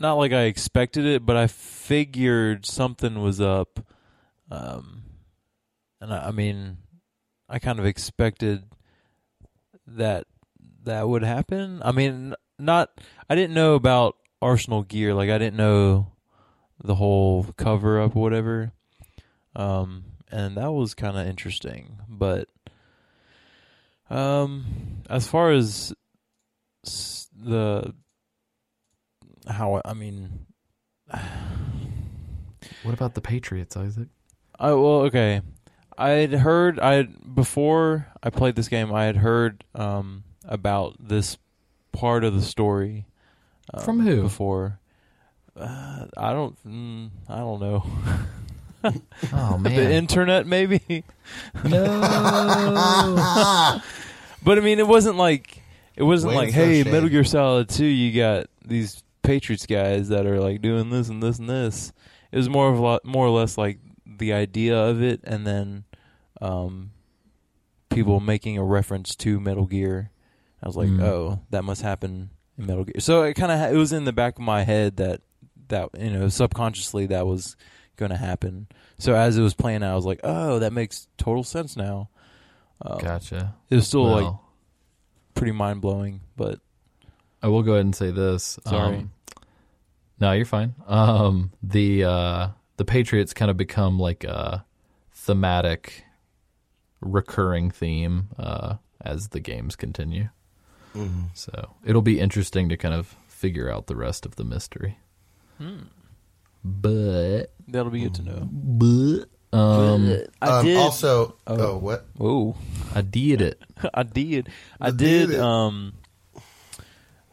not 0.00 0.14
like 0.14 0.32
I 0.32 0.42
expected 0.44 1.04
it, 1.04 1.24
but 1.24 1.36
I 1.36 1.46
figured 1.46 2.66
something 2.66 3.20
was 3.20 3.40
up. 3.40 3.80
Um, 4.50 5.02
and 6.00 6.12
I, 6.12 6.28
I 6.28 6.30
mean, 6.30 6.78
I 7.48 7.58
kind 7.58 7.78
of 7.78 7.86
expected 7.86 8.64
that 9.86 10.26
that 10.84 11.08
would 11.08 11.22
happen. 11.22 11.82
I 11.84 11.92
mean, 11.92 12.34
not, 12.58 12.90
I 13.28 13.34
didn't 13.34 13.54
know 13.54 13.74
about 13.74 14.16
Arsenal 14.40 14.82
gear. 14.82 15.14
Like, 15.14 15.30
I 15.30 15.38
didn't 15.38 15.56
know 15.56 16.12
the 16.82 16.94
whole 16.94 17.44
cover 17.56 18.00
up 18.00 18.16
or 18.16 18.22
whatever. 18.22 18.72
Um, 19.54 20.04
and 20.30 20.56
that 20.56 20.72
was 20.72 20.94
kind 20.94 21.18
of 21.18 21.26
interesting, 21.26 21.98
but 22.08 22.48
um, 24.08 25.02
as 25.08 25.26
far 25.26 25.52
as 25.52 25.92
the 26.84 27.94
how 29.50 29.80
I 29.84 29.94
mean, 29.94 30.46
What 32.82 32.94
about 32.94 33.14
the 33.14 33.20
Patriots, 33.20 33.76
Isaac? 33.76 34.08
I 34.58 34.68
well 34.72 35.02
okay, 35.02 35.42
I 35.98 36.10
had 36.10 36.32
heard 36.32 36.78
I 36.80 37.02
before 37.02 38.06
I 38.22 38.30
played 38.30 38.56
this 38.56 38.68
game. 38.68 38.92
I 38.92 39.04
had 39.04 39.16
heard 39.16 39.64
um 39.74 40.24
about 40.44 40.96
this 40.98 41.36
part 41.92 42.24
of 42.24 42.34
the 42.34 42.42
story 42.42 43.06
um, 43.74 43.82
From 43.84 44.00
who? 44.00 44.22
before. 44.22 44.78
Uh, 45.56 46.06
I 46.16 46.32
don't. 46.32 46.56
Mm, 46.66 47.10
I 47.28 47.36
don't 47.38 47.60
know. 47.60 47.84
Oh 49.34 49.58
man, 49.60 49.74
the 49.74 49.92
internet, 49.92 50.46
maybe. 50.46 51.04
no. 51.64 52.00
But 54.42 54.56
I 54.56 54.62
mean, 54.62 54.78
it 54.78 54.86
wasn't 54.88 55.16
like 55.16 55.60
it 55.96 56.02
wasn't 56.02 56.34
Waiting 56.34 56.46
like, 56.46 56.54
hey. 56.54 56.82
Metal 56.82 57.10
Gear 57.10 57.24
Solid 57.24 57.68
Two, 57.68 57.84
you 57.84 58.18
got 58.18 58.46
these 58.64 59.02
Patriots 59.22 59.66
guys 59.66 60.08
that 60.08 60.26
are 60.26 60.40
like 60.40 60.60
doing 60.62 60.90
this 60.90 61.08
and 61.08 61.22
this 61.22 61.38
and 61.38 61.48
this. 61.48 61.92
It 62.32 62.36
was 62.36 62.48
more 62.48 62.70
of 62.70 62.78
a 62.78 62.82
lot, 62.82 63.04
more 63.04 63.26
or 63.26 63.30
less 63.30 63.58
like 63.58 63.78
the 64.06 64.32
idea 64.32 64.76
of 64.76 65.02
it, 65.02 65.20
and 65.24 65.46
then 65.46 65.84
um, 66.40 66.92
people 67.90 68.20
making 68.20 68.56
a 68.58 68.64
reference 68.64 69.14
to 69.16 69.40
Metal 69.40 69.66
Gear. 69.66 70.10
I 70.62 70.66
was 70.66 70.76
like, 70.76 70.88
Mm. 70.88 71.02
oh, 71.02 71.40
that 71.50 71.64
must 71.64 71.82
happen 71.82 72.30
in 72.58 72.66
Metal 72.66 72.84
Gear. 72.84 73.00
So 73.00 73.22
it 73.22 73.34
kind 73.34 73.50
of 73.52 73.58
ha- 73.58 73.68
it 73.68 73.76
was 73.76 73.92
in 73.92 74.04
the 74.04 74.12
back 74.12 74.34
of 74.36 74.42
my 74.44 74.62
head 74.64 74.96
that 74.98 75.20
that 75.68 75.88
you 75.98 76.10
know 76.10 76.28
subconsciously 76.28 77.06
that 77.06 77.26
was 77.26 77.56
going 77.96 78.10
to 78.10 78.16
happen. 78.16 78.66
So 78.98 79.14
as 79.14 79.36
it 79.36 79.42
was 79.42 79.54
playing 79.54 79.82
out, 79.82 79.92
I 79.92 79.96
was 79.96 80.06
like, 80.06 80.20
oh, 80.24 80.58
that 80.60 80.72
makes 80.72 81.06
total 81.18 81.44
sense 81.44 81.76
now. 81.76 82.08
Um, 82.82 82.98
Gotcha. 82.98 83.54
It 83.68 83.74
was 83.76 83.86
still 83.86 84.04
like 84.04 84.34
pretty 85.34 85.52
mind 85.52 85.80
blowing, 85.80 86.20
but 86.36 86.60
I 87.42 87.48
will 87.48 87.62
go 87.62 87.72
ahead 87.72 87.84
and 87.84 87.94
say 87.96 88.10
this. 88.10 88.58
Sorry. 88.66 88.96
Um, 88.98 89.10
no, 90.20 90.32
you're 90.32 90.44
fine. 90.44 90.74
Um, 90.86 91.52
the 91.62 92.04
uh, 92.04 92.48
the 92.76 92.84
Patriots 92.84 93.32
kind 93.32 93.50
of 93.50 93.56
become 93.56 93.98
like 93.98 94.24
a 94.24 94.64
thematic, 95.12 96.04
recurring 97.00 97.70
theme 97.70 98.28
uh, 98.38 98.76
as 99.00 99.28
the 99.28 99.40
games 99.40 99.76
continue. 99.76 100.28
Mm-hmm. 100.94 101.26
So 101.34 101.70
it'll 101.84 102.02
be 102.02 102.20
interesting 102.20 102.68
to 102.68 102.76
kind 102.76 102.94
of 102.94 103.16
figure 103.28 103.70
out 103.70 103.86
the 103.86 103.96
rest 103.96 104.26
of 104.26 104.36
the 104.36 104.44
mystery. 104.44 104.98
Hmm. 105.58 105.84
But, 106.62 107.46
that'll 107.68 107.90
be 107.90 108.00
good 108.02 108.14
to 108.16 108.22
know. 108.22 108.48
but 108.50 109.24
um, 109.56 110.22
I 110.42 110.58
um. 110.58 110.76
Also, 110.76 111.36
Oh. 111.46 111.56
oh, 111.58 111.76
what? 111.78 112.06
oh, 112.20 112.56
I 112.94 113.00
did 113.00 113.40
it. 113.40 113.62
I 113.94 114.02
did. 114.02 114.48
I 114.80 114.88
I 114.88 114.90
did. 114.90 115.28
did 115.28 115.30
it. 115.36 115.40
Um, 115.40 115.94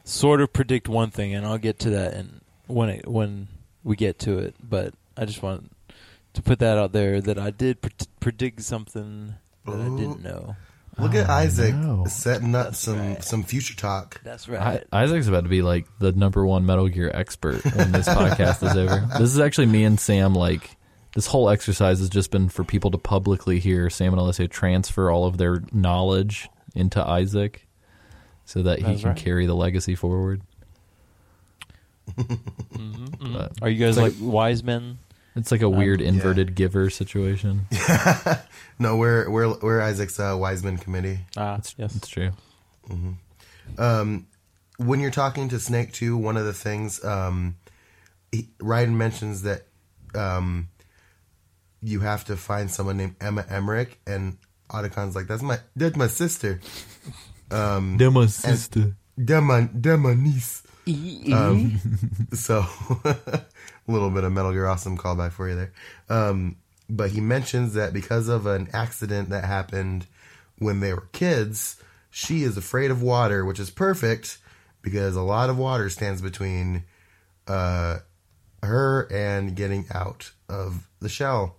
sort 0.08 0.42
of 0.42 0.54
predict 0.54 0.88
one 0.88 1.12
thing, 1.12 1.34
and 1.34 1.46
I'll 1.46 1.58
get 1.58 1.80
to 1.80 1.90
that 1.92 2.14
and 2.14 2.42
when 2.68 2.90
it, 2.90 3.08
when 3.08 3.48
we 3.84 3.96
get 3.96 4.20
to 4.20 4.38
it. 4.40 4.56
But 4.62 4.94
I 5.16 5.26
just 5.26 5.42
want 5.44 5.72
to 6.34 6.42
put 6.42 6.60
that 6.60 6.78
out 6.78 6.92
there 6.94 7.22
that 7.22 7.38
I 7.38 7.52
did 7.52 7.82
pre- 7.82 7.92
predict 8.20 8.62
something 8.62 9.36
that 9.66 9.76
I 9.76 9.90
didn't 9.98 10.24
know. 10.24 10.56
Look 11.00 11.14
at 11.14 11.30
Oh, 11.30 11.34
Isaac 11.34 11.76
no. 11.76 12.06
setting 12.10 12.56
up 12.56 12.68
That's 12.68 12.80
some 12.80 12.98
right. 13.00 13.24
some 13.24 13.44
future 13.44 13.76
talk. 13.76 14.20
That's 14.24 14.50
I, 14.50 14.54
right. 14.54 14.84
Isaac's 14.92 15.28
about 15.28 15.44
to 15.44 15.50
be 15.50 15.62
like 15.62 15.86
the 16.00 16.12
number 16.12 16.44
one 16.44 16.66
Metal 16.66 16.88
Gear 16.88 17.12
expert 17.14 17.64
when 17.76 17.92
this 17.92 18.08
podcast 18.08 18.68
is 18.68 18.76
over. 18.76 19.08
This 19.20 19.30
is 19.32 19.40
actually 19.40 19.68
me 19.68 19.84
and 19.84 20.00
Sam. 20.00 20.34
Like 20.34 20.76
this 21.14 21.28
whole 21.28 21.50
exercise 21.50 22.00
has 22.00 22.10
just 22.10 22.32
been 22.32 22.50
for 22.50 22.64
people 22.64 22.90
to 22.92 22.98
publicly 22.98 23.60
hear 23.60 23.92
Sam 23.92 24.12
and 24.14 24.20
Alessio 24.20 24.48
transfer 24.48 25.12
all 25.12 25.26
of 25.26 25.38
their 25.38 25.62
knowledge 25.72 26.50
into 26.74 27.04
Isaac, 27.06 27.67
so 28.48 28.64
that 28.64 28.80
he 28.80 28.86
That's 28.86 29.02
can 29.02 29.10
right. 29.10 29.18
carry 29.18 29.46
the 29.46 29.54
legacy 29.56 29.94
forward. 29.94 30.42
Mhm. 32.18 33.34
But 33.34 33.52
Are 33.62 33.70
you 33.70 33.78
guys 33.84 33.98
It's 33.98 34.20
like, 34.20 34.32
wise 34.34 34.64
men? 34.64 34.98
it's 35.36 35.52
like 35.52 35.62
a 35.62 35.70
weird 35.70 36.02
yeah. 36.02 36.08
inverted 36.08 36.56
giver 36.56 36.90
situation. 36.90 37.68
No, 38.80 38.96
we're 38.96 39.28
we're 39.30 39.58
we're 39.60 39.82
Isaac's 39.82 40.20
uh, 40.20 40.36
Wiseman 40.40 40.78
committee. 40.78 41.22
Ah, 41.36 41.56
It's, 41.58 41.74
yes. 41.80 41.96
it's 41.96 42.08
true. 42.08 42.30
Um, 43.80 44.28
when 44.78 45.00
you're 45.00 45.10
talking 45.10 45.50
to 45.50 45.60
Snake 45.60 45.92
too, 45.94 46.16
one 46.16 46.38
of 46.38 46.46
the 46.46 46.54
things 46.54 47.04
um, 47.04 47.56
he, 48.32 48.50
Raiden 48.60 48.94
mentions 48.94 49.42
that 49.42 49.64
um, 50.14 50.70
you 51.82 52.02
have 52.02 52.24
to 52.26 52.38
find 52.38 52.70
someone 52.70 52.98
named 52.98 53.16
Emma 53.20 53.46
Emmerich, 53.50 53.98
and 54.06 54.38
Otacon's 54.70 55.16
like, 55.16 55.26
"That's 55.26 55.42
my 55.42 55.58
that's 55.76 55.96
my 55.98 56.06
sister, 56.08 56.62
um, 57.52 57.98
They're 57.98 58.12
my 58.12 58.26
sister. 58.28 58.96
they're 59.18 59.42
my 59.42 59.70
they're 59.74 59.98
my 59.98 60.14
niece." 60.14 60.64
Um, 60.88 61.80
so 62.34 62.66
a 63.04 63.42
little 63.88 64.10
bit 64.10 64.24
of 64.24 64.32
Metal 64.32 64.52
Gear 64.52 64.68
Awesome 64.68 64.98
callback 64.98 65.32
for 65.34 65.50
you 65.50 65.56
there. 65.56 65.74
Um, 66.10 66.58
but 66.90 67.12
he 67.12 67.20
mentions 67.20 67.74
that 67.74 67.92
because 67.92 68.30
of 68.30 68.46
an 68.46 68.70
accident 68.72 69.30
that 69.30 69.44
happened 69.44 70.08
when 70.60 70.80
they 70.80 70.94
were 70.94 71.08
kids, 71.12 71.82
she 72.10 72.44
is 72.44 72.56
afraid 72.58 72.90
of 72.90 73.02
water, 73.02 73.44
which 73.44 73.60
is 73.60 73.70
perfect 73.70 74.38
because 74.82 75.16
a 75.16 75.22
lot 75.22 75.50
of 75.50 75.58
water 75.58 75.90
stands 75.90 76.22
between 76.22 76.84
uh, 77.48 77.98
her 78.64 79.08
and 79.12 79.56
getting 79.56 79.86
out 79.94 80.32
of 80.48 80.88
the 81.02 81.10
shell. 81.10 81.58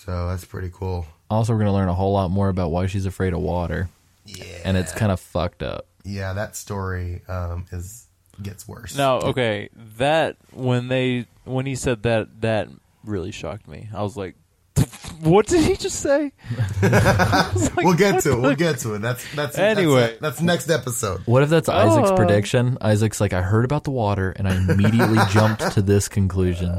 So 0.00 0.28
that's 0.28 0.44
pretty 0.44 0.70
cool. 0.72 1.06
Also, 1.30 1.52
we're 1.52 1.60
gonna 1.60 1.72
learn 1.72 1.88
a 1.88 1.94
whole 1.94 2.12
lot 2.12 2.30
more 2.30 2.48
about 2.48 2.70
why 2.70 2.86
she's 2.86 3.06
afraid 3.06 3.32
of 3.32 3.40
water, 3.40 3.88
Yeah, 4.24 4.44
and 4.64 4.76
it's 4.76 4.92
kind 4.92 5.10
of 5.12 5.20
fucked 5.20 5.62
up. 5.62 5.86
yeah. 6.04 6.32
That 6.32 6.54
story 6.56 7.22
um, 7.28 7.66
is 7.72 8.06
gets 8.42 8.66
worse. 8.66 8.96
No, 8.96 9.18
okay, 9.18 9.68
that 9.98 10.36
when 10.52 10.88
they 10.88 11.26
when 11.44 11.66
he 11.66 11.74
said 11.74 12.02
that, 12.04 12.40
that 12.42 12.68
really 13.04 13.30
shocked 13.32 13.66
me. 13.68 13.88
I 13.94 14.02
was 14.02 14.16
like, 14.16 14.36
"What 15.20 15.46
did 15.46 15.64
he 15.64 15.76
just 15.76 16.00
say?" 16.00 16.32
Like, 16.82 17.76
we'll 17.86 17.94
get 17.94 18.22
to 18.24 18.32
it. 18.32 18.40
We'll 18.40 18.54
get 18.56 18.78
to 18.80 18.94
it. 18.94 18.98
That's 19.00 19.24
that's 19.34 19.58
Anyway. 19.58 20.16
That's, 20.20 20.20
that's 20.20 20.40
next 20.40 20.70
episode. 20.70 21.22
What 21.26 21.42
if 21.42 21.48
that's 21.50 21.68
Isaac's 21.68 22.10
Oh. 22.10 22.16
prediction? 22.16 22.76
Isaac's 22.80 23.20
like, 23.20 23.32
I 23.32 23.40
heard 23.42 23.64
about 23.64 23.84
the 23.84 23.90
water 23.90 24.30
and 24.30 24.46
I 24.48 24.56
immediately 24.56 25.18
jumped 25.30 25.72
to 25.72 25.82
this 25.82 26.08
conclusion. 26.08 26.70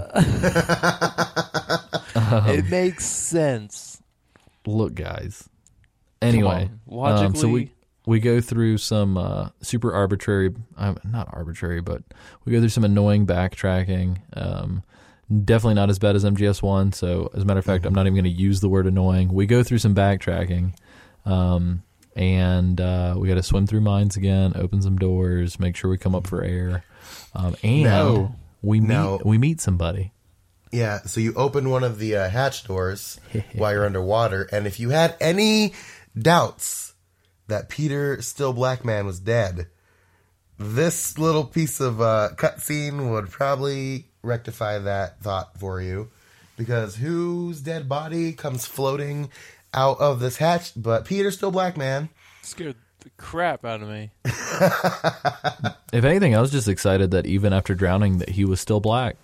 it 2.15 2.69
makes 2.69 3.05
sense. 3.05 4.01
Look, 4.65 4.95
guys. 4.95 5.49
Anyway, 6.23 6.69
on. 6.89 7.25
um, 7.25 7.35
so 7.35 7.47
we 7.47 7.71
we 8.05 8.19
go 8.19 8.41
through 8.41 8.77
some 8.79 9.17
uh, 9.17 9.49
super 9.61 9.93
arbitrary, 9.93 10.53
uh, 10.77 10.95
not 11.05 11.29
arbitrary, 11.31 11.81
but 11.81 12.03
we 12.45 12.51
go 12.51 12.59
through 12.59 12.69
some 12.69 12.83
annoying 12.83 13.25
backtracking. 13.25 14.17
Um, 14.33 14.83
definitely 15.45 15.75
not 15.75 15.89
as 15.89 15.99
bad 15.99 16.15
as 16.15 16.25
MGS 16.25 16.61
one. 16.61 16.91
So 16.91 17.29
as 17.33 17.43
a 17.43 17.45
matter 17.45 17.59
of 17.59 17.65
fact, 17.65 17.85
I'm 17.85 17.93
not 17.95 18.01
even 18.05 18.13
going 18.15 18.23
to 18.25 18.29
use 18.29 18.59
the 18.59 18.69
word 18.69 18.87
annoying. 18.87 19.31
We 19.33 19.45
go 19.45 19.63
through 19.63 19.77
some 19.79 19.95
backtracking, 19.95 20.73
um, 21.25 21.83
and 22.15 22.79
uh, 22.81 23.15
we 23.17 23.27
got 23.27 23.35
to 23.35 23.43
swim 23.43 23.67
through 23.67 23.81
mines 23.81 24.17
again, 24.17 24.53
open 24.55 24.81
some 24.81 24.97
doors, 24.97 25.59
make 25.59 25.75
sure 25.75 25.89
we 25.89 25.97
come 25.97 26.13
up 26.15 26.27
for 26.27 26.43
air, 26.43 26.83
um, 27.35 27.55
and 27.63 27.83
No. 27.83 28.35
we 28.61 28.79
meet 28.81 28.87
No. 28.89 29.21
we 29.23 29.37
meet 29.37 29.61
somebody. 29.61 30.11
Yeah, 30.71 31.01
so 31.03 31.21
you 31.21 31.35
open 31.35 31.69
one 31.69 31.83
of 31.83 31.99
the 31.99 32.15
uh, 32.15 32.29
hatch 32.29 32.63
doors 32.63 33.19
while 33.55 33.71
you're 33.71 33.85
underwater, 33.85 34.49
and 34.51 34.65
if 34.67 34.79
you 34.79 34.89
had 34.89 35.15
any 35.21 35.73
doubts 36.17 36.93
that 37.47 37.69
Peter 37.69 38.21
Still 38.21 38.53
Black 38.53 38.85
Man 38.85 39.05
was 39.05 39.19
dead, 39.19 39.67
this 40.57 41.17
little 41.17 41.43
piece 41.43 41.79
of 41.79 42.01
uh, 42.01 42.29
cutscene 42.35 43.11
would 43.11 43.29
probably 43.29 44.07
rectify 44.21 44.79
that 44.79 45.21
thought 45.21 45.57
for 45.59 45.81
you. 45.81 46.09
Because 46.55 46.95
whose 46.95 47.61
dead 47.61 47.89
body 47.89 48.33
comes 48.33 48.65
floating 48.65 49.29
out 49.73 49.99
of 49.99 50.19
this 50.19 50.37
hatch 50.37 50.71
but 50.75 51.05
Peter 51.05 51.31
Still 51.31 51.51
Black 51.51 51.77
Man? 51.77 52.09
scared 52.43 52.75
the 52.99 53.09
crap 53.17 53.65
out 53.65 53.81
of 53.81 53.89
me. 53.89 54.11
If 55.93 56.03
anything, 56.05 56.35
I 56.35 56.41
was 56.41 56.49
just 56.49 56.67
excited 56.67 57.11
that 57.11 57.27
even 57.27 57.53
after 57.53 57.75
drowning, 57.75 58.17
that 58.17 58.29
he 58.29 58.45
was 58.45 58.59
still 58.59 58.79
black. 58.79 59.15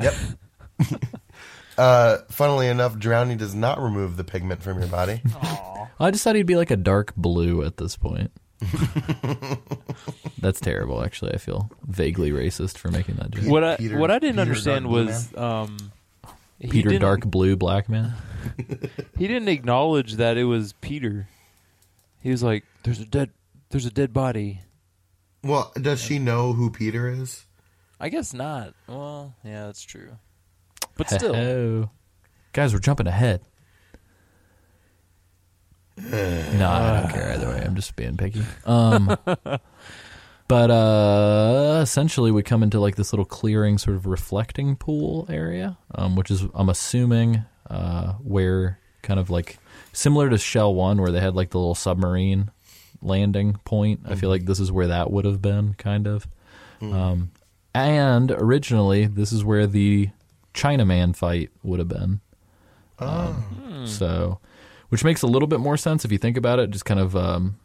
Yep. 0.00 0.14
uh, 1.78 2.18
funnily 2.30 2.68
enough, 2.68 2.98
drowning 2.98 3.36
does 3.36 3.54
not 3.54 3.82
remove 3.82 4.16
the 4.16 4.24
pigment 4.24 4.62
from 4.62 4.78
your 4.78 4.88
body. 4.88 5.20
I 6.00 6.10
just 6.10 6.24
thought 6.24 6.34
he'd 6.34 6.46
be 6.46 6.56
like 6.56 6.70
a 6.70 6.76
dark 6.76 7.14
blue 7.14 7.62
at 7.62 7.76
this 7.76 7.96
point. 7.96 8.32
That's 10.40 10.60
terrible. 10.60 11.04
Actually, 11.04 11.34
I 11.34 11.38
feel 11.38 11.70
vaguely 11.86 12.30
racist 12.30 12.78
for 12.78 12.90
making 12.90 13.16
that 13.16 13.30
joke. 13.30 13.44
What 13.46 13.64
I 13.64 13.76
Peter- 13.76 13.98
what 13.98 14.10
I 14.10 14.18
didn't 14.18 14.34
Peter 14.36 14.42
understand 14.42 14.84
Dark 14.86 14.92
Blue 14.94 15.06
was 15.06 15.36
um, 15.36 15.76
he 16.58 16.68
Peter 16.68 16.88
didn't- 16.90 17.02
Dark 17.02 17.20
Blue 17.26 17.56
Black 17.56 17.88
Man. 17.88 18.14
He 19.18 19.28
didn't 19.28 19.48
acknowledge 19.48 20.14
that 20.14 20.38
it 20.38 20.44
was 20.44 20.72
Peter. 20.80 21.28
He 22.22 22.30
was 22.30 22.42
like, 22.42 22.64
"There's 22.84 22.98
a 22.98 23.04
dead, 23.04 23.30
there's 23.68 23.84
a 23.84 23.90
dead 23.90 24.14
body." 24.14 24.62
Well, 25.44 25.70
does 25.78 26.00
she 26.00 26.18
know 26.18 26.54
who 26.54 26.70
Peter 26.70 27.06
is? 27.10 27.44
I 28.00 28.08
guess 28.08 28.32
not. 28.32 28.72
Well, 28.86 29.34
yeah, 29.44 29.66
that's 29.66 29.82
true. 29.82 30.12
But 30.96 31.10
still, 31.10 31.36
Oh. 31.36 31.90
Guys, 32.54 32.72
we're 32.72 32.80
jumping 32.80 33.06
ahead. 33.06 33.42
no, 36.58 36.68
I 36.70 37.00
don't 37.00 37.12
care 37.12 37.32
either 37.32 37.48
way. 37.48 37.62
I'm 37.64 37.74
just 37.76 37.96
being 37.96 38.16
picky. 38.16 38.42
Um, 38.64 39.16
but 40.48 40.70
uh, 40.70 41.80
essentially, 41.82 42.30
we 42.30 42.42
come 42.42 42.62
into 42.62 42.80
like 42.80 42.96
this 42.96 43.12
little 43.12 43.24
clearing, 43.24 43.78
sort 43.78 43.96
of 43.96 44.06
reflecting 44.06 44.76
pool 44.76 45.26
area, 45.28 45.78
um, 45.94 46.16
which 46.16 46.30
is 46.30 46.44
I'm 46.54 46.68
assuming 46.68 47.44
uh, 47.68 48.12
where 48.22 48.78
kind 49.02 49.20
of 49.20 49.30
like 49.30 49.58
similar 49.92 50.28
to 50.30 50.38
Shell 50.38 50.74
One, 50.74 51.00
where 51.00 51.10
they 51.12 51.20
had 51.20 51.34
like 51.34 51.50
the 51.50 51.58
little 51.58 51.74
submarine 51.74 52.50
landing 53.02 53.58
point. 53.64 54.00
I 54.06 54.14
feel 54.14 54.28
like 54.28 54.44
this 54.44 54.60
is 54.60 54.70
where 54.72 54.88
that 54.88 55.10
would 55.10 55.24
have 55.24 55.40
been, 55.40 55.74
kind 55.74 56.06
of. 56.06 56.26
Um, 56.82 57.30
and 57.74 58.30
originally, 58.30 59.06
this 59.06 59.32
is 59.32 59.44
where 59.44 59.66
the 59.66 60.08
Chinaman 60.54 61.14
fight 61.14 61.50
would 61.62 61.78
have 61.78 61.88
been. 61.88 62.20
Um, 62.98 63.84
So, 63.86 64.40
which 64.90 65.02
makes 65.02 65.22
a 65.22 65.26
little 65.26 65.48
bit 65.48 65.60
more 65.60 65.76
sense 65.76 66.04
if 66.04 66.12
you 66.12 66.18
think 66.18 66.36
about 66.36 66.58
it. 66.58 66.70
Just 66.70 66.84
kind 66.84 67.00
of 67.00 67.16
um, 67.16 67.58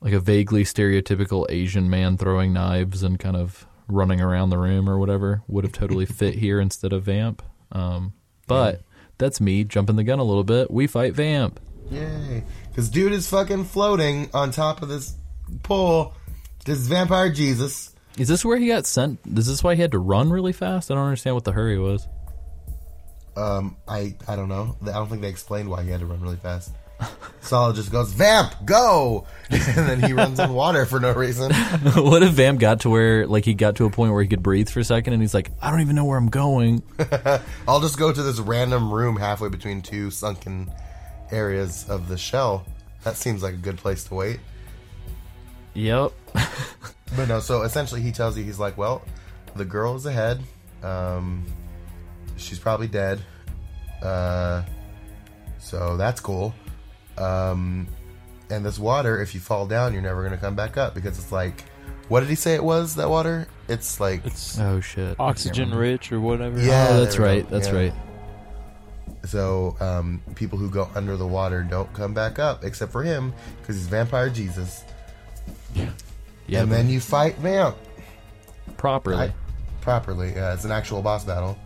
like 0.00 0.12
a 0.12 0.20
vaguely 0.20 0.64
stereotypical 0.64 1.46
Asian 1.48 1.88
man 1.88 2.18
throwing 2.18 2.52
knives 2.52 3.02
and 3.02 3.18
kind 3.18 3.36
of 3.36 3.66
running 3.88 4.20
around 4.20 4.50
the 4.50 4.58
room 4.58 4.88
or 4.88 4.98
whatever 4.98 5.42
would 5.48 5.64
have 5.64 5.72
totally 5.72 6.06
fit 6.06 6.34
here 6.34 6.60
instead 6.60 6.92
of 6.92 7.04
Vamp. 7.04 7.42
Um, 7.72 8.12
but 8.46 8.82
that's 9.18 9.40
me 9.40 9.64
jumping 9.64 9.96
the 9.96 10.04
gun 10.04 10.18
a 10.18 10.24
little 10.24 10.44
bit. 10.44 10.70
We 10.70 10.86
fight 10.86 11.14
Vamp. 11.14 11.60
Yay! 11.90 12.44
Because 12.68 12.88
dude 12.88 13.12
is 13.12 13.28
fucking 13.28 13.64
floating 13.64 14.28
on 14.34 14.50
top 14.50 14.82
of 14.82 14.88
this 14.88 15.14
pole. 15.62 16.14
This 16.64 16.86
vampire 16.86 17.30
Jesus. 17.30 17.94
Is 18.18 18.28
this 18.28 18.44
where 18.44 18.58
he 18.58 18.66
got 18.66 18.84
sent? 18.84 19.20
Is 19.36 19.46
this 19.46 19.64
why 19.64 19.74
he 19.74 19.80
had 19.80 19.92
to 19.92 19.98
run 19.98 20.30
really 20.30 20.52
fast? 20.52 20.90
I 20.90 20.94
don't 20.94 21.04
understand 21.04 21.34
what 21.34 21.44
the 21.44 21.52
hurry 21.52 21.78
was. 21.78 22.06
Um, 23.38 23.76
I 23.86 24.14
I 24.26 24.36
don't 24.36 24.48
know. 24.48 24.76
I 24.82 24.92
don't 24.92 25.08
think 25.08 25.22
they 25.22 25.28
explained 25.28 25.70
why 25.70 25.84
he 25.84 25.90
had 25.90 26.00
to 26.00 26.06
run 26.06 26.20
really 26.20 26.36
fast. 26.36 26.72
Solid 27.40 27.76
just 27.76 27.92
goes 27.92 28.12
vamp 28.12 28.52
go, 28.64 29.26
and 29.50 29.60
then 29.60 30.02
he 30.02 30.12
runs 30.12 30.40
on 30.40 30.52
water 30.52 30.84
for 30.84 30.98
no 30.98 31.12
reason. 31.12 31.52
what 31.94 32.22
if 32.24 32.32
Vamp 32.32 32.58
got 32.58 32.80
to 32.80 32.90
where, 32.90 33.26
like, 33.26 33.44
he 33.44 33.54
got 33.54 33.76
to 33.76 33.84
a 33.84 33.90
point 33.90 34.12
where 34.12 34.20
he 34.20 34.28
could 34.28 34.42
breathe 34.42 34.68
for 34.68 34.80
a 34.80 34.84
second 34.84 35.12
and 35.12 35.22
he's 35.22 35.32
like, 35.32 35.50
I 35.62 35.70
don't 35.70 35.80
even 35.80 35.94
know 35.94 36.04
where 36.04 36.18
I'm 36.18 36.28
going. 36.28 36.82
I'll 37.68 37.80
just 37.80 37.98
go 37.98 38.12
to 38.12 38.22
this 38.22 38.40
random 38.40 38.92
room 38.92 39.16
halfway 39.16 39.48
between 39.48 39.80
two 39.80 40.10
sunken 40.10 40.70
areas 41.30 41.88
of 41.88 42.08
the 42.08 42.18
shell. 42.18 42.66
That 43.04 43.16
seems 43.16 43.42
like 43.42 43.54
a 43.54 43.58
good 43.58 43.76
place 43.76 44.04
to 44.04 44.14
wait. 44.14 44.40
Yep. 45.74 46.12
But 47.16 47.28
no, 47.28 47.40
so 47.40 47.62
essentially 47.62 48.02
he 48.02 48.10
tells 48.10 48.36
you 48.36 48.44
he's 48.44 48.58
like, 48.58 48.76
well, 48.76 49.02
the 49.54 49.64
girl 49.64 49.94
is 49.94 50.04
ahead. 50.04 50.42
Um, 50.82 51.46
she's 52.38 52.58
probably 52.58 52.86
dead. 52.88 53.20
Uh, 54.02 54.62
so 55.58 55.96
that's 55.96 56.20
cool. 56.20 56.54
Um, 57.16 57.88
and 58.50 58.64
this 58.64 58.78
water, 58.78 59.20
if 59.20 59.34
you 59.34 59.40
fall 59.40 59.66
down, 59.66 59.92
you're 59.92 60.02
never 60.02 60.22
gonna 60.22 60.36
come 60.38 60.54
back 60.54 60.76
up 60.76 60.94
because 60.94 61.18
it's 61.18 61.32
like, 61.32 61.64
what 62.08 62.20
did 62.20 62.28
he 62.28 62.34
say 62.34 62.54
it 62.54 62.64
was? 62.64 62.94
That 62.94 63.10
water? 63.10 63.48
It's 63.68 64.00
like, 64.00 64.24
it's 64.24 64.58
Oh, 64.58 64.80
shit. 64.80 65.16
Oxygen 65.18 65.70
rich 65.74 66.10
or 66.12 66.20
whatever. 66.20 66.58
Yeah. 66.60 66.88
Oh, 66.90 67.00
that's 67.04 67.18
right. 67.18 67.48
That's 67.50 67.68
Yeah. 67.68 67.74
right. 67.74 67.94
so 69.24 69.76
um, 69.80 70.22
people 70.36 70.58
who 70.58 70.70
go 70.70 70.88
under 70.94 71.16
the 71.16 71.26
water 71.26 71.62
don't 71.62 71.92
come 71.92 72.14
back 72.14 72.38
up, 72.38 72.64
except 72.64 72.92
for 72.92 73.02
him 73.02 73.34
because 73.60 73.76
he's 73.76 73.86
vampire 73.88 74.30
Jesus. 74.30 74.84
Yeah, 76.46 76.62
and 76.62 76.72
then 76.72 76.88
you 76.88 77.00
fight 77.00 77.36
vamp 77.36 77.76
properly. 78.78 79.16
I- 79.26 79.34
properly. 79.82 80.32
Yeah, 80.34 80.54
it's 80.54 80.64
an 80.64 80.72
actual 80.72 81.02
boss 81.02 81.24
battle. 81.24 81.58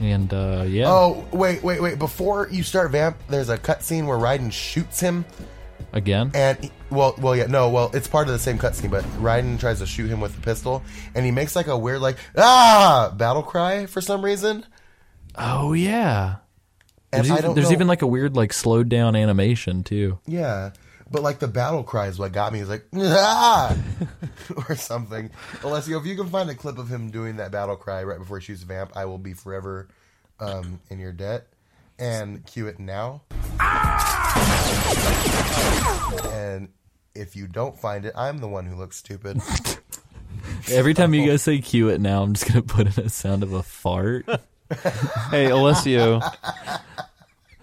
And, 0.00 0.32
uh, 0.34 0.64
yeah. 0.66 0.90
Oh 0.90 1.24
wait, 1.30 1.62
wait, 1.62 1.80
wait! 1.80 1.98
Before 1.98 2.48
you 2.50 2.62
start 2.62 2.90
Vamp, 2.90 3.16
there's 3.28 3.48
a 3.50 3.58
cutscene 3.58 4.06
where 4.06 4.16
Raiden 4.18 4.50
shoots 4.52 4.98
him, 5.00 5.24
Again? 5.92 6.30
and 6.34 6.58
he- 6.58 6.72
well, 6.90 7.14
well, 7.18 7.36
yeah, 7.36 7.46
no, 7.46 7.68
well, 7.70 7.90
it's 7.94 8.08
part 8.08 8.26
of 8.26 8.32
the 8.32 8.38
same 8.40 8.58
cutscene, 8.58 8.90
but 8.90 9.04
Raiden 9.20 9.60
tries 9.60 9.78
to 9.78 9.86
shoot 9.86 10.08
him 10.08 10.20
with 10.20 10.36
a 10.36 10.40
pistol, 10.40 10.82
and 11.14 11.24
he 11.24 11.30
makes 11.30 11.54
like 11.54 11.68
a 11.68 11.78
weird 11.78 12.00
like 12.00 12.16
ah 12.36 13.12
battle 13.16 13.42
cry 13.44 13.86
for 13.86 14.00
some 14.00 14.24
reason. 14.24 14.64
Oh, 15.36 15.72
yeah. 15.74 16.36
And 17.12 17.24
There's, 17.24 17.30
I 17.30 17.34
even, 17.34 17.44
don't 17.44 17.54
there's 17.54 17.68
know- 17.68 17.72
even 17.72 17.86
like 17.88 18.02
a 18.02 18.06
weird, 18.06 18.34
like, 18.36 18.52
slowed 18.52 18.88
down 18.88 19.14
animation, 19.16 19.82
too. 19.84 20.18
yeah, 20.26 20.70
but 21.10 21.22
like 21.22 21.38
the 21.38 21.48
battle 21.48 21.82
cry 21.82 22.06
is 22.06 22.18
what 22.18 22.32
got 22.32 22.52
me. 22.52 22.60
He's 22.60 22.68
like 22.68 22.86
ah 22.94 23.76
or 24.68 24.76
something. 24.76 25.30
Alessio, 25.62 25.98
if 25.98 26.06
you 26.06 26.16
can 26.16 26.28
find 26.28 26.48
a 26.50 26.54
clip 26.54 26.78
of 26.78 26.88
him 26.88 27.10
doing 27.10 27.36
that 27.36 27.50
battle 27.50 27.76
cry 27.76 28.04
right 28.04 28.18
before 28.18 28.38
he 28.38 28.44
shoots 28.44 28.62
Vamp, 28.62 28.92
I 28.96 29.04
will 29.06 29.18
be 29.18 29.34
forever 29.34 29.88
um, 30.38 30.80
in 30.88 30.98
your 30.98 31.12
debt. 31.12 31.46
And 31.98 32.46
cue 32.46 32.66
it 32.66 32.78
now. 32.78 33.22
And 36.32 36.68
if 37.14 37.36
you 37.36 37.46
don't 37.46 37.78
find 37.78 38.06
it, 38.06 38.14
I'm 38.16 38.38
the 38.38 38.48
one 38.48 38.64
who 38.64 38.76
looks 38.76 38.96
stupid. 38.96 39.42
Every 40.70 40.94
time 40.94 41.12
you 41.12 41.28
guys 41.28 41.42
say 41.42 41.58
cue 41.58 41.88
it 41.88 42.00
now, 42.00 42.22
I'm 42.22 42.32
just 42.32 42.50
going 42.50 42.66
to 42.66 42.74
put 42.74 42.96
in 42.96 43.04
a 43.04 43.08
sound 43.08 43.42
of 43.42 43.52
a 43.52 43.62
fart. 43.62 44.26
Hey, 45.32 45.46
Alessio. 45.46 46.20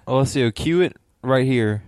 Alessio, 0.06 0.52
cue 0.52 0.82
it 0.82 0.98
right 1.22 1.46
here. 1.46 1.82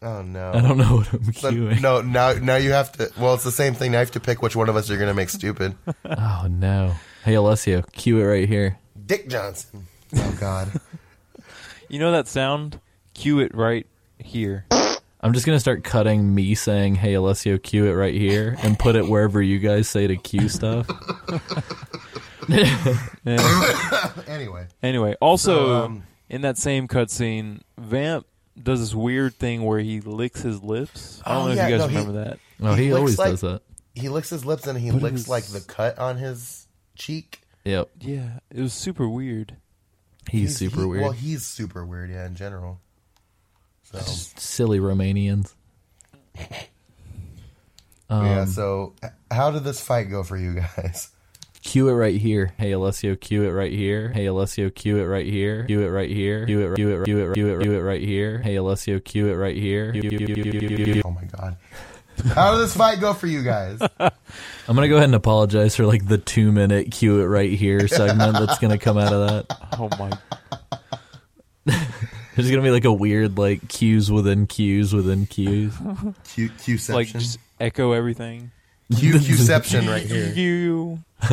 Oh 0.00 0.22
no. 0.22 0.52
I 0.54 0.60
don't 0.60 0.78
know 0.78 0.96
what 0.96 1.12
I'm 1.12 1.18
But 1.26 1.34
cueing. 1.34 1.80
no, 1.82 2.00
now 2.00 2.32
now 2.34 2.56
you 2.56 2.70
have 2.72 2.92
to. 2.92 3.10
Well, 3.18 3.34
it's 3.34 3.44
the 3.44 3.50
same 3.50 3.74
thing. 3.74 3.90
Now 3.92 3.98
you 3.98 4.04
have 4.04 4.12
to 4.12 4.20
pick 4.20 4.42
which 4.42 4.54
one 4.54 4.68
of 4.68 4.76
us 4.76 4.88
you're 4.88 4.98
going 4.98 5.08
to 5.10 5.14
make 5.14 5.28
stupid. 5.30 5.74
Oh, 6.04 6.46
no. 6.48 6.94
Hey, 7.24 7.34
Alessio, 7.34 7.82
cue 7.92 8.18
it 8.20 8.24
right 8.24 8.48
here. 8.48 8.78
Dick 9.06 9.28
Johnson. 9.28 9.86
Oh 10.16 10.36
God. 10.40 10.70
You 11.90 11.98
know 11.98 12.12
that 12.12 12.28
sound? 12.28 12.80
Cue 13.14 13.40
it 13.40 13.54
right 13.54 13.86
here. 14.18 14.66
I'm 15.22 15.32
just 15.32 15.46
going 15.46 15.56
to 15.56 15.60
start 15.60 15.84
cutting 15.84 16.34
me 16.34 16.54
saying, 16.54 16.96
hey, 16.96 17.14
Alessio, 17.14 17.56
cue 17.56 17.86
it 17.86 17.94
right 17.94 18.12
here, 18.12 18.56
and 18.62 18.78
put 18.78 18.94
it 18.94 19.08
wherever 19.08 19.40
you 19.40 19.58
guys 19.58 19.88
say 19.88 20.06
to 20.06 20.16
cue 20.16 20.50
stuff. 20.50 20.86
Anyway, 24.26 24.66
Anyway, 24.82 25.14
also 25.20 25.66
So, 25.66 25.74
um, 25.84 26.02
in 26.28 26.42
that 26.42 26.58
same 26.58 26.88
cutscene, 26.88 27.60
Vamp 27.78 28.26
does 28.62 28.80
this 28.80 28.94
weird 28.94 29.34
thing 29.34 29.62
where 29.64 29.78
he 29.80 30.00
licks 30.00 30.40
his 30.42 30.62
lips. 30.62 31.22
I 31.24 31.34
don't 31.34 31.42
Oh, 31.42 31.48
know 31.48 31.54
yeah, 31.54 31.64
if 31.66 31.70
you 31.70 31.76
guys 31.78 31.80
no, 31.80 31.88
he- 31.88 31.96
remember 31.98 32.24
that. 32.24 32.38
Oh, 32.60 32.74
he, 32.74 32.84
He 32.84 32.92
licks 32.92 32.98
always 32.98 33.18
like- 33.18 33.30
does 33.30 33.40
that. 33.42 33.62
he 33.94 34.08
licks 34.08 34.30
his 34.30 34.44
lips 34.44 34.66
and 34.66 34.78
he 34.78 34.90
But 34.90 35.02
licks 35.02 35.12
was- 35.14 35.28
like 35.28 35.44
the 35.46 35.60
cut 35.60 35.98
on 35.98 36.16
his 36.18 36.66
cheek. 36.96 37.42
Yep. 37.64 37.90
Yeah, 38.00 38.38
it 38.50 38.60
was 38.60 38.72
super 38.72 39.08
weird. 39.08 39.56
He's, 40.30 40.56
super 40.56 40.80
he- 40.80 40.86
weird. 40.86 41.02
Well, 41.02 41.12
he's 41.12 41.46
super 41.46 41.84
weird. 41.86 42.10
Yeah, 42.10 42.26
in 42.26 42.34
general. 42.34 42.80
So 43.84 43.98
Silly 44.00 44.78
Romanians. 44.80 45.54
Um, 48.10 48.24
yeah. 48.24 48.44
So 48.46 48.94
h- 49.04 49.10
how 49.30 49.50
did 49.50 49.64
this 49.64 49.80
fight 49.82 50.04
go 50.04 50.22
for 50.22 50.36
you 50.36 50.54
guys? 50.54 51.10
Cue 51.62 51.88
it 51.88 51.92
right 51.92 52.18
here. 52.20 52.52
Hey, 52.56 52.72
Alessio, 52.72 53.14
cue 53.16 53.42
it 53.44 53.50
right 53.50 53.72
here. 53.72 54.08
Hey, 54.10 54.26
Alessio, 54.26 54.70
cue 54.70 54.96
it 54.98 55.04
right 55.04 55.26
here. 55.26 55.64
Cue 55.64 55.82
it 55.82 55.88
right 55.88 56.08
here. 56.10 56.46
Cue 56.46 56.60
it, 56.72 56.76
cue 56.76 56.88
it, 56.90 57.04
cue 57.04 57.18
it, 57.18 57.34
cue 57.34 57.48
it, 57.48 57.62
cue 57.62 57.72
it 57.74 57.80
right 57.82 58.00
here. 58.00 58.38
Hey, 58.38 58.56
Alessio, 58.56 59.00
cue 59.00 59.26
it 59.28 59.34
right 59.34 59.56
here. 59.56 59.92
Cue- 59.92 60.02
cue- 60.02 60.18
cue- 60.18 60.26
cue- 60.34 60.52
cue- 60.52 60.84
cue- 60.84 61.02
Oh 61.04 61.10
my 61.10 61.24
god. 61.24 61.56
How 62.34 62.52
did 62.52 62.60
this 62.60 62.76
fight 62.76 63.00
go 63.00 63.12
for 63.14 63.26
you 63.28 63.42
guys? 63.42 63.78
I'm 64.00 64.10
gonna 64.74 64.88
go 64.88 64.96
ahead 64.96 65.04
and 65.06 65.14
apologize 65.14 65.76
for 65.76 65.86
like 65.86 66.06
the 66.06 66.18
two 66.18 66.50
minute 66.52 66.90
cue 66.90 67.20
it 67.20 67.26
right 67.26 67.52
here 67.52 67.86
segment 67.86 68.32
that's 68.34 68.58
gonna 68.58 68.78
come 68.78 68.98
out 68.98 69.12
of 69.12 69.28
that. 69.46 69.56
Oh 69.78 69.88
my! 69.98 70.10
There's 72.34 72.50
gonna 72.50 72.62
be 72.62 72.70
like 72.70 72.84
a 72.84 72.92
weird 72.92 73.36
like 73.38 73.68
cues 73.68 74.10
within 74.10 74.46
cues 74.46 74.92
within 74.92 75.26
cues. 75.26 75.74
Q 76.34 76.48
Qception. 76.50 76.94
like 76.94 77.08
just 77.08 77.38
echo 77.60 77.92
everything. 77.92 78.50
Q 78.96 79.14
Qception 79.14 79.88
right 79.92 80.02
here. 80.02 80.32
You 80.34 80.98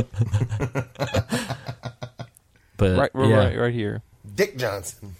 But 2.78 2.98
right, 2.98 3.12
right, 3.14 3.30
yeah, 3.30 3.38
right, 3.38 3.58
right 3.58 3.74
here. 3.74 4.02
Dick 4.36 4.58
Johnson. 4.58 5.16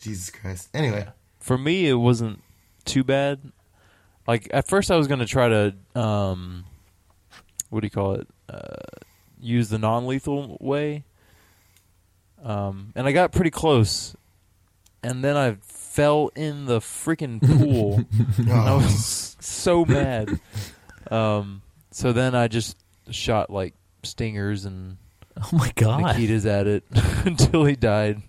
Jesus 0.00 0.30
Christ. 0.30 0.68
Anyway, 0.72 1.08
For 1.40 1.58
me, 1.58 1.88
it 1.88 1.94
wasn't 1.94 2.42
too 2.84 3.02
bad. 3.02 3.40
Like 4.26 4.48
at 4.52 4.68
first, 4.68 4.90
I 4.90 4.96
was 4.96 5.08
gonna 5.08 5.26
try 5.26 5.48
to 5.48 5.74
um, 6.00 6.64
what 7.70 7.80
do 7.80 7.86
you 7.86 7.90
call 7.90 8.14
it? 8.14 8.28
Uh, 8.48 8.76
use 9.40 9.68
the 9.68 9.78
non-lethal 9.78 10.58
way. 10.60 11.04
Um, 12.42 12.92
and 12.94 13.06
I 13.06 13.12
got 13.12 13.32
pretty 13.32 13.50
close, 13.50 14.14
and 15.02 15.22
then 15.24 15.36
I 15.36 15.56
fell 15.62 16.30
in 16.34 16.66
the 16.66 16.78
freaking 16.78 17.40
pool. 17.42 18.04
I 18.50 18.74
was 18.74 19.36
so 19.40 19.84
mad. 19.84 20.40
Um, 21.10 21.62
so 21.90 22.12
then 22.12 22.34
I 22.34 22.48
just 22.48 22.76
shot 23.10 23.50
like 23.50 23.74
stingers 24.02 24.64
and 24.64 24.96
Oh 25.36 25.48
my 25.52 25.72
god! 25.76 26.02
Nikitas 26.16 26.46
at 26.46 26.66
it 26.66 26.84
until 27.24 27.64
he 27.64 27.76
died. 27.76 28.22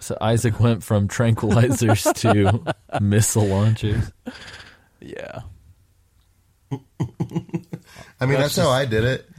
So 0.00 0.16
Isaac 0.20 0.58
went 0.60 0.82
from 0.82 1.08
tranquilizers 1.08 2.12
to 2.20 2.74
missile 3.00 3.46
launchers. 3.46 4.10
Yeah. 5.00 5.40
I 6.70 6.76
mean, 8.26 8.38
That's 8.38 8.54
that's, 8.54 8.56
how 8.56 8.70
I 8.70 8.84
did 8.84 9.04
it. 9.04 9.28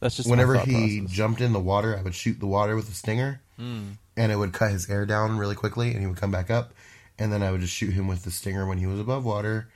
That's 0.00 0.16
just 0.16 0.28
Whenever 0.28 0.56
thought 0.56 0.66
he 0.66 1.00
process. 1.00 1.16
jumped 1.16 1.40
in 1.40 1.52
the 1.52 1.60
water, 1.60 1.96
I 1.96 2.02
would 2.02 2.14
shoot 2.14 2.40
the 2.40 2.46
water 2.46 2.74
with 2.76 2.88
a 2.88 2.92
stinger, 2.92 3.40
Mm. 3.60 3.92
and 4.16 4.32
it 4.32 4.36
would 4.36 4.52
cut 4.52 4.72
his 4.72 4.88
air 4.90 5.06
down 5.06 5.38
really 5.38 5.54
quickly, 5.54 5.92
and 5.92 6.00
he 6.00 6.06
would 6.06 6.16
come 6.16 6.30
back 6.32 6.50
up, 6.50 6.72
and 7.18 7.32
then 7.32 7.42
I 7.42 7.50
would 7.52 7.60
just 7.60 7.72
shoot 7.74 7.92
him 7.92 8.08
with 8.08 8.24
the 8.24 8.30
stinger 8.32 8.66
when 8.66 8.78
he 8.78 8.86
was 8.86 8.98
above 8.98 9.24
water, 9.24 9.68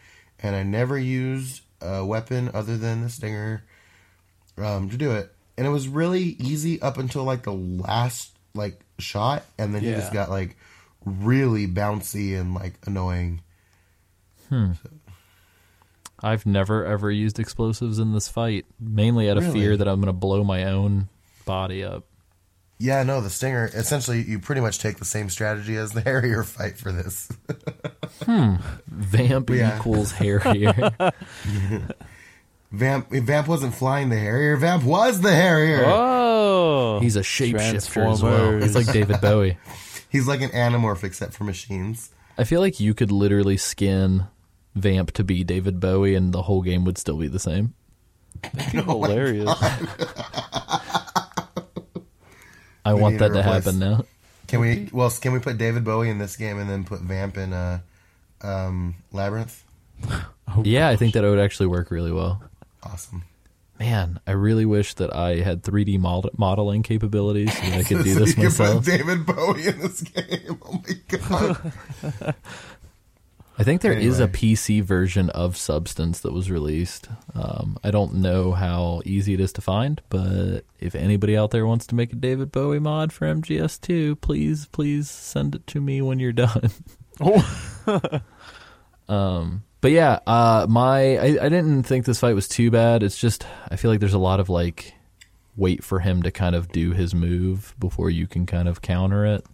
and 0.43 0.55
I 0.57 0.63
never 0.63 0.99
used 0.99 1.63
a 1.81 2.05
weapon 2.05 2.51
other 2.55 2.77
than 2.77 3.03
the 3.03 3.09
stinger 3.11 3.65
um, 4.59 4.89
to 4.91 4.97
do 4.97 5.13
it, 5.13 5.33
and 5.57 5.67
it 5.67 5.71
was 5.71 5.89
really 5.89 6.23
easy 6.39 6.81
up 6.81 6.99
until 6.99 7.25
like 7.25 7.43
the 7.43 7.53
last 7.53 8.33
like 8.55 8.81
shot, 8.99 9.45
and 9.59 9.75
then 9.75 9.83
he 9.83 9.91
just 9.93 10.13
got 10.13 10.31
like 10.31 10.57
really 11.05 11.67
bouncy 11.67 12.39
and 12.39 12.55
like 12.55 12.75
annoying. 12.87 13.43
Hmm. 14.49 14.73
I've 16.23 16.47
never 16.47 16.85
ever 16.85 17.11
used 17.11 17.39
explosives 17.39 17.99
in 17.99 18.13
this 18.13 18.29
fight, 18.29 18.65
mainly 18.81 19.29
out 19.29 19.37
of 19.37 19.45
Really? 19.45 19.61
fear 19.61 19.77
that 19.77 19.87
I'm 19.87 19.97
going 20.01 20.07
to 20.07 20.13
blow 20.15 20.43
my 20.45 20.65
own 20.65 21.09
body 21.45 21.85
up. 21.85 22.05
Yeah, 22.79 23.03
no, 23.03 23.21
the 23.21 23.31
stinger. 23.31 23.71
Essentially, 23.73 24.23
you 24.23 24.39
pretty 24.39 24.61
much 24.61 24.79
take 24.79 24.97
the 24.99 25.05
same 25.05 25.29
strategy 25.31 25.77
as 25.77 25.93
the 25.93 26.01
Harrier 26.03 26.43
fight 26.43 26.79
for 26.79 26.91
this. 26.93 27.31
Vamp 28.25 29.51
Yeah. 29.51 29.77
equals 29.77 30.13
Harrier. 30.13 30.93
Vamp, 32.73 33.11
Vamp 33.11 33.47
wasn't 33.49 33.75
flying 33.75 34.09
the 34.09 34.19
Harrier. 34.19 34.57
Vamp 34.57 34.83
was 34.85 35.21
the 35.21 35.33
Harrier. 35.35 35.85
Oh, 35.87 36.99
He's 37.01 37.17
a 37.17 37.21
shapeshifter 37.21 38.11
as 38.13 38.23
well. 38.23 38.51
Transformers. 38.59 38.75
Like 38.75 38.93
David 38.93 39.21
Bowie. 39.21 39.57
He's 40.11 40.27
like 40.27 40.41
an 40.41 40.51
Animorph 40.51 41.05
except 41.05 41.33
for 41.35 41.45
machines. 41.45 42.11
I 42.39 42.45
feel 42.45 42.61
like 42.61 42.81
you 42.81 42.93
could 42.95 43.11
literally 43.13 43.57
skin 43.57 44.25
Vamp 44.75 45.13
to 45.13 45.25
be 45.25 45.43
David 45.45 45.81
Bowie, 45.81 46.15
and 46.15 46.33
the 46.35 46.43
whole 46.43 46.61
game 46.63 46.85
would 46.85 46.99
still 46.99 47.17
be 47.19 47.29
the 47.29 47.39
same. 47.39 47.75
That'd 48.43 48.73
be 48.73 48.83
hilarious. 48.83 49.49
I 52.85 52.95
We 52.95 53.01
want 53.01 53.15
need 53.15 53.19
that 53.21 53.29
to 53.29 53.35
to 53.35 53.41
replace- 53.41 53.65
happen 53.65 53.79
now. 53.79 54.05
Can 54.49 54.61
we? 54.61 54.89
Well, 54.93 55.11
can 55.11 55.33
we 55.33 55.39
put 55.41 55.59
David 55.59 55.83
Bowie 55.85 56.09
in 56.09 56.19
this 56.19 56.37
game 56.37 56.59
and 56.59 56.71
then 56.71 56.85
put 56.85 57.01
Vamp 57.01 57.37
in 57.37 57.53
uh, 57.53 57.81
um, 58.43 58.97
Labyrinth? 59.13 59.65
yeah, 60.63 60.89
I 60.89 60.97
think 60.97 61.15
that 61.15 61.23
would 61.23 61.39
actually 61.39 61.67
work 61.67 61.91
really 61.91 62.13
well. 62.13 62.43
Awesome. 62.83 63.25
Man, 63.79 64.21
I 64.27 64.33
really 64.33 64.65
wish 64.65 64.95
that 64.95 65.15
I 65.15 65.37
had 65.41 65.63
3D 65.63 65.99
mod- 65.99 66.31
modeling 66.39 66.83
capabilities 66.83 67.53
so 67.55 67.63
that 67.67 67.79
I 67.81 67.83
could 67.83 68.05
do 68.05 68.15
So 68.15 68.21
this 68.21 68.37
you 68.37 68.45
myself. 68.45 68.85
Can 68.85 68.99
put 68.99 69.07
David 69.07 69.27
Bowie 69.27 69.67
in 69.67 69.79
this 69.81 70.01
game. 70.03 70.59
Oh 70.69 70.83
my 70.87 71.19
god. 71.19 72.35
I 73.59 73.63
think 73.65 73.81
there 73.81 73.93
is 73.93 74.21
a 74.21 74.29
PC 74.29 74.83
version 74.83 75.31
of 75.31 75.57
Substance 75.57 76.21
that 76.21 76.33
was 76.33 76.51
released. 76.51 77.09
Um, 77.35 77.79
I 77.83 77.91
don't 77.91 78.17
know 78.17 78.53
how 78.53 79.01
easy 79.07 79.33
it 79.33 79.41
is 79.41 79.53
to 79.55 79.63
find, 79.63 80.03
but 80.11 80.63
if 80.79 80.95
anybody 80.95 81.37
out 81.39 81.53
there 81.53 81.67
wants 81.67 81.87
to 81.87 81.95
make 81.95 82.13
a 82.13 82.17
David 82.17 82.53
Bowie 82.53 82.79
mod 82.81 83.15
for 83.15 83.27
MGS2, 83.27 84.21
please, 84.21 84.67
please 84.67 85.09
send 85.09 85.55
it 85.55 85.67
to 85.69 85.81
me 85.81 86.03
when 86.03 86.19
you're 86.19 86.33
done. 86.33 86.71
um, 89.09 89.63
but 89.81 89.91
yeah, 89.91 90.19
uh, 90.27 90.67
my 90.69 91.17
I, 91.19 91.27
I 91.43 91.49
didn't 91.49 91.85
think 91.85 92.05
this 92.05 92.21
fight 92.21 92.35
was 92.35 92.49
too 92.49 92.71
bad. 92.71 93.03
It's 93.03 93.19
just 93.19 93.47
I 93.71 93.77
feel 93.77 93.91
like 93.91 94.01
there's 94.01 94.15
a 94.15 94.19
lot 94.19 94.41
of 94.41 94.49
like 94.49 94.95
wait 95.57 95.83
for 95.83 96.01
him 96.01 96.23
to 96.23 96.31
kind 96.31 96.55
of 96.55 96.69
do 96.69 96.93
his 96.93 97.15
move 97.15 97.75
before 97.79 98.11
you 98.11 98.27
can 98.27 98.47
kind 98.47 98.69
of 98.69 98.83
counter 98.83 99.25
it. 99.25 99.45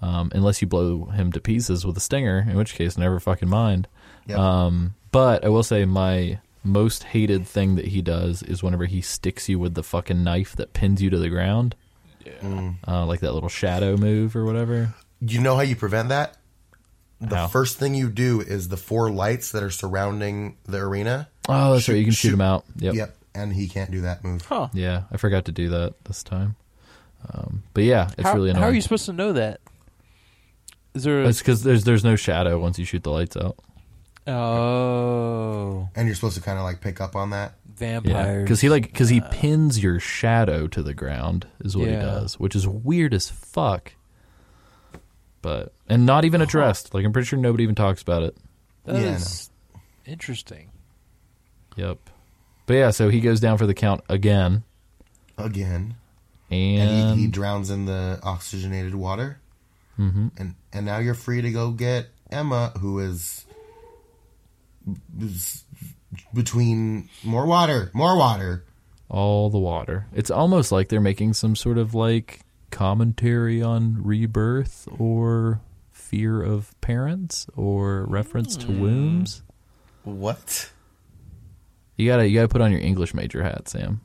Um, 0.00 0.30
unless 0.34 0.60
you 0.60 0.68
blow 0.68 1.06
him 1.06 1.32
to 1.32 1.40
pieces 1.40 1.86
with 1.86 1.96
a 1.96 2.00
stinger, 2.00 2.46
in 2.48 2.56
which 2.56 2.74
case, 2.74 2.98
never 2.98 3.18
fucking 3.18 3.48
mind. 3.48 3.88
Yep. 4.26 4.38
Um, 4.38 4.94
but 5.12 5.44
I 5.44 5.48
will 5.48 5.62
say 5.62 5.86
my 5.86 6.40
most 6.62 7.04
hated 7.04 7.46
thing 7.46 7.76
that 7.76 7.86
he 7.86 8.02
does 8.02 8.42
is 8.42 8.62
whenever 8.62 8.84
he 8.84 9.00
sticks 9.00 9.48
you 9.48 9.58
with 9.58 9.74
the 9.74 9.82
fucking 9.82 10.22
knife 10.22 10.56
that 10.56 10.72
pins 10.72 11.00
you 11.00 11.10
to 11.10 11.18
the 11.18 11.30
ground. 11.30 11.74
Yeah. 12.24 12.72
Uh, 12.86 13.06
like 13.06 13.20
that 13.20 13.32
little 13.32 13.48
shadow 13.48 13.96
move 13.96 14.36
or 14.36 14.44
whatever. 14.44 14.94
you 15.20 15.40
know 15.40 15.56
how 15.56 15.62
you 15.62 15.76
prevent 15.76 16.08
that? 16.10 16.36
The 17.20 17.36
How? 17.36 17.46
first 17.48 17.78
thing 17.78 17.94
you 17.94 18.10
do 18.10 18.40
is 18.40 18.68
the 18.68 18.76
four 18.76 19.10
lights 19.10 19.52
that 19.52 19.62
are 19.62 19.70
surrounding 19.70 20.56
the 20.64 20.78
arena. 20.78 21.28
Oh, 21.48 21.72
that's 21.72 21.88
right. 21.88 21.96
You 21.96 22.04
can 22.04 22.12
shoot, 22.12 22.28
shoot- 22.28 22.34
him 22.34 22.40
out. 22.40 22.64
Yep. 22.76 22.94
Yep. 22.94 23.16
And 23.34 23.52
he 23.52 23.68
can't 23.68 23.90
do 23.90 24.02
that 24.02 24.22
move. 24.22 24.42
Huh. 24.42 24.68
Yeah, 24.72 25.04
I 25.10 25.16
forgot 25.16 25.46
to 25.46 25.52
do 25.52 25.70
that 25.70 25.94
this 26.04 26.22
time. 26.22 26.54
Um, 27.32 27.62
but 27.72 27.84
yeah, 27.84 28.10
it's 28.18 28.22
how, 28.22 28.34
really 28.34 28.50
annoying. 28.50 28.62
how 28.62 28.68
are 28.68 28.74
you 28.74 28.80
supposed 28.80 29.06
to 29.06 29.12
know 29.12 29.32
that? 29.32 29.60
Is 30.94 31.02
there 31.04 31.22
a 31.22 31.28
It's 31.28 31.38
because 31.38 31.62
there's 31.62 31.84
there's 31.84 32.04
no 32.04 32.14
shadow 32.16 32.60
once 32.60 32.78
you 32.78 32.84
shoot 32.84 33.02
the 33.02 33.10
lights 33.10 33.36
out. 33.36 33.56
oh 34.26 35.88
And 35.96 36.06
you're 36.06 36.14
supposed 36.14 36.36
to 36.36 36.42
kind 36.42 36.58
of 36.58 36.64
like 36.64 36.80
pick 36.80 37.00
up 37.00 37.16
on 37.16 37.30
that. 37.30 37.54
Yeah, 37.80 38.00
vampires? 38.00 38.44
because 38.44 38.60
he 38.60 38.68
like 38.68 38.84
because 38.84 39.08
he 39.08 39.20
pins 39.20 39.82
your 39.82 39.98
shadow 39.98 40.68
to 40.68 40.82
the 40.82 40.94
ground 40.94 41.48
is 41.60 41.76
what 41.76 41.88
he 41.88 41.94
does, 41.94 42.38
which 42.38 42.54
is 42.54 42.68
weird 42.68 43.12
as 43.14 43.28
fuck. 43.30 43.92
But 45.44 45.72
and 45.88 46.06
not 46.06 46.24
even 46.24 46.40
addressed. 46.40 46.94
Like 46.94 47.04
I'm 47.04 47.12
pretty 47.12 47.26
sure 47.26 47.38
nobody 47.38 47.62
even 47.64 47.74
talks 47.74 48.00
about 48.02 48.22
it. 48.22 48.34
That 48.84 48.96
Yeah, 48.96 49.10
I 49.10 49.14
is 49.14 49.50
interesting. 50.06 50.70
Yep. 51.76 51.98
But 52.66 52.74
yeah, 52.74 52.90
so 52.90 53.10
he 53.10 53.20
goes 53.20 53.40
down 53.40 53.58
for 53.58 53.66
the 53.66 53.74
count 53.74 54.02
again, 54.08 54.64
Again. 55.36 55.96
and, 56.50 56.80
And 56.90 57.18
he, 57.18 57.26
he 57.26 57.28
drowns 57.30 57.68
in 57.68 57.84
the 57.84 58.18
oxygenated 58.22 58.94
water. 58.94 59.38
Mm-hmm. 59.98 60.28
And 60.38 60.54
and 60.72 60.86
now 60.86 60.98
you're 60.98 61.12
free 61.14 61.42
to 61.42 61.50
go 61.52 61.70
get 61.72 62.06
Emma, 62.30 62.72
who 62.80 63.00
is, 63.00 63.44
is 65.20 65.64
between 66.32 67.10
more 67.22 67.44
water, 67.46 67.90
more 67.92 68.16
water. 68.16 68.64
all 69.10 69.50
the 69.50 69.58
water. 69.58 70.06
It's 70.14 70.30
almost 70.30 70.72
like 70.72 70.88
they're 70.88 71.00
making 71.02 71.34
some 71.34 71.54
sort 71.54 71.76
of 71.78 71.94
like 71.94 72.40
commentary 72.74 73.62
on 73.62 74.02
rebirth 74.02 74.86
or 74.98 75.60
fear 75.92 76.42
of 76.42 76.78
parents 76.80 77.46
or 77.56 78.04
reference 78.04 78.56
to 78.56 78.66
wombs. 78.70 79.42
What? 80.02 80.70
You 81.96 82.08
gotta 82.10 82.28
you 82.28 82.34
gotta 82.34 82.48
put 82.48 82.60
on 82.60 82.72
your 82.72 82.80
English 82.80 83.14
major 83.14 83.42
hat, 83.42 83.68
Sam. 83.68 84.00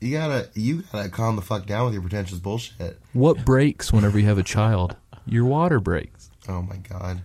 You 0.00 0.12
gotta 0.16 0.48
you 0.54 0.82
gotta 0.90 1.10
calm 1.10 1.36
the 1.36 1.42
fuck 1.42 1.66
down 1.66 1.84
with 1.84 1.92
your 1.94 2.02
pretentious 2.02 2.38
bullshit. 2.38 2.98
What 3.12 3.44
breaks 3.44 3.92
whenever 3.92 4.18
you 4.18 4.26
have 4.26 4.38
a 4.38 4.42
child? 4.42 4.96
Your 5.26 5.44
water 5.44 5.78
breaks. 5.78 6.30
Oh 6.48 6.62
my 6.62 6.76
god, 6.76 7.22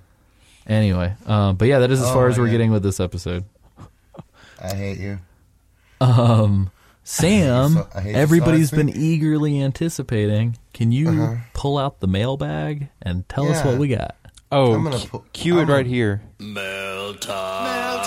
Anyway, 0.67 1.13
um, 1.25 1.55
but 1.55 1.67
yeah, 1.67 1.79
that 1.79 1.89
is 1.91 2.01
as 2.01 2.09
Oh 2.09 2.13
far 2.13 2.27
as 2.27 2.37
we're 2.37 2.45
God. 2.45 2.51
getting 2.51 2.71
with 2.71 2.83
this 2.83 2.99
episode. 2.99 3.45
I 4.61 4.75
hate 4.75 4.99
you. 4.99 5.19
Sam, 7.03 7.73
so- 7.73 7.87
I 7.95 8.01
hate 8.01 8.09
you 8.09 8.15
so 8.15 8.19
everybody's 8.21 8.71
much. 8.71 8.77
been 8.77 8.89
eagerly 8.89 9.61
anticipating. 9.61 10.57
Can 10.73 10.91
you 10.91 11.09
Uh-huh. 11.09 11.35
pull 11.53 11.77
out 11.77 11.99
the 11.99 12.07
mailbag 12.07 12.89
and 13.01 13.27
tell 13.27 13.49
us 13.51 13.63
what 13.65 13.77
we 13.77 13.87
got? 13.87 14.15
Oh, 14.51 14.73
I'm 14.73 14.83
gonna 14.83 14.99
cu- 14.99 15.07
pu- 15.07 15.23
cue 15.33 15.57
it 15.59 15.61
I'm 15.63 15.69
right 15.69 15.77
gonna- 15.83 15.89
here. 15.89 16.21
Mail 16.39 17.13
time. 17.15 18.01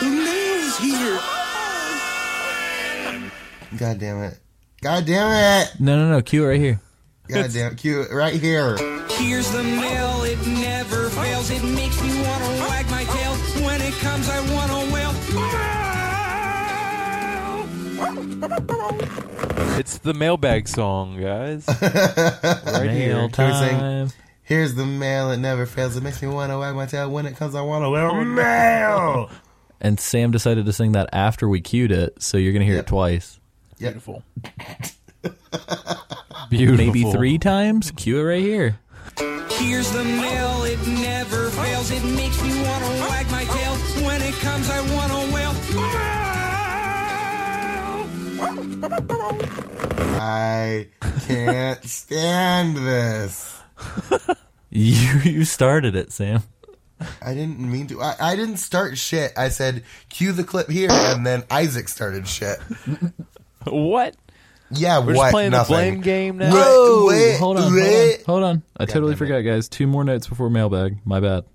The 0.00 0.06
mail's 0.10 0.78
here. 0.78 1.20
God 3.78 3.98
damn 4.00 4.22
it. 4.24 4.38
God 4.82 5.04
damn 5.06 5.62
it. 5.62 5.72
No, 5.78 5.96
no, 5.96 6.10
no. 6.10 6.22
Cue 6.22 6.44
it 6.44 6.48
right 6.48 6.60
here. 6.60 6.80
God 7.28 7.52
damn 7.52 7.72
it. 7.72 7.78
Cue 7.78 8.00
it 8.00 8.12
right 8.12 8.34
here. 8.34 8.76
Here's 9.10 9.50
the 9.52 9.62
mail, 9.62 10.22
it 10.24 10.38
It's 18.42 19.98
the 19.98 20.14
mailbag 20.14 20.68
song, 20.68 21.20
guys. 21.20 21.66
right. 21.82 22.84
Mail 22.86 23.28
Can 23.28 23.48
we 23.52 23.58
sing? 23.68 23.78
time. 23.78 24.10
Here's 24.42 24.74
the 24.74 24.84
mail. 24.86 25.30
It 25.30 25.38
never 25.38 25.66
fails. 25.66 25.96
It 25.96 26.02
makes 26.02 26.20
me 26.22 26.28
want 26.28 26.50
to 26.52 26.58
wag 26.58 26.74
my 26.74 26.86
tail. 26.86 27.10
When 27.10 27.26
it 27.26 27.36
comes, 27.36 27.54
I 27.54 27.60
want 27.62 27.84
to 27.84 27.90
wear 27.90 28.06
oh, 28.10 28.24
mail. 28.24 29.30
And 29.80 29.98
Sam 30.00 30.30
decided 30.30 30.66
to 30.66 30.72
sing 30.72 30.92
that 30.92 31.08
after 31.12 31.48
we 31.48 31.60
cued 31.60 31.92
it, 31.92 32.22
so 32.22 32.36
you're 32.36 32.52
gonna 32.52 32.64
hear 32.66 32.74
Yep. 32.76 32.84
it 32.84 32.88
twice, 32.88 33.40
Yep. 33.78 33.92
Beautiful. 33.92 34.22
Beautiful. 36.50 36.76
maybe 36.84 37.10
three 37.12 37.38
times. 37.38 37.90
Cue 37.92 38.18
it 38.18 38.22
right 38.22 38.42
here. 38.42 38.78
Here's 39.52 39.90
the 39.92 40.04
mail, 40.04 40.64
it 40.64 40.84
never 40.86 41.48
fails. 41.50 41.90
It 41.90 42.04
makes 42.04 42.42
me 42.42 42.50
wanna 42.62 42.88
wag 43.08 43.30
my 43.30 43.39
I 48.82 48.86
wanna 48.88 49.02
wail. 49.02 49.38
I 50.20 50.86
can't 51.26 51.84
stand 51.84 52.76
this. 52.76 53.60
You 54.72 55.18
you 55.24 55.44
started 55.44 55.96
it, 55.96 56.12
Sam. 56.12 56.44
I 57.20 57.34
didn't 57.34 57.58
mean 57.58 57.88
to. 57.88 58.00
I, 58.00 58.14
I 58.20 58.36
didn't 58.36 58.58
start 58.58 58.96
shit. 58.98 59.32
I 59.36 59.48
said 59.48 59.82
cue 60.10 60.30
the 60.30 60.44
clip 60.44 60.70
here, 60.70 60.88
and 60.92 61.26
then 61.26 61.42
Isaac 61.50 61.88
started 61.88 62.28
shit. 62.28 62.56
What? 63.64 64.14
Yeah, 64.70 65.00
We're 65.00 65.16
what? 65.16 65.24
just 65.24 65.32
playing 65.32 65.50
Nothing. 65.50 65.74
the 65.74 65.82
blame 65.90 66.00
game 66.02 66.38
now. 66.38 66.52
Whoa, 66.52 67.06
wait, 67.08 67.36
hold 67.40 67.56
on, 67.56 67.72
hold 67.72 67.82
on, 67.82 68.10
hold 68.26 68.42
on. 68.44 68.62
I 68.76 68.86
totally 68.86 69.14
damn 69.14 69.24
it. 69.24 69.26
forgot, 69.26 69.40
guys. 69.40 69.68
Two 69.68 69.88
more 69.88 70.04
notes 70.04 70.28
before 70.28 70.48
mailbag. 70.50 70.98
My 71.04 71.18
bad. 71.18 71.46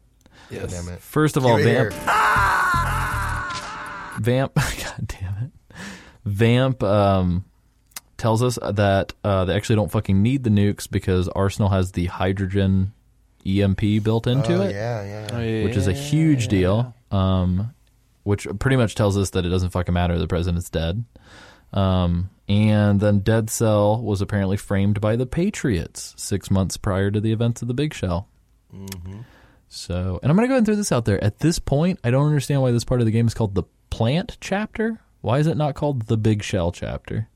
God 0.51 0.69
damn 0.69 0.89
it. 0.89 0.99
First 0.99 1.37
of 1.37 1.43
Cue 1.43 1.51
all, 1.53 1.57
it 1.57 1.63
Vamp, 1.63 1.93
here. 1.93 2.01
Vamp, 4.19 4.53
God 4.55 5.07
damn 5.07 5.24
it, 5.24 5.24
Vamp 6.25 6.81
um, 6.83 7.45
tells 8.17 8.41
us 8.43 8.57
that 8.73 9.13
uh, 9.23 9.45
they 9.45 9.55
actually 9.55 9.75
don't 9.77 9.91
fucking 9.91 10.21
need 10.21 10.43
the 10.43 10.49
nukes 10.49 10.89
because 10.89 11.27
Arsenal 11.29 11.69
has 11.69 11.91
the 11.91 12.07
hydrogen 12.07 12.91
EMP 13.45 13.81
built 14.03 14.25
into 14.27 14.57
Oh, 14.57 14.61
it. 14.61 14.73
yeah, 14.73 15.03
yeah. 15.03 15.39
yeah. 15.39 15.63
which 15.63 15.75
is 15.77 15.87
a 15.87 15.93
huge 15.93 16.47
deal. 16.47 16.93
Um, 17.11 17.73
which 18.23 18.47
pretty 18.59 18.75
much 18.75 18.95
tells 18.95 19.17
us 19.17 19.29
that 19.31 19.45
it 19.45 19.49
doesn't 19.49 19.69
fucking 19.69 19.93
matter. 19.93 20.17
The 20.17 20.27
president's 20.27 20.69
dead. 20.71 21.05
Um, 21.71 22.31
and 22.49 22.99
then 22.99 23.19
Dead 23.19 23.49
Cell 23.51 24.01
was 24.01 24.19
apparently 24.21 24.57
framed 24.57 24.99
by 24.99 25.15
the 25.15 25.25
Patriots 25.27 26.13
six 26.17 26.49
months 26.49 26.75
prior 26.77 27.11
to 27.11 27.21
the 27.21 27.31
events 27.31 27.61
of 27.61 27.67
the 27.67 27.73
Big 27.75 27.93
Shell. 27.93 28.27
So, 29.67 30.19
and 30.21 30.31
I'm 30.31 30.35
gonna 30.35 30.47
go 30.47 30.53
ahead 30.53 30.59
and 30.59 30.65
throw 30.65 30.75
this 30.75 30.91
out 30.91 31.05
there. 31.05 31.21
At 31.23 31.39
this 31.39 31.59
point, 31.59 31.99
I 32.03 32.11
don't 32.11 32.25
understand 32.27 32.61
why 32.61 32.71
this 32.71 32.83
part 32.83 33.01
of 33.01 33.05
the 33.05 33.11
game 33.11 33.27
is 33.27 33.33
called 33.33 33.55
the 33.55 33.63
Plant 33.89 34.37
chapter. 34.41 34.99
Why 35.25 35.39
is 35.39 35.47
it 35.47 35.57
not 35.57 35.73
called 35.73 36.03
the 36.03 36.17
Big 36.17 36.43
Shell 36.43 36.71
chapter? 36.71 37.27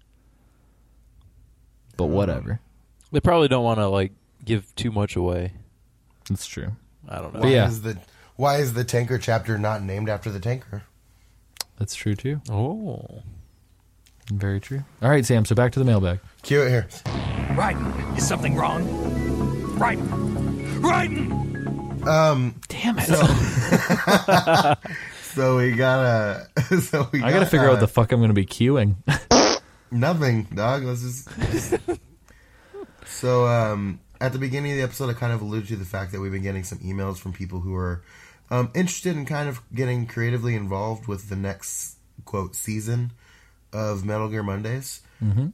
But 1.98 2.06
whatever, 2.06 2.60
They 3.12 3.20
probably 3.20 3.48
don't 3.48 3.64
want 3.64 3.80
to 3.80 3.88
like 3.88 4.12
give 4.46 4.76
too 4.76 4.92
much 4.92 5.16
away. 5.16 5.54
That's 6.30 6.46
true. 6.46 6.74
I 7.08 7.18
don't 7.18 7.34
know. 7.34 7.40
Why 7.40 7.50
yeah. 7.50 7.68
is 7.68 7.82
the 7.82 7.98
why 8.36 8.58
is 8.58 8.74
the 8.76 8.84
tanker 8.84 9.18
chapter 9.18 9.58
not 9.58 9.82
named 9.82 10.08
after 10.08 10.30
the 10.30 10.40
tanker? 10.40 10.84
That's 11.80 11.96
true 11.96 12.14
too. 12.16 12.42
Oh. 12.48 13.24
Very 14.32 14.60
true. 14.60 14.84
All 15.02 15.10
right, 15.10 15.26
Sam. 15.26 15.44
So 15.44 15.56
back 15.56 15.72
to 15.72 15.80
the 15.80 15.86
mailbag. 15.86 16.20
Cue 16.44 16.62
it 16.62 16.70
here. 16.70 16.88
Raiden, 17.56 18.16
is 18.20 18.28
something 18.28 18.56
wrong? 18.56 18.86
Raiden! 19.80 20.28
Um 22.08 22.54
Damn 22.68 23.00
it! 23.00 23.08
So 23.08 24.76
we 25.38 25.72
gotta. 25.74 26.48
So 26.82 27.08
we 27.12 27.22
I 27.24 27.32
gotta 27.32 27.46
figure 27.46 27.68
out 27.68 27.72
what 27.74 27.80
the 27.80 27.88
fuck 27.88 28.12
I'm 28.12 28.22
gonna 28.22 28.34
be 28.34 28.46
queuing. 28.46 28.96
Nothing, 29.92 30.44
dog. 30.54 30.84
Let's 30.84 31.02
just. 31.02 31.30
so, 33.06 33.48
um, 33.48 34.00
at 34.22 34.34
the 34.34 34.40
beginning 34.40 34.72
of 34.72 34.78
the 34.78 34.84
episode, 34.84 35.10
I 35.10 35.14
kind 35.14 35.34
of 35.34 35.42
alluded 35.42 35.70
to 35.70 35.76
the 35.76 35.86
fact 35.86 36.12
that 36.12 36.20
we've 36.20 36.32
been 36.32 36.44
getting 36.44 36.64
some 36.64 36.78
emails 36.80 37.18
from 37.18 37.34
people 37.34 37.60
who 37.60 37.76
are 37.76 38.04
um, 38.52 38.70
interested 38.76 39.16
in 39.18 39.26
kind 39.26 39.50
of 39.50 39.62
getting 39.74 40.06
creatively 40.06 40.56
involved 40.56 41.08
with 41.08 41.30
the 41.30 41.36
next 41.36 41.96
quote 42.26 42.56
season 42.56 43.12
of 43.74 44.06
Metal 44.06 44.30
Gear 44.30 44.44
Mondays. 44.44 45.02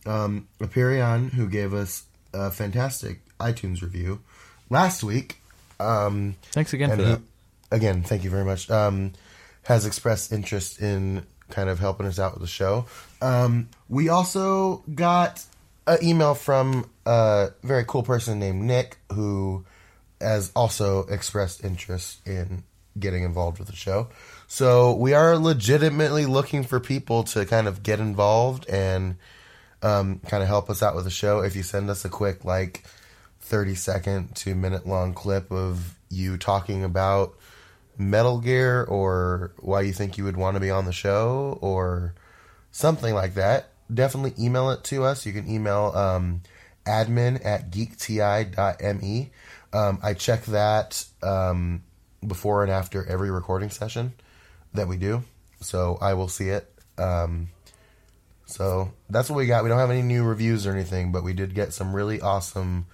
Um, 0.06 0.48
Aperion, 0.60 1.32
who 1.34 1.50
gave 1.50 1.74
us 1.74 2.04
a 2.34 2.52
fantastic 2.52 3.22
iTunes 3.40 3.82
review 3.82 4.20
last 4.70 5.04
week, 5.04 5.42
um, 5.80 6.36
Thanks 6.52 6.72
again 6.74 6.90
for 6.92 6.96
that. 6.98 7.18
who- 7.20 7.24
again, 7.72 8.04
thank 8.04 8.24
you 8.24 8.30
very 8.30 8.46
much. 8.46 8.70
Um, 8.70 9.14
has 9.66 9.86
expressed 9.86 10.32
interest 10.32 10.82
in 10.82 11.26
kind 11.50 11.70
of 11.70 11.80
helping 11.80 12.06
us 12.06 12.20
out 12.20 12.34
with 12.34 12.42
the 12.42 12.48
show. 12.48 12.86
Um, 13.22 13.70
we 13.90 14.10
also 14.10 14.84
got 14.94 15.44
an 15.88 16.00
email 16.04 16.34
from 16.34 16.90
a 17.06 17.50
very 17.64 17.84
cool 17.86 18.04
person 18.04 18.40
named 18.40 18.64
Nick 18.64 18.98
who 19.12 19.66
has 20.22 20.52
also 20.56 21.02
expressed 21.08 21.64
interest 21.64 22.26
in 22.28 22.64
getting 22.98 23.24
involved 23.24 23.60
with 23.60 23.68
the 23.68 23.76
show. 23.76 24.08
So 24.48 24.94
we 24.96 25.14
are 25.14 25.38
legitimately 25.38 26.26
looking 26.26 26.64
for 26.64 26.80
people 26.80 27.24
to 27.26 27.46
kind 27.46 27.68
of 27.68 27.84
get 27.84 28.00
involved 28.00 28.70
and 28.70 29.18
um, 29.82 30.20
kind 30.28 30.42
of 30.42 30.48
help 30.48 30.70
us 30.70 30.82
out 30.82 30.96
with 30.96 31.04
the 31.04 31.10
show. 31.10 31.40
If 31.40 31.56
you 31.56 31.64
send 31.64 31.90
us 31.90 32.06
a 32.06 32.10
quick 32.10 32.46
like 32.46 32.84
30 33.42 33.76
second 33.76 34.36
to 34.38 34.56
minute 34.56 34.88
long 34.88 35.14
clip 35.14 35.52
of 35.52 35.96
you 36.10 36.38
talking 36.38 36.84
about 36.84 37.36
Metal 37.98 38.40
Gear 38.40 38.84
or 38.84 39.54
why 39.60 39.82
you 39.82 39.94
think 39.94 40.18
you 40.18 40.24
would 40.24 40.38
want 40.38 40.56
to 40.56 40.60
be 40.60 40.70
on 40.70 40.86
the 40.86 40.92
show 40.92 41.58
or 41.62 42.16
something 42.72 43.14
like 43.14 43.36
that, 43.36 43.70
definitely 43.94 44.34
email 44.44 44.72
it 44.72 44.84
to 44.86 45.04
us. 45.04 45.26
You 45.26 45.34
can 45.34 45.50
email 45.50 45.92
um, 45.96 46.42
admin 46.86 47.46
at 47.46 47.72
geekti.me. 47.72 49.32
Um, 49.74 50.00
I 50.02 50.14
check 50.14 50.46
that 50.46 51.06
um, 51.22 51.84
before 52.26 52.64
and 52.64 52.72
after 52.72 53.06
every 53.06 53.32
recording 53.32 53.70
session 53.70 54.14
that 54.74 54.88
we 54.88 54.98
do, 54.98 55.24
so 55.62 55.98
I 56.02 56.14
will 56.14 56.28
see 56.28 56.50
it. 56.50 56.72
Um, 56.98 57.50
so 58.46 58.92
that's 59.10 59.30
what 59.30 59.38
we 59.38 59.48
got. 59.48 59.64
We 59.64 59.70
don't 59.70 59.80
have 59.80 59.92
any 59.92 60.02
new 60.02 60.24
reviews 60.24 60.68
or 60.68 60.72
anything, 60.72 61.12
but 61.12 61.24
we 61.24 61.34
did 61.34 61.56
get 61.56 61.74
some 61.74 61.96
really 61.96 62.22
awesome 62.22 62.86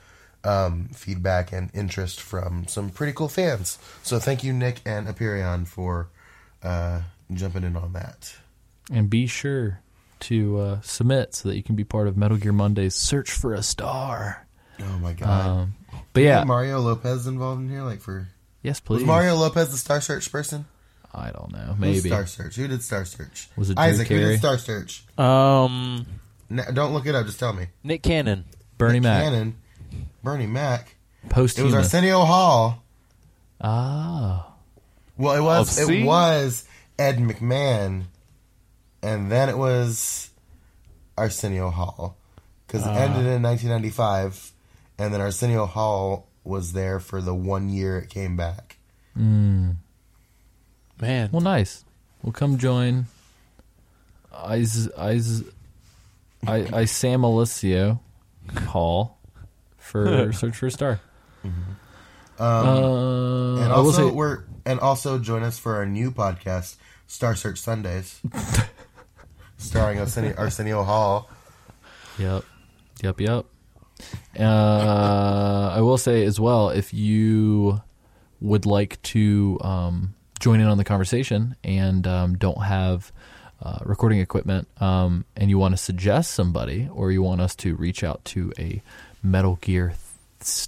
um, 0.44 0.89
feedback 0.94 1.52
and 1.52 1.70
interest 1.74 2.22
from 2.22 2.68
some 2.68 2.89
pretty 2.89 3.14
cool 3.14 3.28
fans. 3.28 3.78
So 4.04 4.20
thank 4.20 4.44
you, 4.44 4.54
Nick 4.54 4.82
and 4.86 5.08
Aperion, 5.08 5.68
for 5.68 6.10
uh, 6.64 7.02
jumping 7.34 7.64
in 7.64 7.76
on 7.76 7.94
that. 7.94 8.36
And 8.92 9.10
be 9.10 9.28
sure 9.28 9.80
to 10.22 10.60
uh, 10.60 10.82
submit 10.82 11.36
so 11.36 11.50
that 11.50 11.56
you 11.56 11.64
can 11.64 11.76
be 11.76 11.84
part 11.84 12.08
of 12.08 12.18
Metal 12.18 12.38
Gear 12.38 12.54
Monday's 12.54 12.96
Search 12.96 13.32
for 13.32 13.54
a 13.54 13.64
Star. 13.64 14.46
Oh 14.80 14.98
my 15.00 15.14
god! 15.14 15.48
Um, 15.48 15.74
but 16.14 16.24
yeah, 16.24 16.44
Mario 16.44 16.80
Lopez 16.80 17.28
involved 17.28 17.62
in 17.62 17.70
here? 17.70 17.84
Like 17.84 18.02
for 18.02 18.28
yes, 18.64 18.80
please. 18.80 18.98
was 18.98 19.06
Mario 19.06 19.36
Lopez 19.36 19.70
the 19.72 19.78
Star 19.78 20.02
Search 20.02 20.32
person? 20.32 20.66
I 21.14 21.32
don't 21.32 21.52
know. 21.52 21.74
Who's 21.74 21.80
Maybe. 21.80 22.10
Star 22.10 22.26
Search. 22.26 22.56
Who 22.56 22.68
did 22.68 22.82
Star 22.84 23.06
Search? 23.06 23.50
Was 23.58 23.70
it 23.70 23.76
Drew 23.76 23.84
Isaac? 23.84 24.08
Who 24.08 24.18
did 24.20 24.39
Star 24.39 24.58
Search? 24.58 25.04
Um, 25.18 26.06
No, 26.50 26.64
don't 26.74 26.94
look 26.94 27.06
it 27.06 27.16
up. 27.16 27.26
Just 27.26 27.39
tell 27.39 27.54
me. 27.54 27.68
Nick 27.84 28.02
Cannon. 28.02 28.46
Bernie 28.78 28.94
Nick 28.94 29.04
Mac. 29.04 29.24
Cannon, 29.24 29.56
Bernie 30.24 30.47
Mac. 30.47 30.95
It 31.26 31.36
was 31.36 31.74
Arsenio 31.74 32.19
Hall. 32.26 32.84
Ah. 33.59 34.53
Well, 35.17 35.36
it 35.36 35.41
was 35.41 35.80
Oh, 35.80 35.89
it 35.89 36.05
was 36.05 36.65
Ed 36.97 37.17
McMahon, 37.17 38.05
and 39.03 39.32
then 39.32 39.49
it 39.49 39.57
was 39.57 40.30
Arsenio 41.17 41.69
Hall 41.69 42.17
because 42.65 42.86
it 42.86 42.89
ended 42.89 43.26
in 43.26 43.41
1995, 43.41 44.51
and 44.97 45.13
then 45.13 45.22
Arsenio 45.22 45.65
Hall 45.65 46.28
was 46.43 46.74
there 46.74 46.99
for 46.99 47.22
the 47.22 47.36
one 47.36 47.69
year 47.69 47.99
it 47.99 48.09
came 48.09 48.36
back. 48.36 48.78
Man. 49.15 49.78
Well, 51.32 51.41
nice. 51.41 51.84
We'll 52.24 52.34
come 52.34 52.57
join. 52.57 53.05
Is 54.49 54.88
Is 54.88 55.43
I 56.47 56.67
I 56.74 56.86
Sam 56.86 57.24
Alessio 57.24 57.99
Hall 58.67 59.19
for 59.92 60.32
Search 60.39 60.56
for 60.56 60.68
a 60.68 60.72
Star. 60.72 61.00
uh, 62.39 63.58
And 63.62 63.72
also 63.72 64.10
say- 64.10 64.16
we're 64.16 64.44
and 64.66 64.80
also 64.80 65.18
join 65.20 65.44
us 65.44 65.58
for 65.60 65.76
our 65.76 65.86
new 65.86 66.12
podcast, 66.12 66.76
Star 67.08 67.36
Search 67.36 67.60
Sundays, 67.60 68.22
starring 69.58 70.00
Arsenio, 70.00 70.34
Arsenio 70.38 70.84
Hall. 70.84 71.30
Yep. 72.20 72.44
Yep, 73.04 73.20
yep. 73.22 73.46
Uh, 74.39 75.74
I 75.76 75.82
will 75.82 75.98
say 75.98 76.24
as 76.26 76.39
well, 76.39 76.70
if 76.70 76.94
you 76.94 77.82
would 78.39 78.66
like 78.66 79.02
to 79.04 79.58
um, 79.62 80.14
join 80.39 80.60
in 80.60 80.68
on 80.68 80.78
the 80.78 80.84
conversation 80.84 81.56
and 81.64 82.06
um, 82.08 82.38
don't 82.38 82.64
have 82.64 83.12
uh, 83.62 83.80
recording 83.84 84.20
equipment 84.20 84.68
um, 84.80 85.26
and 85.36 85.50
you 85.50 85.58
want 85.58 85.74
to 85.74 85.78
suggest 85.78 86.32
somebody 86.32 86.88
or 86.94 87.12
you 87.12 87.22
want 87.22 87.42
us 87.42 87.56
to 87.56 87.76
reach 87.76 88.04
out 88.04 88.24
to 88.26 88.52
a 88.58 88.82
Metal 89.24 89.57
Gear 89.61 89.93
th- 90.39 90.67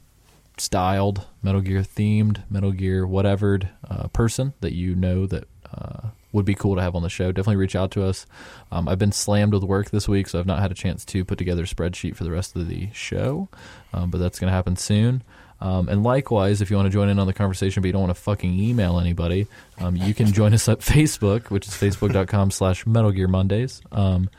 styled, 0.57 1.25
Metal 1.41 1.61
Gear 1.61 1.81
themed, 1.81 2.49
Metal 2.49 2.71
Gear 2.71 3.05
whatevered 3.07 3.69
uh, 3.89 4.07
person 4.09 4.53
that 4.61 4.73
you 4.73 4.95
know 4.95 5.25
that 5.27 5.47
uh, 5.73 6.09
would 6.31 6.45
be 6.45 6.55
cool 6.55 6.75
to 6.75 6.81
have 6.81 6.95
on 6.95 7.03
the 7.03 7.09
show, 7.09 7.31
definitely 7.31 7.55
reach 7.55 7.75
out 7.75 7.91
to 7.91 8.03
us. 8.03 8.25
Um, 8.71 8.87
I've 8.89 8.99
been 8.99 9.11
slammed 9.11 9.53
with 9.53 9.63
work 9.63 9.91
this 9.91 10.07
week, 10.07 10.27
so 10.27 10.39
I've 10.39 10.47
not 10.47 10.59
had 10.59 10.71
a 10.71 10.75
chance 10.75 11.05
to 11.05 11.23
put 11.23 11.37
together 11.37 11.63
a 11.63 11.67
spreadsheet 11.67 12.15
for 12.15 12.23
the 12.23 12.31
rest 12.31 12.55
of 12.55 12.67
the 12.67 12.89
show, 12.91 13.49
um, 13.93 14.09
but 14.09 14.17
that's 14.17 14.39
going 14.39 14.49
to 14.49 14.55
happen 14.55 14.75
soon. 14.75 15.23
Um, 15.61 15.87
and 15.87 16.03
likewise, 16.03 16.61
if 16.61 16.69
you 16.69 16.75
want 16.75 16.87
to 16.87 16.91
join 16.91 17.07
in 17.07 17.19
on 17.19 17.27
the 17.27 17.33
conversation 17.33 17.81
but 17.81 17.87
you 17.87 17.93
don't 17.93 18.01
want 18.01 18.13
to 18.15 18.21
fucking 18.21 18.53
email 18.53 18.99
anybody, 18.99 19.47
um, 19.79 19.95
you 19.95 20.13
can 20.13 20.33
join 20.33 20.53
us 20.53 20.67
at 20.67 20.79
Facebook, 20.81 21.49
which 21.49 21.67
is 21.67 21.73
facebook.com 21.73 22.51
slash 22.51 22.85
Metal 22.85 23.11
Gear 23.11 23.29
Mondays. 23.29 23.81
Um, 23.91 24.29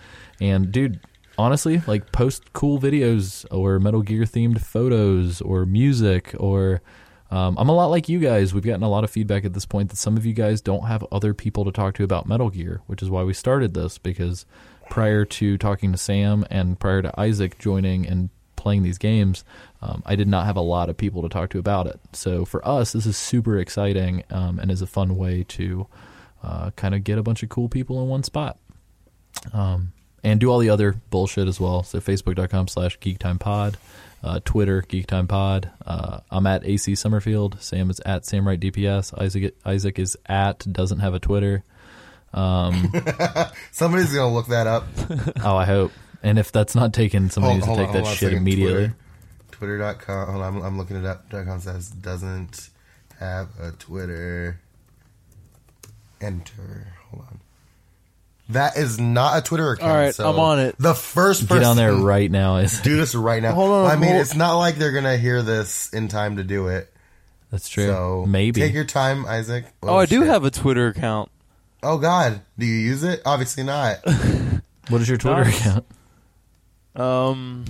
and 0.40 0.70
dude, 0.70 1.00
honestly, 1.38 1.82
like 1.86 2.12
post 2.12 2.52
cool 2.52 2.78
videos 2.78 3.44
or 3.50 3.78
Metal 3.78 4.02
Gear 4.02 4.22
themed 4.22 4.60
photos 4.60 5.40
or 5.40 5.66
music 5.66 6.34
or 6.38 6.82
Um, 7.30 7.56
I'm 7.58 7.68
a 7.68 7.74
lot 7.74 7.86
like 7.86 8.08
you 8.08 8.20
guys. 8.20 8.54
We've 8.54 8.64
gotten 8.64 8.84
a 8.84 8.88
lot 8.88 9.02
of 9.02 9.10
feedback 9.10 9.44
at 9.44 9.54
this 9.54 9.66
point 9.66 9.90
that 9.90 9.96
some 9.96 10.16
of 10.16 10.24
you 10.24 10.32
guys 10.34 10.60
don't 10.60 10.86
have 10.86 11.04
other 11.10 11.34
people 11.34 11.64
to 11.64 11.72
talk 11.72 11.94
to 11.94 12.04
about 12.04 12.28
Metal 12.28 12.48
Gear, 12.48 12.82
which 12.86 13.02
is 13.02 13.10
why 13.10 13.24
we 13.24 13.32
started 13.32 13.74
this 13.74 13.98
because 13.98 14.46
prior 14.88 15.24
to 15.24 15.58
talking 15.58 15.90
to 15.90 15.98
Sam 15.98 16.44
and 16.50 16.78
prior 16.78 17.02
to 17.02 17.18
Isaac 17.18 17.58
joining 17.58 18.06
and 18.06 18.28
playing 18.54 18.82
these 18.84 18.98
games, 18.98 19.42
um, 19.82 20.02
I 20.06 20.14
did 20.14 20.28
not 20.28 20.46
have 20.46 20.56
a 20.56 20.60
lot 20.60 20.88
of 20.88 20.96
people 20.96 21.22
to 21.22 21.28
talk 21.28 21.50
to 21.50 21.58
about 21.58 21.86
it. 21.88 21.98
So 22.12 22.44
for 22.44 22.66
us, 22.66 22.92
this 22.92 23.06
is 23.06 23.16
super 23.16 23.58
exciting 23.58 24.22
um, 24.30 24.60
and 24.60 24.70
is 24.70 24.82
a 24.82 24.86
fun 24.86 25.16
way 25.16 25.44
to 25.48 25.88
uh, 26.42 26.70
kind 26.76 26.94
of 26.94 27.02
get 27.02 27.18
a 27.18 27.22
bunch 27.22 27.42
of 27.42 27.48
cool 27.48 27.68
people 27.68 28.00
in 28.00 28.08
one 28.08 28.22
spot. 28.22 28.58
Um, 29.52 29.92
and 30.24 30.40
do 30.40 30.50
all 30.50 30.58
the 30.58 30.70
other 30.70 30.96
bullshit 31.10 31.46
as 31.46 31.60
well. 31.60 31.82
So 31.82 32.00
facebook.com 32.00 32.66
slash 32.68 32.98
geektimepod, 32.98 33.74
uh, 34.22 34.40
Twitter, 34.44 34.82
geektimepod. 34.82 35.70
Uh, 35.86 36.20
I'm 36.30 36.46
at 36.46 36.64
AC 36.64 36.94
Summerfield. 36.94 37.60
Sam 37.60 37.90
is 37.90 38.00
at 38.00 38.22
Samwright 38.22 38.58
DPS. 38.58 39.16
Isaac, 39.20 39.54
Isaac 39.64 39.98
is 39.98 40.16
at 40.26 40.60
doesn't 40.72 41.00
have 41.00 41.14
a 41.14 41.20
Twitter. 41.20 41.62
Um, 42.32 42.92
Somebody's 43.70 44.12
gonna 44.12 44.32
look 44.34 44.48
that 44.48 44.66
up. 44.66 44.86
oh, 45.44 45.56
I 45.56 45.66
hope. 45.66 45.92
And 46.22 46.38
if 46.38 46.50
that's 46.50 46.74
not 46.74 46.94
taken, 46.94 47.28
somebody 47.28 47.56
needs 47.56 47.66
to 47.66 47.76
take 47.76 47.88
on, 47.88 47.92
that 47.92 48.00
hold 48.00 48.06
on 48.06 48.12
a 48.12 48.16
shit 48.16 48.32
immediately. 48.32 48.92
Twitter. 49.52 49.78
Twitter.com. 49.78 50.28
Hold 50.30 50.42
on, 50.42 50.56
I'm, 50.56 50.62
I'm 50.62 50.78
looking 50.78 50.96
it 50.96 51.04
up. 51.04 51.30
.com 51.30 51.60
says 51.60 51.90
doesn't 51.90 52.70
have 53.20 53.48
a 53.60 53.72
Twitter. 53.72 54.58
Enter. 56.20 56.94
Hold 58.46 58.56
on. 58.56 58.62
That 58.72 58.76
is 58.76 59.00
not 59.00 59.38
a 59.38 59.42
Twitter 59.42 59.70
account. 59.72 59.90
All 59.90 59.96
right, 59.96 60.14
so 60.14 60.28
I'm 60.28 60.38
on 60.38 60.58
it. 60.60 60.76
The 60.78 60.94
first 60.94 61.42
person 61.48 61.62
Get 61.62 61.66
on 61.66 61.76
there 61.76 61.94
right 61.94 62.30
now. 62.30 62.56
Is 62.56 62.80
Do 62.80 62.96
this 62.96 63.14
right 63.14 63.42
now. 63.42 63.52
Hold 63.54 63.70
on, 63.70 63.90
I 63.90 63.96
mean, 63.96 64.10
hold- 64.10 64.20
it's 64.20 64.34
not 64.34 64.56
like 64.58 64.76
they're 64.76 64.92
gonna 64.92 65.16
hear 65.16 65.42
this 65.42 65.92
in 65.94 66.08
time 66.08 66.36
to 66.36 66.44
do 66.44 66.68
it. 66.68 66.90
That's 67.50 67.68
true. 67.68 67.86
So 67.86 68.24
Maybe. 68.26 68.60
take 68.60 68.74
your 68.74 68.84
time, 68.84 69.24
Isaac. 69.26 69.64
Oh, 69.82 69.96
I 69.96 70.06
do 70.06 70.20
shit. 70.20 70.28
have 70.28 70.44
a 70.44 70.50
Twitter 70.50 70.88
account. 70.88 71.30
Oh 71.82 71.98
God, 71.98 72.40
do 72.58 72.66
you 72.66 72.74
use 72.76 73.02
it? 73.04 73.22
Obviously 73.24 73.62
not. 73.64 73.98
what 74.88 75.00
is 75.00 75.08
your 75.08 75.18
Twitter 75.18 75.44
Nice. 75.44 75.60
account? 75.60 75.86
Um, 76.96 77.64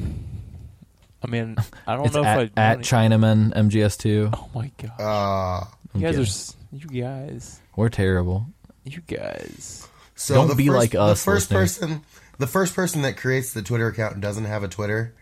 I 1.23 1.27
mean, 1.29 1.57
I 1.87 1.97
don't 1.97 2.07
It's 2.07 2.15
know 2.15 2.25
at, 2.25 2.41
if 2.43 2.51
I 2.57 2.61
at 2.61 2.79
Chinaman 2.81 3.55
MGS2. 3.55 4.31
Oh 4.37 4.49
my 4.55 4.71
god, 4.83 5.01
Uh, 5.01 5.65
you 5.95 6.01
guys 6.03 6.15
okay. 6.15 6.21
are 6.23 6.27
s- 6.27 6.57
you 6.73 7.03
guys, 7.03 7.61
We're 7.77 7.89
terrible. 7.89 8.47
you 8.85 9.01
guys. 9.07 9.89
So 10.15 10.35
Don't 10.35 10.49
the 10.49 10.55
be 10.55 10.69
first, 10.69 10.79
like 10.79 10.95
us, 10.95 11.21
The 11.21 11.25
first 11.31 11.51
listeners. 11.51 11.79
person, 11.79 12.03
the 12.39 12.47
first 12.47 12.75
person 12.75 13.03
that 13.03 13.17
creates 13.17 13.53
the 13.53 13.63
Twitter 13.63 13.89
account 13.89 14.15
and 14.15 14.23
doesn't 14.23 14.45
have 14.45 14.63
a 14.63 14.69
Twitter, 14.69 15.15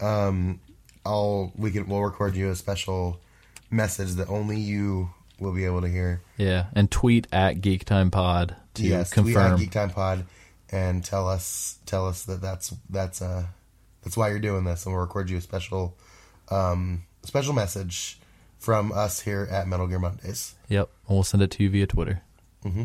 um, 0.00 0.60
I'll 1.04 1.52
we 1.56 1.70
can 1.70 1.88
we'll 1.88 2.02
record 2.02 2.34
you 2.36 2.50
a 2.50 2.56
special 2.56 3.20
message 3.70 4.12
that 4.14 4.28
only 4.28 4.58
you 4.58 5.10
will 5.38 5.52
be 5.52 5.64
able 5.64 5.82
to 5.82 5.88
hear. 5.88 6.20
Yeah, 6.36 6.66
and 6.74 6.90
tweet 6.90 7.26
at 7.32 7.60
Geek 7.60 7.84
Time 7.84 8.10
Pod 8.10 8.56
to 8.74 8.82
yes, 8.82 9.12
confirm. 9.12 9.32
tweet 9.32 9.36
at 9.36 9.58
Geek 9.58 9.70
Time 9.70 9.90
Pod 9.90 10.24
and 10.70 11.04
tell 11.04 11.28
us 11.28 11.78
tell 11.86 12.06
us 12.08 12.24
that 12.24 12.40
that's 12.40 12.74
that's 12.90 13.22
uh 13.22 13.46
that's 14.02 14.16
why 14.16 14.28
you're 14.30 14.38
doing 14.38 14.64
this, 14.64 14.84
and 14.86 14.94
we'll 14.94 15.02
record 15.02 15.30
you 15.30 15.36
a 15.36 15.40
special 15.40 15.96
um 16.50 17.02
special 17.22 17.52
message 17.52 18.18
from 18.58 18.90
us 18.92 19.20
here 19.20 19.46
at 19.50 19.68
Metal 19.68 19.86
Gear 19.86 19.98
Mondays. 19.98 20.54
Yep, 20.68 20.88
and 21.08 21.16
we'll 21.16 21.24
send 21.24 21.42
it 21.42 21.50
to 21.52 21.62
you 21.62 21.70
via 21.70 21.86
Twitter. 21.86 22.22
Mm-hmm. 22.64 22.84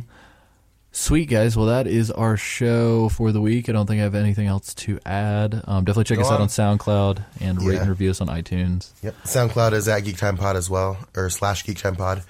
Sweet 0.93 1.27
guys, 1.27 1.55
well 1.55 1.67
that 1.67 1.87
is 1.87 2.11
our 2.11 2.35
show 2.35 3.07
for 3.09 3.31
the 3.31 3.39
week. 3.39 3.69
I 3.69 3.71
don't 3.71 3.85
think 3.87 3.99
I 4.01 4.03
have 4.03 4.13
anything 4.15 4.47
else 4.47 4.73
to 4.75 4.99
add. 5.05 5.61
Um, 5.65 5.85
definitely 5.85 6.03
check 6.03 6.17
Go 6.17 6.23
us 6.25 6.29
out 6.31 6.35
on. 6.35 6.41
on 6.41 6.47
SoundCloud 6.49 7.23
and 7.39 7.61
rate 7.63 7.75
Yeah. 7.75 7.81
and 7.81 7.89
review 7.89 8.09
us 8.09 8.19
on 8.19 8.27
iTunes. 8.27 8.91
Yep. 9.01 9.15
SoundCloud 9.23 9.71
is 9.71 9.87
at 9.87 10.01
Geek 10.01 10.17
Time 10.17 10.35
Pod 10.35 10.57
as 10.57 10.69
well, 10.69 10.97
or 11.15 11.29
slash 11.29 11.63
Geek 11.63 11.77
Time 11.77 11.95
Pod. 11.95 12.23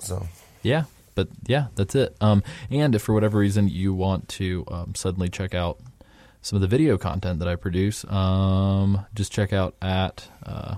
So 0.00 0.28
Yeah, 0.62 0.84
but 1.16 1.26
yeah, 1.46 1.66
that's 1.74 1.96
it. 1.96 2.16
Um, 2.20 2.44
and 2.70 2.94
if 2.94 3.02
for 3.02 3.14
whatever 3.14 3.38
reason 3.38 3.68
you 3.68 3.92
want 3.94 4.28
to 4.30 4.64
um, 4.68 4.94
suddenly 4.94 5.28
check 5.28 5.52
out 5.52 5.78
some 6.42 6.56
of 6.56 6.60
the 6.60 6.68
video 6.68 6.96
content 6.96 7.40
that 7.40 7.48
I 7.48 7.56
produce, 7.56 8.04
um, 8.04 9.04
just 9.12 9.32
check 9.32 9.52
out 9.52 9.74
at 9.82 10.28
uh, 10.44 10.76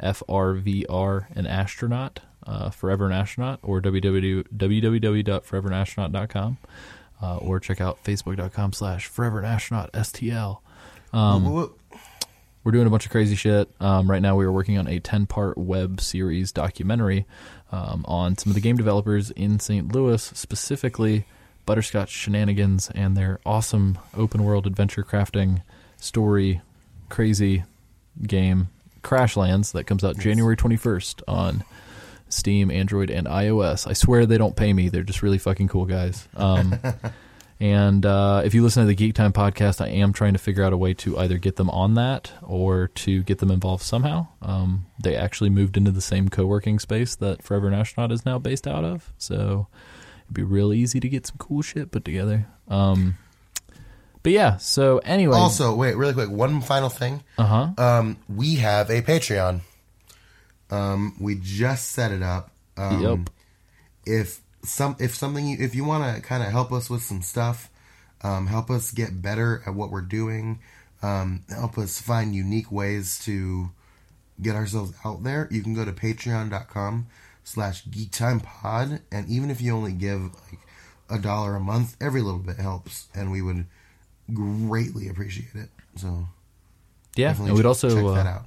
FRVR 0.00 1.26
an 1.34 1.46
astronaut, 1.48 2.20
uh, 2.46 2.70
Forever 2.70 3.06
an 3.06 3.12
Astronaut, 3.12 3.60
or 3.62 3.80
www, 3.80 4.46
www.foreveranastronaut.com, 4.56 6.58
uh, 7.22 7.36
or 7.38 7.60
check 7.60 7.80
out 7.80 8.02
facebook.com 8.04 8.72
slash 8.72 9.06
Forever 9.06 9.40
an 9.40 9.44
Astronaut 9.44 9.92
STL. 9.92 10.58
Um, 11.12 11.70
we're 12.62 12.72
doing 12.72 12.86
a 12.86 12.90
bunch 12.90 13.06
of 13.06 13.10
crazy 13.10 13.36
shit. 13.36 13.70
Um, 13.80 14.10
right 14.10 14.20
now, 14.20 14.36
we 14.36 14.44
are 14.44 14.52
working 14.52 14.78
on 14.78 14.86
a 14.86 15.00
10 15.00 15.26
part 15.26 15.56
web 15.56 16.00
series 16.00 16.52
documentary 16.52 17.26
um, 17.72 18.04
on 18.06 18.36
some 18.36 18.50
of 18.50 18.54
the 18.54 18.60
game 18.60 18.76
developers 18.76 19.30
in 19.30 19.58
St. 19.58 19.94
Louis, 19.94 20.22
specifically 20.22 21.24
Butterscotch 21.66 22.08
Shenanigans 22.08 22.90
and 22.94 23.16
their 23.16 23.40
awesome 23.46 23.98
open 24.16 24.44
world 24.44 24.66
adventure 24.66 25.02
crafting 25.02 25.62
story, 25.96 26.60
crazy 27.08 27.64
game, 28.26 28.68
Crashlands, 29.02 29.72
that 29.72 29.84
comes 29.84 30.04
out 30.04 30.18
January 30.18 30.56
21st 30.56 31.22
on 31.26 31.64
Steam, 32.32 32.70
Android, 32.70 33.10
and 33.10 33.26
iOS. 33.26 33.86
I 33.86 33.92
swear 33.92 34.26
they 34.26 34.38
don't 34.38 34.56
pay 34.56 34.72
me. 34.72 34.88
They're 34.88 35.02
just 35.02 35.22
really 35.22 35.38
fucking 35.38 35.68
cool 35.68 35.84
guys. 35.86 36.28
Um, 36.36 36.78
and 37.60 38.04
uh, 38.06 38.42
if 38.44 38.54
you 38.54 38.62
listen 38.62 38.82
to 38.82 38.86
the 38.86 38.94
Geek 38.94 39.14
Time 39.14 39.32
podcast, 39.32 39.80
I 39.80 39.88
am 39.88 40.12
trying 40.12 40.32
to 40.32 40.38
figure 40.38 40.62
out 40.64 40.72
a 40.72 40.76
way 40.76 40.94
to 40.94 41.18
either 41.18 41.38
get 41.38 41.56
them 41.56 41.70
on 41.70 41.94
that 41.94 42.32
or 42.42 42.88
to 42.88 43.22
get 43.22 43.38
them 43.38 43.50
involved 43.50 43.82
somehow. 43.82 44.28
Um, 44.42 44.86
they 45.02 45.16
actually 45.16 45.50
moved 45.50 45.76
into 45.76 45.90
the 45.90 46.00
same 46.00 46.28
co 46.28 46.46
working 46.46 46.78
space 46.78 47.14
that 47.16 47.42
Forever 47.42 47.68
an 47.68 47.74
Astronaut 47.74 48.12
is 48.12 48.24
now 48.24 48.38
based 48.38 48.66
out 48.66 48.84
of. 48.84 49.12
So 49.18 49.66
it'd 50.24 50.34
be 50.34 50.42
real 50.42 50.72
easy 50.72 51.00
to 51.00 51.08
get 51.08 51.26
some 51.26 51.36
cool 51.38 51.62
shit 51.62 51.90
put 51.90 52.04
together. 52.04 52.46
Um, 52.68 53.16
but 54.22 54.32
yeah, 54.32 54.58
so 54.58 54.98
anyway. 54.98 55.36
Also, 55.36 55.74
wait, 55.74 55.96
really 55.96 56.12
quick, 56.12 56.30
one 56.30 56.60
final 56.60 56.90
thing. 56.90 57.22
uh 57.38 57.44
huh. 57.44 57.82
Um, 57.82 58.18
we 58.28 58.56
have 58.56 58.90
a 58.90 59.00
Patreon. 59.02 59.60
Um, 60.70 61.16
we 61.20 61.36
just 61.36 61.90
set 61.90 62.12
it 62.12 62.22
up. 62.22 62.50
Um, 62.76 63.02
Yep. 63.02 63.30
If 64.06 64.40
some, 64.62 64.96
if 64.98 65.14
something, 65.14 65.46
you, 65.46 65.56
if 65.60 65.74
you 65.74 65.84
want 65.84 66.16
to 66.16 66.22
kind 66.22 66.42
of 66.42 66.50
help 66.50 66.72
us 66.72 66.88
with 66.88 67.02
some 67.02 67.22
stuff, 67.22 67.68
um, 68.22 68.46
help 68.46 68.70
us 68.70 68.90
get 68.90 69.20
better 69.22 69.62
at 69.66 69.74
what 69.74 69.90
we're 69.90 70.00
doing, 70.00 70.60
um, 71.02 71.42
help 71.48 71.78
us 71.78 72.00
find 72.00 72.34
unique 72.34 72.70
ways 72.70 73.18
to 73.24 73.70
get 74.40 74.56
ourselves 74.56 74.92
out 75.04 75.22
there, 75.22 75.48
you 75.50 75.62
can 75.62 75.74
go 75.74 75.84
to 75.84 75.92
patreon.com 75.92 77.06
slash 77.44 77.84
geektimepod. 77.86 79.00
And 79.10 79.28
even 79.28 79.50
if 79.50 79.60
you 79.60 79.74
only 79.74 79.92
give 79.92 80.22
like 80.22 80.60
a 81.08 81.18
dollar 81.18 81.56
a 81.56 81.60
month, 81.60 81.96
every 82.00 82.22
little 82.22 82.40
bit 82.40 82.56
helps. 82.56 83.08
And 83.14 83.30
we 83.30 83.42
would 83.42 83.66
greatly 84.32 85.08
appreciate 85.08 85.54
it. 85.54 85.68
So 85.96 86.26
Yeah, 87.16 87.34
and 87.36 87.54
we'd 87.54 87.66
also 87.66 87.88
check 87.88 88.04
uh, 88.04 88.14
that 88.14 88.26
out. 88.26 88.46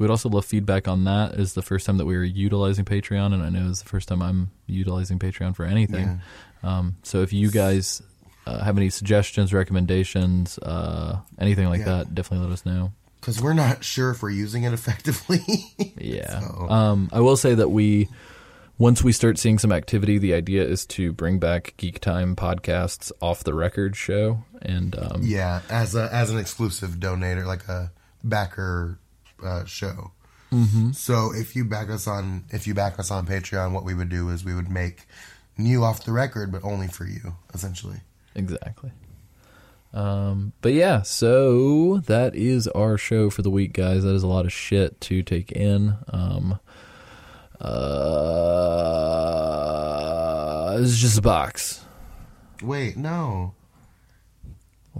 We'd 0.00 0.10
also 0.10 0.28
love 0.30 0.44
feedback 0.46 0.88
on 0.88 1.04
that. 1.04 1.34
Is 1.34 1.52
the 1.52 1.62
first 1.62 1.84
time 1.86 1.98
that 1.98 2.06
we 2.06 2.16
were 2.16 2.24
utilizing 2.24 2.84
Patreon, 2.84 3.34
and 3.34 3.42
I 3.42 3.50
know 3.50 3.68
it's 3.68 3.82
the 3.82 3.88
first 3.88 4.08
time 4.08 4.22
I'm 4.22 4.50
utilizing 4.66 5.18
Patreon 5.18 5.54
for 5.54 5.64
anything. 5.64 6.20
Um, 6.62 6.96
so 7.02 7.20
if 7.22 7.32
you 7.32 7.50
guys 7.50 8.02
uh, 8.46 8.64
have 8.64 8.76
any 8.78 8.88
suggestions, 8.90 9.52
recommendations, 9.52 10.58
uh, 10.58 11.20
anything 11.38 11.68
like 11.68 11.80
Yeah. 11.80 11.98
that, 11.98 12.14
definitely 12.14 12.46
let 12.46 12.52
us 12.54 12.64
know. 12.66 12.92
because 13.20 13.42
we're 13.42 13.52
not 13.52 13.84
sure 13.84 14.10
if 14.10 14.22
we're 14.22 14.30
using 14.30 14.62
it 14.62 14.72
effectively. 14.72 15.40
Yeah. 15.98 16.40
So- 16.40 16.66
Um, 16.70 17.10
I 17.12 17.20
will 17.20 17.36
say 17.36 17.54
that 17.54 17.68
we, 17.68 18.08
once 18.78 19.04
we 19.04 19.12
start 19.12 19.38
seeing 19.38 19.58
some 19.58 19.70
activity, 19.72 20.16
the 20.16 20.32
idea 20.32 20.64
is 20.64 20.86
to 20.86 21.12
bring 21.12 21.38
back 21.38 21.74
Geek 21.76 22.00
Time 22.00 22.34
podcasts 22.34 23.12
off 23.20 23.44
the 23.44 23.52
record 23.52 23.94
show, 23.96 24.44
and 24.62 24.96
um, 24.98 25.20
yeah, 25.22 25.60
as 25.68 25.94
a 25.94 26.08
as 26.10 26.30
an 26.30 26.38
exclusive 26.38 26.92
donator, 26.92 27.44
like 27.44 27.68
a 27.68 27.92
backer 28.24 28.98
uh, 29.44 29.64
show. 29.64 30.12
Mm-hmm. 30.52 30.92
So 30.92 31.32
if 31.34 31.54
you 31.54 31.64
back 31.64 31.90
us 31.90 32.06
on 32.08 32.44
if 32.50 32.66
you 32.66 32.74
back 32.74 32.98
us 32.98 33.10
on 33.10 33.26
Patreon, 33.26 33.72
what 33.72 33.84
we 33.84 33.94
would 33.94 34.08
do 34.08 34.30
is 34.30 34.44
we 34.44 34.54
would 34.54 34.70
make 34.70 35.06
new 35.56 35.84
off 35.84 36.04
the 36.04 36.12
record, 36.12 36.50
but 36.50 36.64
only 36.64 36.88
for 36.88 37.04
you, 37.04 37.36
essentially. 37.54 38.00
Exactly. 38.34 38.90
Um, 39.92 40.52
but 40.60 40.72
yeah, 40.72 41.02
so 41.02 41.98
that 42.06 42.34
is 42.36 42.68
our 42.68 42.96
show 42.96 43.28
for 43.30 43.42
the 43.42 43.50
week, 43.50 43.72
guys. 43.72 44.04
That 44.04 44.14
is 44.14 44.22
a 44.22 44.28
lot 44.28 44.44
of 44.44 44.52
shit 44.52 45.00
to 45.02 45.22
take 45.22 45.50
in. 45.52 45.96
Um, 46.08 46.60
uh, 47.60 47.70
it's 50.80 50.98
just 50.98 51.18
a 51.18 51.22
box. 51.22 51.84
Wait, 52.62 52.96
no, 52.96 53.54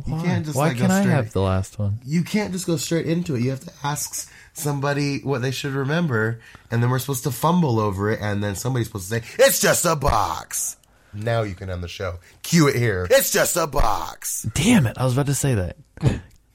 You 0.07 0.14
Why? 0.14 0.22
can't 0.22 0.45
just, 0.45 0.57
Why 0.57 0.68
like, 0.68 0.76
go 0.78 0.86
can't 0.86 0.93
I 0.93 1.03
have 1.03 1.32
the 1.32 1.41
last 1.43 1.78
one? 1.78 1.99
you 2.05 2.22
can't 2.22 2.53
just 2.53 2.66
go 2.66 2.76
straight 2.76 3.07
into 3.07 3.34
it. 3.34 3.43
You 3.43 3.51
have 3.51 3.61
to 3.61 3.72
ask 3.82 4.30
somebody 4.53 5.20
what 5.20 5.43
they 5.43 5.51
should 5.51 5.72
remember, 5.72 6.41
and 6.70 6.82
then 6.82 6.91
we're 6.91 6.99
supposed 7.01 7.24
to 7.24 7.30
fumble 7.30 7.80
over 7.80 8.11
it, 8.11 8.20
and 8.22 8.43
then 8.43 8.55
somebody's 8.55 8.86
supposed 8.86 9.11
to 9.11 9.20
say, 9.20 9.24
"It's 9.38 9.61
just 9.61 9.84
a 9.84 9.97
box." 9.97 10.76
Now 11.12 11.43
you 11.43 11.55
can 11.57 11.70
end 11.70 11.82
the 11.82 11.88
show. 11.88 12.18
Cue 12.45 12.68
it 12.68 12.76
here. 12.76 13.09
It's 13.11 13.32
just 13.32 13.57
a 13.57 13.66
box. 13.66 14.43
Damn 14.55 14.86
it! 14.86 14.97
I 14.97 15.05
was 15.05 15.14
about 15.14 15.26
to 15.26 15.34
say 15.34 15.55
that. 15.57 15.76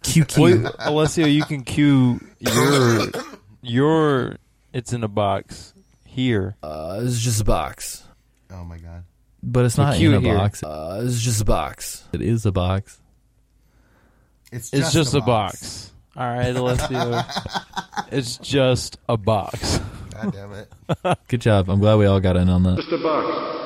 QQ. 0.04 0.64
Well, 0.64 0.76
Alessio, 0.80 1.26
you 1.28 1.44
can 1.44 1.64
cue 1.64 2.22
your 2.40 3.02
your. 3.62 4.38
It's 4.74 4.94
in 4.94 5.04
a 5.04 5.08
box 5.10 5.74
here. 6.06 6.56
Uh, 6.64 7.02
it's 7.04 7.20
just 7.20 7.42
a 7.42 7.46
box, 7.46 8.04
Oh 8.52 8.64
my 8.64 8.78
god. 8.78 9.04
but 9.44 9.66
it's 9.66 9.78
not 9.78 9.96
cue 9.96 10.10
in 10.10 10.16
a 10.16 10.20
here. 10.22 10.38
box. 10.38 10.64
Uh, 10.64 11.02
it's 11.06 11.22
just 11.22 11.42
a 11.42 11.46
box. 11.46 12.04
It 12.14 12.22
is 12.22 12.46
a 12.46 12.52
box. 12.52 13.00
It's 14.52 14.74
It's 14.74 14.94
just, 14.94 15.14
a 15.14 15.22
box. 15.22 15.92
All 16.16 16.24
right, 16.28 16.56
Alessio. 16.56 17.22
it's 18.12 18.38
just 18.38 18.98
a 19.10 19.18
box. 19.18 19.80
God 20.14 20.32
damn 20.34 20.54
it. 20.54 21.18
Good 21.28 21.42
job. 21.42 21.70
I'm 21.70 21.80
glad 21.80 21.96
we 21.96 22.06
all 22.06 22.20
got 22.20 22.38
in 22.38 22.50
on 22.50 22.64
that. 22.64 22.78
Just 22.78 22.92
a 22.92 22.98
box. 22.98 23.65